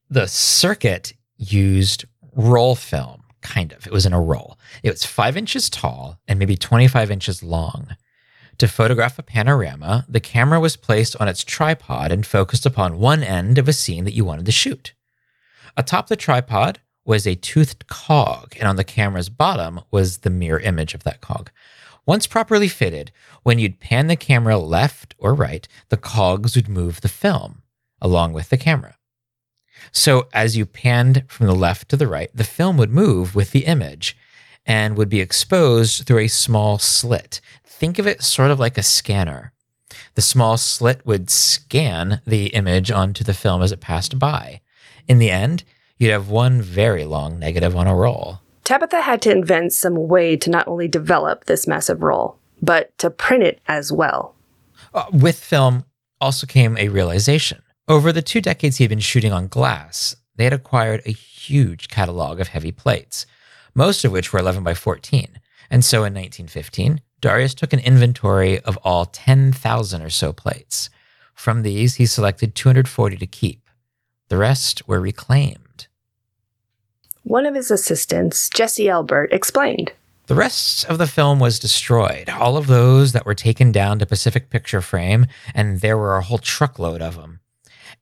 [0.08, 2.04] The Cirkut used
[2.34, 3.86] roll film, kind of.
[3.86, 4.58] It was in a roll.
[4.82, 7.96] It was five inches tall and maybe 25 inches long.
[8.60, 13.22] To photograph a panorama, the camera was placed on its tripod and focused upon one
[13.22, 14.92] end of a scene that you wanted to shoot.
[15.78, 20.60] Atop the tripod was a toothed cog, and on the camera's bottom was the mirror
[20.60, 21.50] image of that cog.
[22.04, 23.12] Once properly fitted,
[23.44, 27.62] when you'd pan the camera left or right, the cogs would move the film
[28.02, 28.98] along with the camera.
[29.90, 33.52] So as you panned from the left to the right, the film would move with
[33.52, 34.18] the image
[34.66, 37.40] and would be exposed through a small slit.
[37.64, 39.52] Think of it sort of like a scanner.
[40.14, 44.60] The small slit would scan the image onto the film as it passed by.
[45.08, 45.64] In the end,
[45.98, 48.40] you'd have one very long negative on a roll.
[48.64, 53.10] Tabitha had to invent some way to not only develop this massive roll, but to
[53.10, 54.34] print it as well.
[54.94, 55.84] Uh, with film
[56.20, 57.62] also came a realization.
[57.88, 61.88] Over the two decades he had been shooting on glass, they had acquired a huge
[61.88, 63.26] catalog of heavy plates,
[63.74, 65.38] most of which were 11 by 14.
[65.70, 70.90] And so in 1915, Darius took an inventory of all 10,000 or so plates.
[71.34, 73.68] From these, he selected 240 to keep.
[74.28, 75.86] The rest were reclaimed.
[77.22, 79.92] One of his assistants, Jesse Elbert, explained.
[80.26, 84.06] The rest of the film was destroyed, all of those that were taken down to
[84.06, 87.40] Pacific Picture Frame, and there were a whole truckload of them.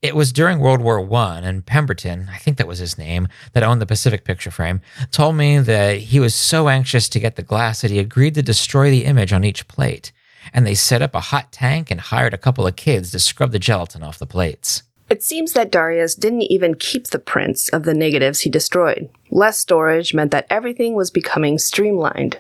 [0.01, 3.65] It was during World War I, and Pemberton, I think that was his name, that
[3.65, 4.81] owned the Pacific Picture Frame,
[5.11, 8.43] told me that he was so anxious to get the glass that he agreed to
[8.43, 10.13] destroy the image on each plate.
[10.55, 13.51] And they set up a hot tank and hired a couple of kids to scrub
[13.51, 14.85] the gelatin off the plates.
[15.11, 19.11] It seems that Darius didn't even keep the prints of the negatives he destroyed.
[19.33, 22.39] Less storage meant that everything was becoming streamlined.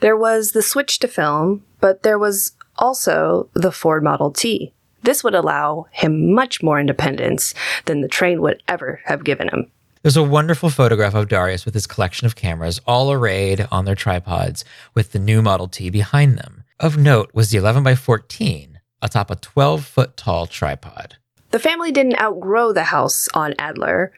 [0.00, 4.74] There was the switch to film, but there was also the Ford Model T.
[5.06, 7.54] This would allow him much more independence
[7.84, 9.70] than the train would ever have given him.
[10.02, 13.94] There's a wonderful photograph of Darius with his collection of cameras all arrayed on their
[13.94, 14.64] tripods
[14.94, 16.64] with the new Model T behind them.
[16.80, 21.14] Of note was the 11 by 14 atop a 12 foot tall tripod.
[21.52, 24.12] The family didn't outgrow the house on Alder,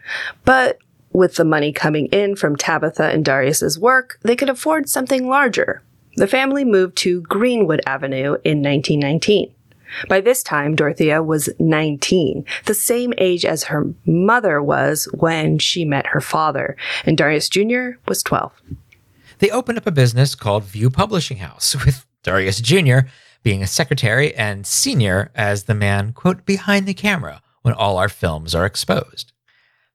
[0.47, 0.79] but
[1.13, 5.83] with the money coming in from Tabitha and Darius's work, they could afford something larger.
[6.17, 9.53] The family moved to Greenwood Avenue in 1919.
[10.09, 15.85] By this time, Dorothea was 19, the same age as her mother was when she
[15.85, 17.91] met her father, and Darius Jr.
[18.07, 18.53] was 12.
[19.39, 23.01] They opened up a business called View Publishing House, with Darius Jr.
[23.43, 28.09] being a secretary and senior as the man, quote, behind the camera when all our
[28.09, 29.33] films are exposed.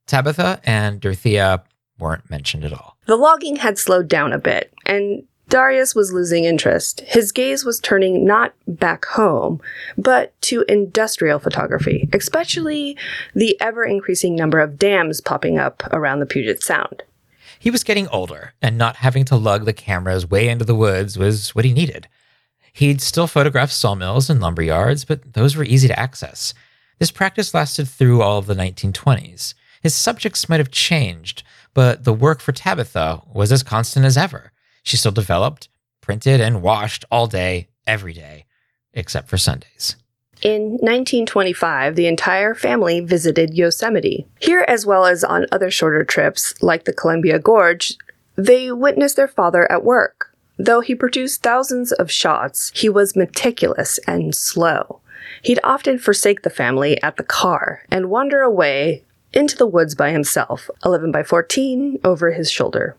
[0.08, 1.64] Tabitha and Dorothea
[2.00, 2.98] weren't mentioned at all.
[3.06, 5.24] The logging had slowed down a bit, and
[5.54, 7.02] Darius was losing interest.
[7.02, 9.62] His gaze was turning not back home,
[9.96, 12.98] but to industrial photography, especially
[13.36, 17.04] the ever increasing number of dams popping up around the Puget Sound.
[17.60, 21.20] He was getting older, and not having to lug the cameras way into the woods
[21.20, 22.08] was what he needed.
[22.74, 26.56] He'd still photograph sawmills and lumber yards, but those were easy to access.
[26.98, 29.54] This practice lasted through all of the 1920s.
[29.84, 31.44] His subjects might have changed,
[31.76, 34.50] but the work for Tabitha was as constant as ever.
[34.84, 35.70] She still developed,
[36.02, 38.46] printed, and washed all day, every day,
[38.94, 39.96] except for Sundays.
[40.42, 44.28] In 1925, the entire family visited Yosemite.
[44.42, 47.96] Here, as well as on other shorter trips, like the Columbia Gorge,
[48.36, 50.36] they witnessed their father at work.
[50.58, 55.00] Though he produced thousands of shots, he was meticulous and slow.
[55.42, 59.04] He'd often forsake the family at the car and wander away
[59.34, 62.98] into the woods by himself, 11 by 14 over his shoulder.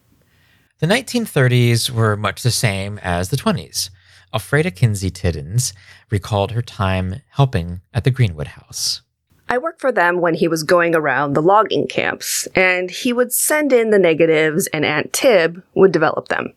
[0.85, 3.89] The 1930s were much the same as the 20s.
[4.35, 5.73] Alfreda Kinsey Tiddens
[6.11, 9.01] recalled her time helping at the Greenwood House.
[9.49, 13.33] I worked for them when he was going around the logging camps, and he would
[13.33, 16.53] send in the negatives, and Aunt Tib would develop them.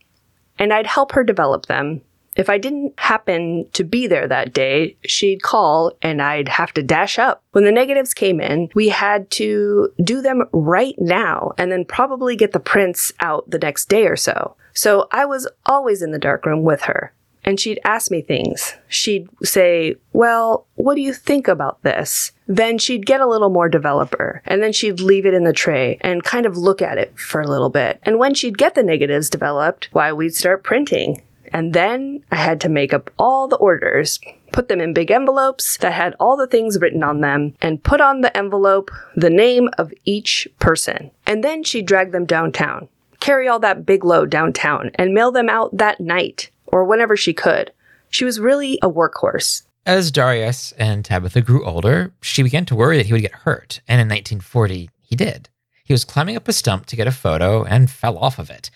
[0.60, 2.02] And I'd help her develop them.
[2.38, 6.84] If I didn't happen to be there that day, she'd call and I'd have to
[6.84, 7.44] dash up.
[7.52, 12.36] When the negatives came in, we had to do them right now and then probably
[12.36, 14.56] get the prints out the next day or so.
[14.74, 17.12] So I was always in the darkroom with her
[17.48, 18.76] and she'd ask me things.
[18.90, 22.34] She'd say, Well, what do you think about this?
[22.46, 25.98] Then she'd get a little more developer, and then she'd leave it in the tray
[26.02, 28.00] and kind of look at it for a little bit.
[28.04, 31.22] And when she'd get the negatives developed, why, we'd start printing.
[31.54, 34.20] And then I had to make up all the orders,
[34.52, 38.02] put them in big envelopes that had all the things written on them, and put
[38.02, 41.12] on the envelope the name of each person.
[41.26, 42.88] And then she'd drag them downtown,
[43.20, 47.34] carry all that big load downtown, and mail them out that night or whenever she
[47.34, 47.72] could.
[48.10, 49.64] She was really a workhorse.
[49.86, 53.80] As Darius and Tabitha grew older, she began to worry that he would get hurt,
[53.88, 55.48] and in 1940, he did.
[55.86, 58.70] He was climbing up a stump to get a photo and fell off of it.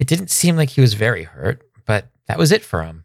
[0.00, 3.04] It didn't seem like he was very hurt, but that was it for him.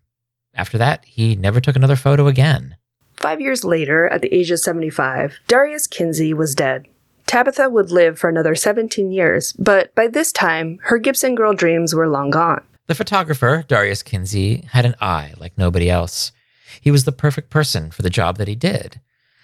[0.54, 2.76] After that, he never took another photo again.
[3.16, 6.88] Five years later, at the age of 75, Darius Kinsey was dead.
[7.28, 11.96] Tabitha would live for another 17 years, but by this time, her Gibson girl dreams
[11.96, 12.64] were long gone.
[12.88, 16.34] The photographer, Darius Kinsey, had an eye like nobody else.
[16.82, 19.00] He was the perfect person for the job that he did.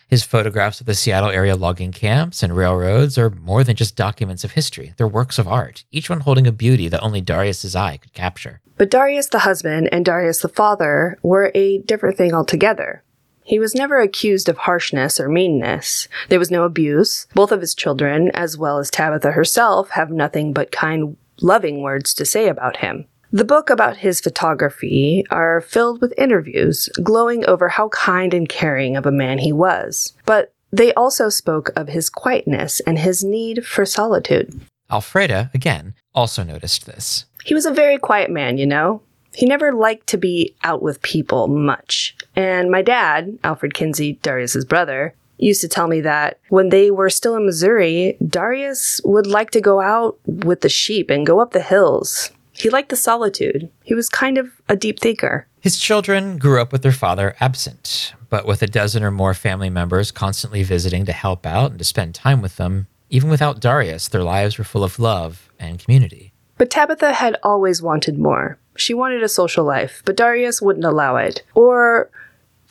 [0.10, 4.44] His photographs of the Seattle area logging camps and railroads are more than just documents
[4.44, 4.94] of history.
[4.98, 8.62] They're works of art, each one holding a beauty that only Darius's eye could capture.
[8.78, 13.04] But Darius the husband and Darius the father were a different thing altogether.
[13.44, 16.08] He was never accused of harshness or meanness.
[16.28, 17.28] There was no abuse.
[17.34, 22.14] Both of his children, as well as Tabitha herself, have nothing but kind, loving words
[22.16, 23.06] to say about him.
[23.32, 28.98] The book about his photography are filled with interviews glowing over how kind and caring
[28.98, 30.14] of a man he was.
[30.26, 34.60] But they also spoke of his quietness and his need for solitude.
[34.91, 37.27] Alfreda, again, also noticed this.
[37.48, 39.02] He was a very quiet man, you know.
[39.34, 42.14] He never liked to be out with people much.
[42.36, 47.10] And my dad, Alfred Kinsey, Darius's brother, used to tell me that when they were
[47.10, 51.52] still in Missouri, Darius would like to go out with the sheep and go up
[51.52, 52.32] the hills.
[52.52, 53.72] He liked the solitude.
[53.86, 55.48] He was kind of a deep thinker.
[55.61, 59.69] His children grew up with their father absent, but with a dozen or more family
[59.69, 62.88] members constantly visiting to help out and to spend time with them.
[63.10, 66.27] Even without Darius, their lives were full of love and community.
[66.57, 68.57] But Tabitha had always wanted more.
[68.75, 71.43] She wanted a social life, but Darius wouldn't allow it.
[71.55, 72.09] Or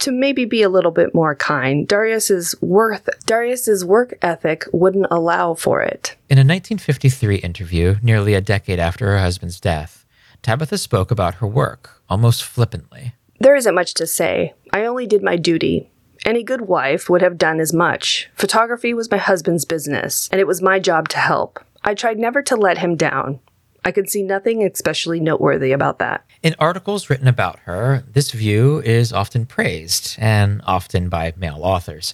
[0.00, 5.54] to maybe be a little bit more kind, Darius's worth Darius's work ethic wouldn't allow
[5.54, 6.16] for it.
[6.28, 10.04] In a 1953 interview, nearly a decade after her husband's death,
[10.42, 13.14] Tabitha spoke about her work almost flippantly.
[13.40, 14.54] There isn't much to say.
[14.72, 15.90] I only did my duty.
[16.24, 18.30] Any good wife would have done as much.
[18.34, 21.62] Photography was my husband's business, and it was my job to help.
[21.84, 23.40] I tried never to let him down.
[23.86, 26.24] I could see nothing especially noteworthy about that.
[26.42, 32.12] In articles written about her, this view is often praised, and often by male authors.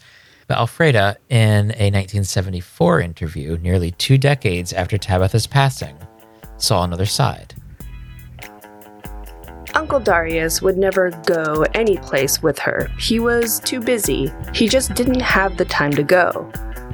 [0.49, 5.97] But Alfreda, in a 1974 interview, nearly two decades after Tabitha's passing,
[6.59, 7.55] saw another side.
[9.73, 12.91] Uncle Darius would never go any place with her.
[12.99, 14.31] He was too busy.
[14.53, 16.53] He just didn't have the time to go.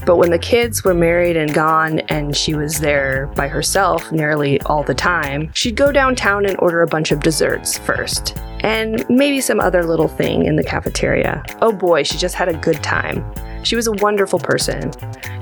[0.09, 4.59] But when the kids were married and gone and she was there by herself nearly
[4.63, 8.35] all the time, she'd go downtown and order a bunch of desserts first.
[8.61, 11.45] And maybe some other little thing in the cafeteria.
[11.61, 13.23] Oh boy, she just had a good time.
[13.65, 14.93] She was a wonderful person.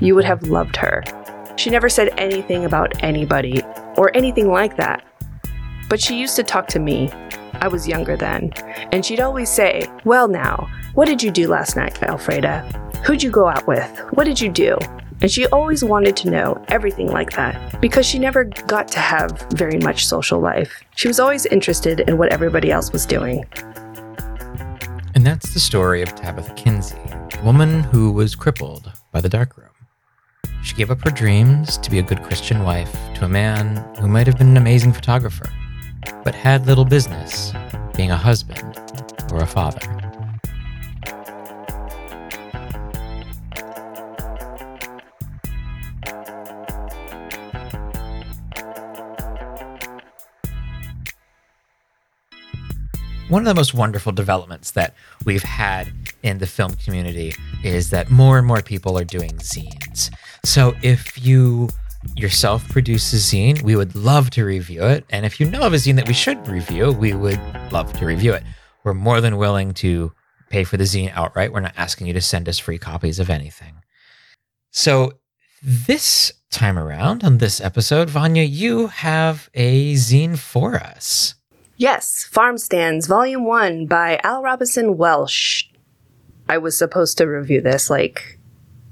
[0.01, 1.05] You would have loved her.
[1.55, 3.62] She never said anything about anybody
[3.97, 5.05] or anything like that.
[5.88, 7.09] But she used to talk to me.
[7.60, 8.52] I was younger then.
[8.90, 12.85] And she'd always say, Well, now, what did you do last night, Alfreda?
[13.07, 13.89] Who'd you go out with?
[14.15, 14.77] What did you do?
[15.20, 19.47] And she always wanted to know everything like that because she never got to have
[19.53, 20.83] very much social life.
[20.97, 23.45] She was always interested in what everybody else was doing.
[25.15, 29.70] And that's the story of Tabitha Kinsey, a woman who was crippled by the darkroom.
[30.65, 34.09] She gave up her dreams to be a good Christian wife to a man who
[34.09, 35.49] might have been an amazing photographer,
[36.24, 37.53] but had little business
[37.97, 38.77] being a husband
[39.31, 39.95] or a father.
[53.28, 54.94] One of the most wonderful developments that
[55.24, 55.93] we've had
[56.23, 57.35] in the film community
[57.65, 60.15] is that more and more people are doing zines.
[60.44, 61.69] So if you
[62.15, 65.05] yourself produce a zine, we would love to review it.
[65.11, 67.40] And if you know of a zine that we should review, we would
[67.73, 68.44] love to review it.
[68.85, 70.12] We're more than willing to
[70.48, 71.53] pay for the zine outright.
[71.53, 73.82] We're not asking you to send us free copies of anything.
[74.70, 75.15] So
[75.61, 81.35] this time around on this episode, Vanya, you have a zine for us.
[81.77, 85.65] Yes, Farm Stands, Volume 1 by Al Robinson Welsh.
[86.48, 88.39] I was supposed to review this like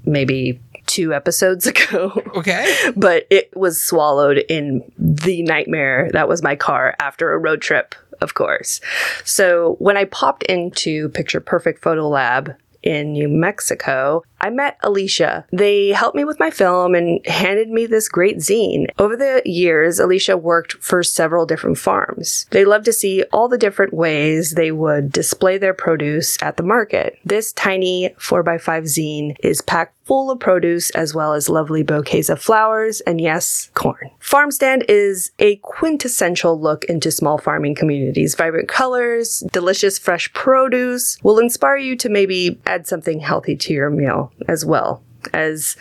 [0.05, 2.11] maybe two episodes ago.
[2.35, 2.91] Okay.
[2.95, 7.95] but it was swallowed in the nightmare that was my car after a road trip,
[8.21, 8.81] of course.
[9.23, 15.45] So when I popped into Picture Perfect Photo Lab in New Mexico, I met Alicia.
[15.51, 18.87] They helped me with my film and handed me this great zine.
[18.99, 22.45] Over the years, Alicia worked for several different farms.
[22.51, 26.63] They loved to see all the different ways they would display their produce at the
[26.63, 27.17] market.
[27.25, 32.39] This tiny 4x5 zine is packed full of produce as well as lovely bouquets of
[32.39, 34.11] flowers and yes, corn.
[34.19, 38.35] Farm Stand is a quintessential look into small farming communities.
[38.35, 43.89] Vibrant colors, delicious fresh produce will inspire you to maybe add something healthy to your
[43.89, 45.03] meal as well
[45.33, 45.75] as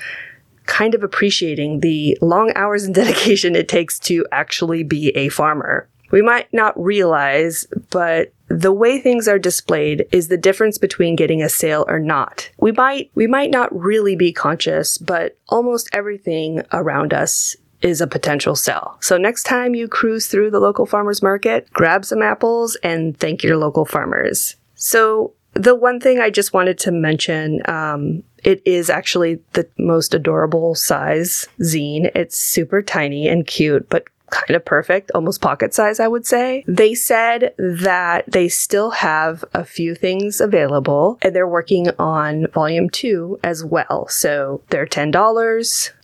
[0.66, 5.88] kind of appreciating the long hours and dedication it takes to actually be a farmer.
[6.10, 11.42] We might not realize, but the way things are displayed is the difference between getting
[11.42, 12.50] a sale or not.
[12.58, 18.06] We might we might not really be conscious, but almost everything around us is a
[18.06, 18.96] potential sell.
[19.00, 23.42] So next time you cruise through the local farmers market, grab some apples and thank
[23.42, 24.56] your local farmers.
[24.74, 30.14] So the one thing I just wanted to mention, um, it is actually the most
[30.14, 32.10] adorable size zine.
[32.14, 34.04] It's super tiny and cute, but
[34.35, 36.65] kind of perfect, almost pocket size, I would say.
[36.66, 42.90] They said that they still have a few things available and they're working on volume
[42.90, 44.09] two as well.
[44.09, 45.12] So they're $10.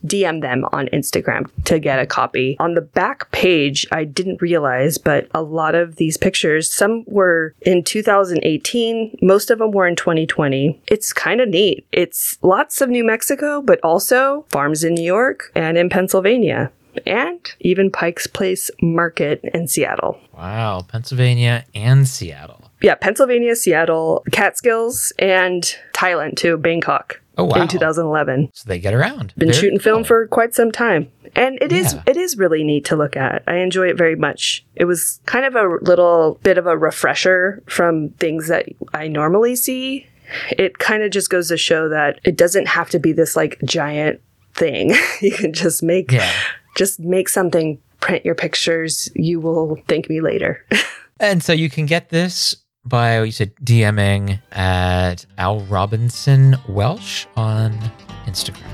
[0.05, 2.55] DM them on Instagram to get a copy.
[2.59, 7.53] On the back page, I didn't realize, but a lot of these pictures, some were
[7.61, 10.81] in 2018, most of them were in 2020.
[10.87, 11.85] It's kind of neat.
[11.91, 16.71] It's lots of New Mexico, but also farms in New York and in Pennsylvania
[17.05, 20.19] and even Pike's Place Market in Seattle.
[20.33, 22.69] Wow, Pennsylvania and Seattle.
[22.81, 25.63] Yeah, Pennsylvania, Seattle, Catskills, and
[25.93, 27.21] Thailand too, Bangkok.
[27.37, 27.61] Oh, wow.
[27.61, 28.49] In 2011.
[28.53, 29.33] So they get around.
[29.37, 31.11] Been Very shooting film for quite some time.
[31.35, 33.43] And it is it is really neat to look at.
[33.47, 34.65] I enjoy it very much.
[34.75, 39.55] It was kind of a little bit of a refresher from things that I normally
[39.55, 40.07] see.
[40.51, 43.59] It kind of just goes to show that it doesn't have to be this like
[43.63, 44.19] giant
[44.53, 44.93] thing.
[45.21, 46.31] you can just make Yeah.
[46.75, 49.09] Just make something, print your pictures.
[49.15, 50.65] You will thank me later.
[51.21, 57.77] And so you can get this by, you said, DMing at Al Robinson Welsh on
[58.25, 58.65] Instagram.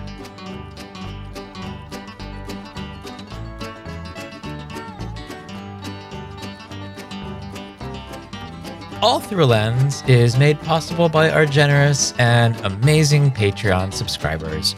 [9.01, 14.73] All Through Lens is made possible by our generous and amazing Patreon subscribers.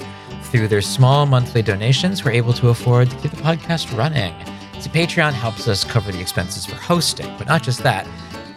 [0.52, 4.34] Through their small monthly donations, we're able to afford to keep the podcast running.
[4.80, 8.08] See, Patreon helps us cover the expenses for hosting, but not just that.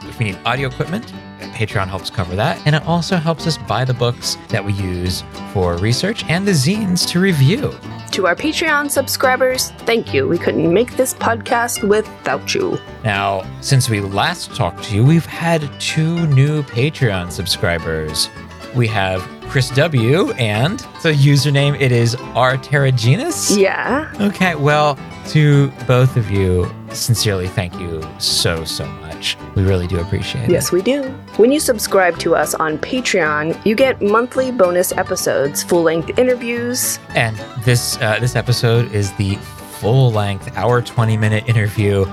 [0.02, 1.12] If we need audio equipment,
[1.52, 5.22] Patreon helps cover that, and it also helps us buy the books that we use
[5.52, 7.74] for research and the zines to review.
[8.12, 10.28] to our Patreon subscribers, thank you.
[10.28, 12.78] We couldn't make this podcast without you.
[13.04, 18.28] Now, since we last talked to you, we've had two new Patreon subscribers.
[18.74, 20.30] We have Chris W.
[20.32, 23.58] and the username it is Arteragenus.
[23.58, 24.10] Yeah.
[24.20, 29.36] Okay, well, to both of you, sincerely thank you so so much.
[29.54, 30.50] We really do appreciate it.
[30.50, 31.02] Yes, we do.
[31.36, 36.98] When you subscribe to us on Patreon, you get monthly bonus episodes, full length interviews.
[37.10, 39.34] And this uh, this episode is the
[39.82, 42.04] full length hour 20 minute interview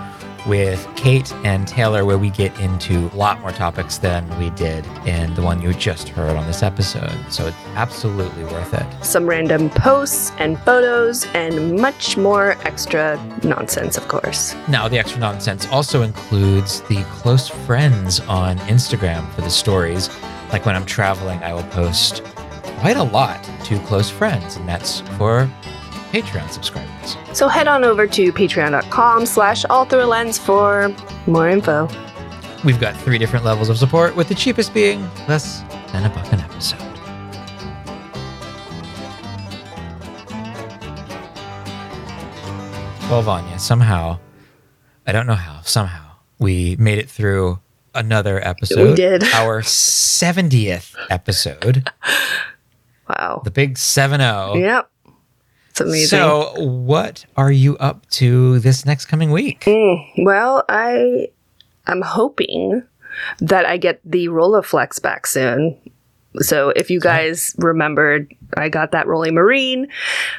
[0.49, 4.84] with Kate and Taylor where we get into a lot more topics than we did
[5.05, 7.15] in the one you just heard on this episode.
[7.30, 9.05] So it's absolutely worth it.
[9.05, 14.55] Some random posts and photos, and much more extra nonsense, of course.
[14.67, 20.09] Now, the extra nonsense also includes the close friends on Instagram for the stories.
[20.51, 22.23] Like when I'm traveling, I will post
[22.80, 25.47] quite a lot to close friends, and that's for
[26.11, 27.18] Patreon subscribers.
[27.34, 30.94] So head on over to patreon.com slash all through a lens for
[31.27, 31.88] more info.
[32.65, 35.61] We've got three different levels of support, with the cheapest being less
[35.91, 36.80] than a buck an episode.
[43.10, 44.19] Well, Vanya, somehow,
[45.07, 47.60] I don't know how, somehow, we made it through
[47.95, 48.90] another episode.
[48.90, 49.23] We did.
[49.34, 51.90] Our 70th episode.
[53.07, 53.41] Wow.
[53.44, 54.53] The big 7 0.
[54.57, 54.91] Yep.
[55.80, 56.19] It's amazing.
[56.19, 59.61] So, what are you up to this next coming week?
[59.61, 61.30] Mm, well, I
[61.88, 62.84] I'm hoping
[63.39, 65.77] that I get the Rolleiflex back soon.
[66.39, 69.88] So if you guys remembered, I got that Rolleimarin.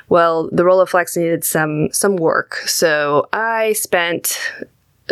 [0.08, 4.38] Well, the Rolleiflex needed some some work, so I spent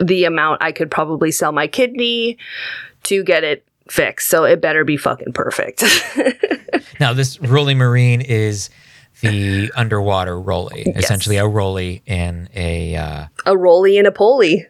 [0.01, 2.39] the amount I could probably sell my kidney
[3.05, 4.29] to get it fixed.
[4.29, 5.83] So it better be fucking perfect.
[7.01, 8.71] Now, this Rolleimarin is
[9.21, 12.97] the underwater Rollei, essentially a Rollei in a.
[12.97, 14.67] Uh, a Rollei and a pulley,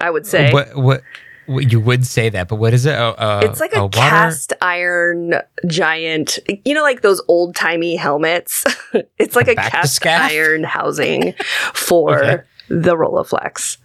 [0.00, 0.52] I would say.
[0.52, 1.02] What, what
[1.48, 2.94] you would say that, but what is it?
[2.94, 5.34] Uh, uh, it's like a, water- cast iron
[5.66, 8.64] giant, you know, like those old timey helmets.
[9.18, 11.32] it's like a, cast iron housing
[11.74, 12.42] for Okay.
[12.68, 13.78] the Rolleiflex.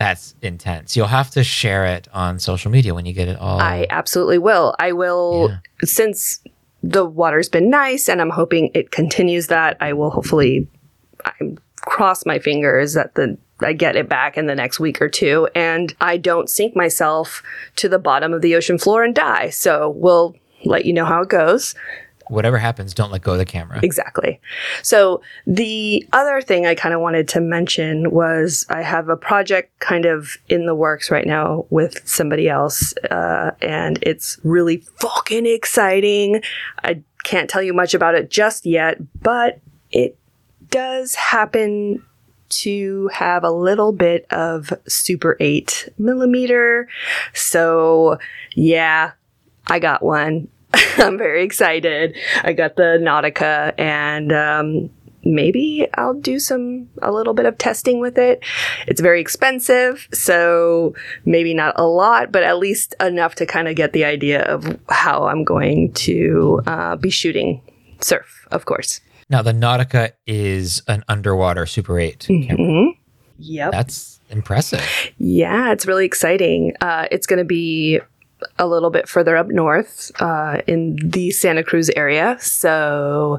[0.00, 0.96] That's intense.
[0.96, 3.60] You'll have to share it on social media when you get it all.
[3.60, 4.74] I absolutely will.
[4.80, 6.40] I will, since
[6.90, 10.68] the water's been nice and I'm hoping it continues that, I will hopefully
[11.24, 11.32] I
[11.76, 15.48] cross my fingers that the I get it back in the next week or two
[15.54, 17.42] and I don't sink myself
[17.76, 19.48] to the bottom of the ocean floor and die.
[19.48, 21.74] So we'll let you know how it goes.
[22.28, 23.80] Whatever happens, don't let go of the camera.
[23.82, 24.40] Exactly.
[24.82, 29.78] So the other thing I kind of wanted to mention was I have a project
[29.80, 35.46] kind of in the works right now with somebody else, uh, and it's really fucking
[35.46, 36.42] exciting.
[36.82, 40.16] I can't tell you much about it just yet, but it
[40.70, 42.02] does happen
[42.48, 46.88] to have a little bit of Super 8 millimeter.
[47.32, 48.18] So,
[48.54, 49.12] yeah,
[49.66, 50.48] I got one.
[50.98, 52.16] I'm very excited.
[52.42, 54.90] I got the Nautica and um,
[55.24, 58.42] maybe I'll do some a little bit of testing with it.
[58.86, 60.94] It's very expensive, so
[61.24, 64.78] maybe not a lot, but at least enough to kind of get the idea of
[64.88, 67.60] how I'm going to uh, be shooting
[68.00, 69.00] surf, of course.
[69.28, 72.56] Now, the Nautica is an underwater Super 8 camera.
[72.56, 72.88] Mhm.
[73.38, 73.72] Yep.
[73.72, 74.82] That's impressive.
[75.18, 76.74] Yeah, it's really exciting.
[76.80, 78.00] Uh, it's going to be
[78.58, 82.36] a little bit further up north uh, in the Santa Cruz area.
[82.40, 83.38] So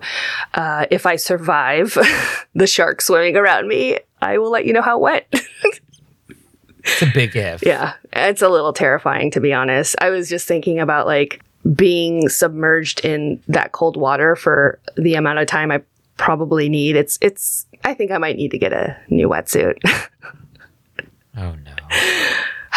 [0.53, 1.97] uh, if I survive
[2.55, 5.25] the shark swimming around me, I will let you know how it went.
[6.89, 7.65] It's a big if.
[7.65, 9.97] yeah, it's a little terrifying to be honest.
[9.99, 11.43] I was just thinking about like
[11.75, 15.81] being submerged in that cold water for the amount of time I
[16.15, 16.95] probably need.
[16.95, 19.75] It's it's I think I might need to get a new wetsuit.
[21.39, 21.75] Oh no.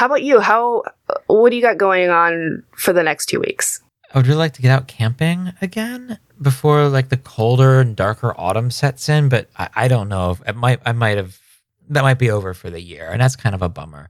[0.00, 0.40] How about you?
[0.40, 0.82] How
[1.26, 3.82] what do you got going on for the next 2 weeks?
[4.14, 8.32] I would really like to get out camping again before like the colder and darker
[8.40, 10.30] autumn sets in, but I, I don't know.
[10.30, 11.38] If, it might I might have
[11.90, 14.08] that might be over for the year, and that's kind of a bummer.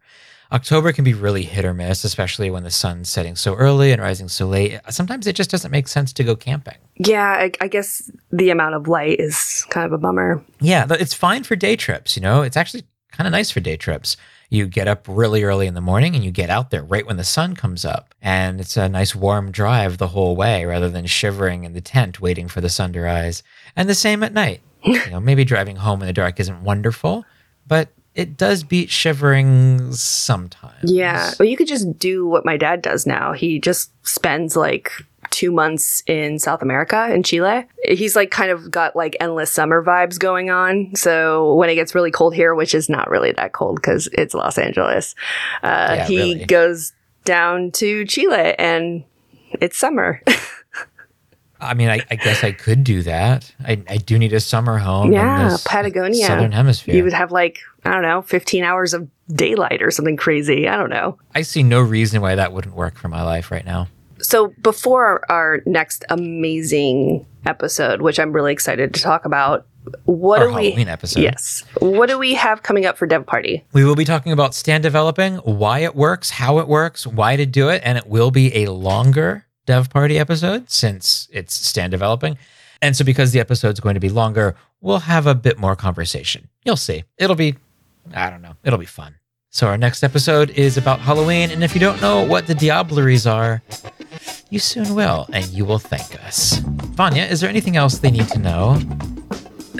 [0.52, 4.00] October can be really hit or miss, especially when the sun's setting so early and
[4.00, 4.78] rising so late.
[4.90, 6.78] Sometimes it just doesn't make sense to go camping.
[6.98, 10.40] Yeah, I, I guess the amount of light is kind of a bummer.
[10.60, 12.42] Yeah, it's fine for day trips, you know?
[12.42, 14.16] It's actually kind of nice for day trips.
[14.50, 17.16] You get up really early in the morning and you get out there right when
[17.16, 18.14] the sun comes up.
[18.20, 22.20] And it's a nice warm drive the whole way rather than shivering in the tent
[22.20, 23.42] waiting for the sun to rise.
[23.76, 24.60] And the same at night.
[24.84, 27.24] you know, maybe driving home in the dark isn't wonderful,
[27.66, 30.90] but it does beat shivering sometimes.
[30.90, 31.32] Yeah.
[31.38, 33.32] Well, you could just do what my dad does now.
[33.32, 34.90] He just spends like
[35.30, 37.64] two months in South America, in Chile.
[37.84, 40.94] He's like kind of got like endless summer vibes going on.
[40.94, 44.34] So when it gets really cold here, which is not really that cold because it's
[44.34, 45.14] Los Angeles,
[45.62, 46.44] uh, Yeah, he really.
[46.44, 46.92] goes
[47.24, 49.04] down to Chile and
[49.60, 50.22] it's summer.
[51.62, 53.52] I mean, I, I guess I could do that.
[53.62, 55.08] I, I do need a summer home.
[55.08, 56.26] in yeah, Patagonia.
[56.26, 56.94] Southern Hemisphere.
[56.94, 60.66] You would have like, I don't know, 15 hours of daylight or something crazy.
[60.68, 61.18] I don't know.
[61.34, 63.88] I see no reason why that wouldn't work for my life right now.
[64.22, 69.66] So before our next amazing episode, which I'm really excited to talk about,
[70.04, 71.20] what Our do we Halloween episode.
[71.22, 71.64] Yes.
[71.78, 73.64] What do we have coming up for Dev Party?
[73.72, 77.46] We will be talking about stand developing, why it works, how it works, why to
[77.46, 82.36] do it, and it will be a longer dev party episode since it's stand developing.
[82.82, 86.48] And so because the episode's going to be longer, we'll have a bit more conversation.
[86.64, 87.04] You'll see.
[87.18, 87.56] It'll be
[88.14, 88.56] I don't know.
[88.64, 89.16] It'll be fun.
[89.50, 93.26] So our next episode is about Halloween, and if you don't know what the Diableries
[93.26, 93.62] are,
[94.50, 96.58] you soon will, oh, and you will thank us.
[96.58, 98.78] Vanya, is there anything else they need to know?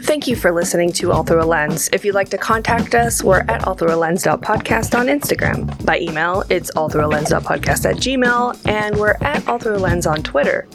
[0.03, 1.91] Thank you for listening to All Through a Lens.
[1.93, 5.85] If you'd like to contact us, we're at allthroughalens.podcast on Instagram.
[5.85, 10.67] By email, it's allthroughalens.podcast at gmail, and we're at All Through a Lens on Twitter.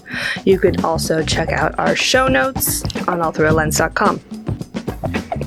[0.44, 4.20] You could also check out our show notes on allthroughalens.com.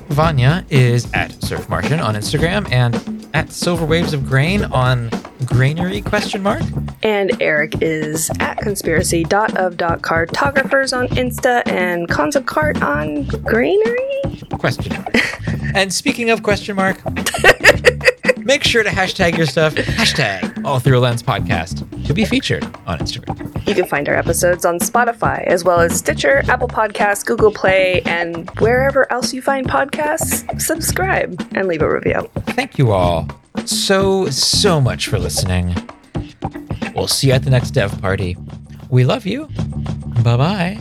[0.09, 5.11] Vanya is at Surf Martian on Instagram and at Silver Waves of Grain on
[5.45, 6.63] Grainery question mark.
[7.03, 12.07] And Eric is at conspiracy.of.cartographers on Insta and
[12.37, 14.49] of cart on Grainery.
[14.59, 15.15] Question mark.
[15.75, 17.01] and speaking of question mark,
[18.49, 19.75] make sure to hashtag your stuff.
[19.75, 23.37] Hashtag all through a lens podcast to be featured on Instagram.
[23.69, 28.01] You can find our episodes on Spotify, as well as Stitcher, Apple Podcasts, Google Play,
[28.07, 30.61] and wherever else you find podcasts.
[30.61, 32.29] Subscribe and leave a review.
[32.57, 33.29] Thank you all
[33.67, 35.75] so, so much for listening.
[36.95, 38.37] We'll see you at the next dev party.
[38.89, 39.49] We love you.
[40.25, 40.79] Bye bye.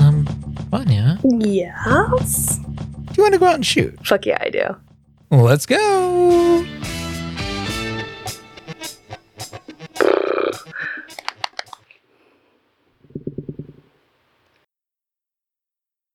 [0.00, 0.26] Um,
[0.70, 2.58] Vanya, Yes?
[2.58, 3.96] do you want to go out and shoot?
[4.06, 4.76] Fuck yeah, I do.
[5.32, 6.62] Let's go.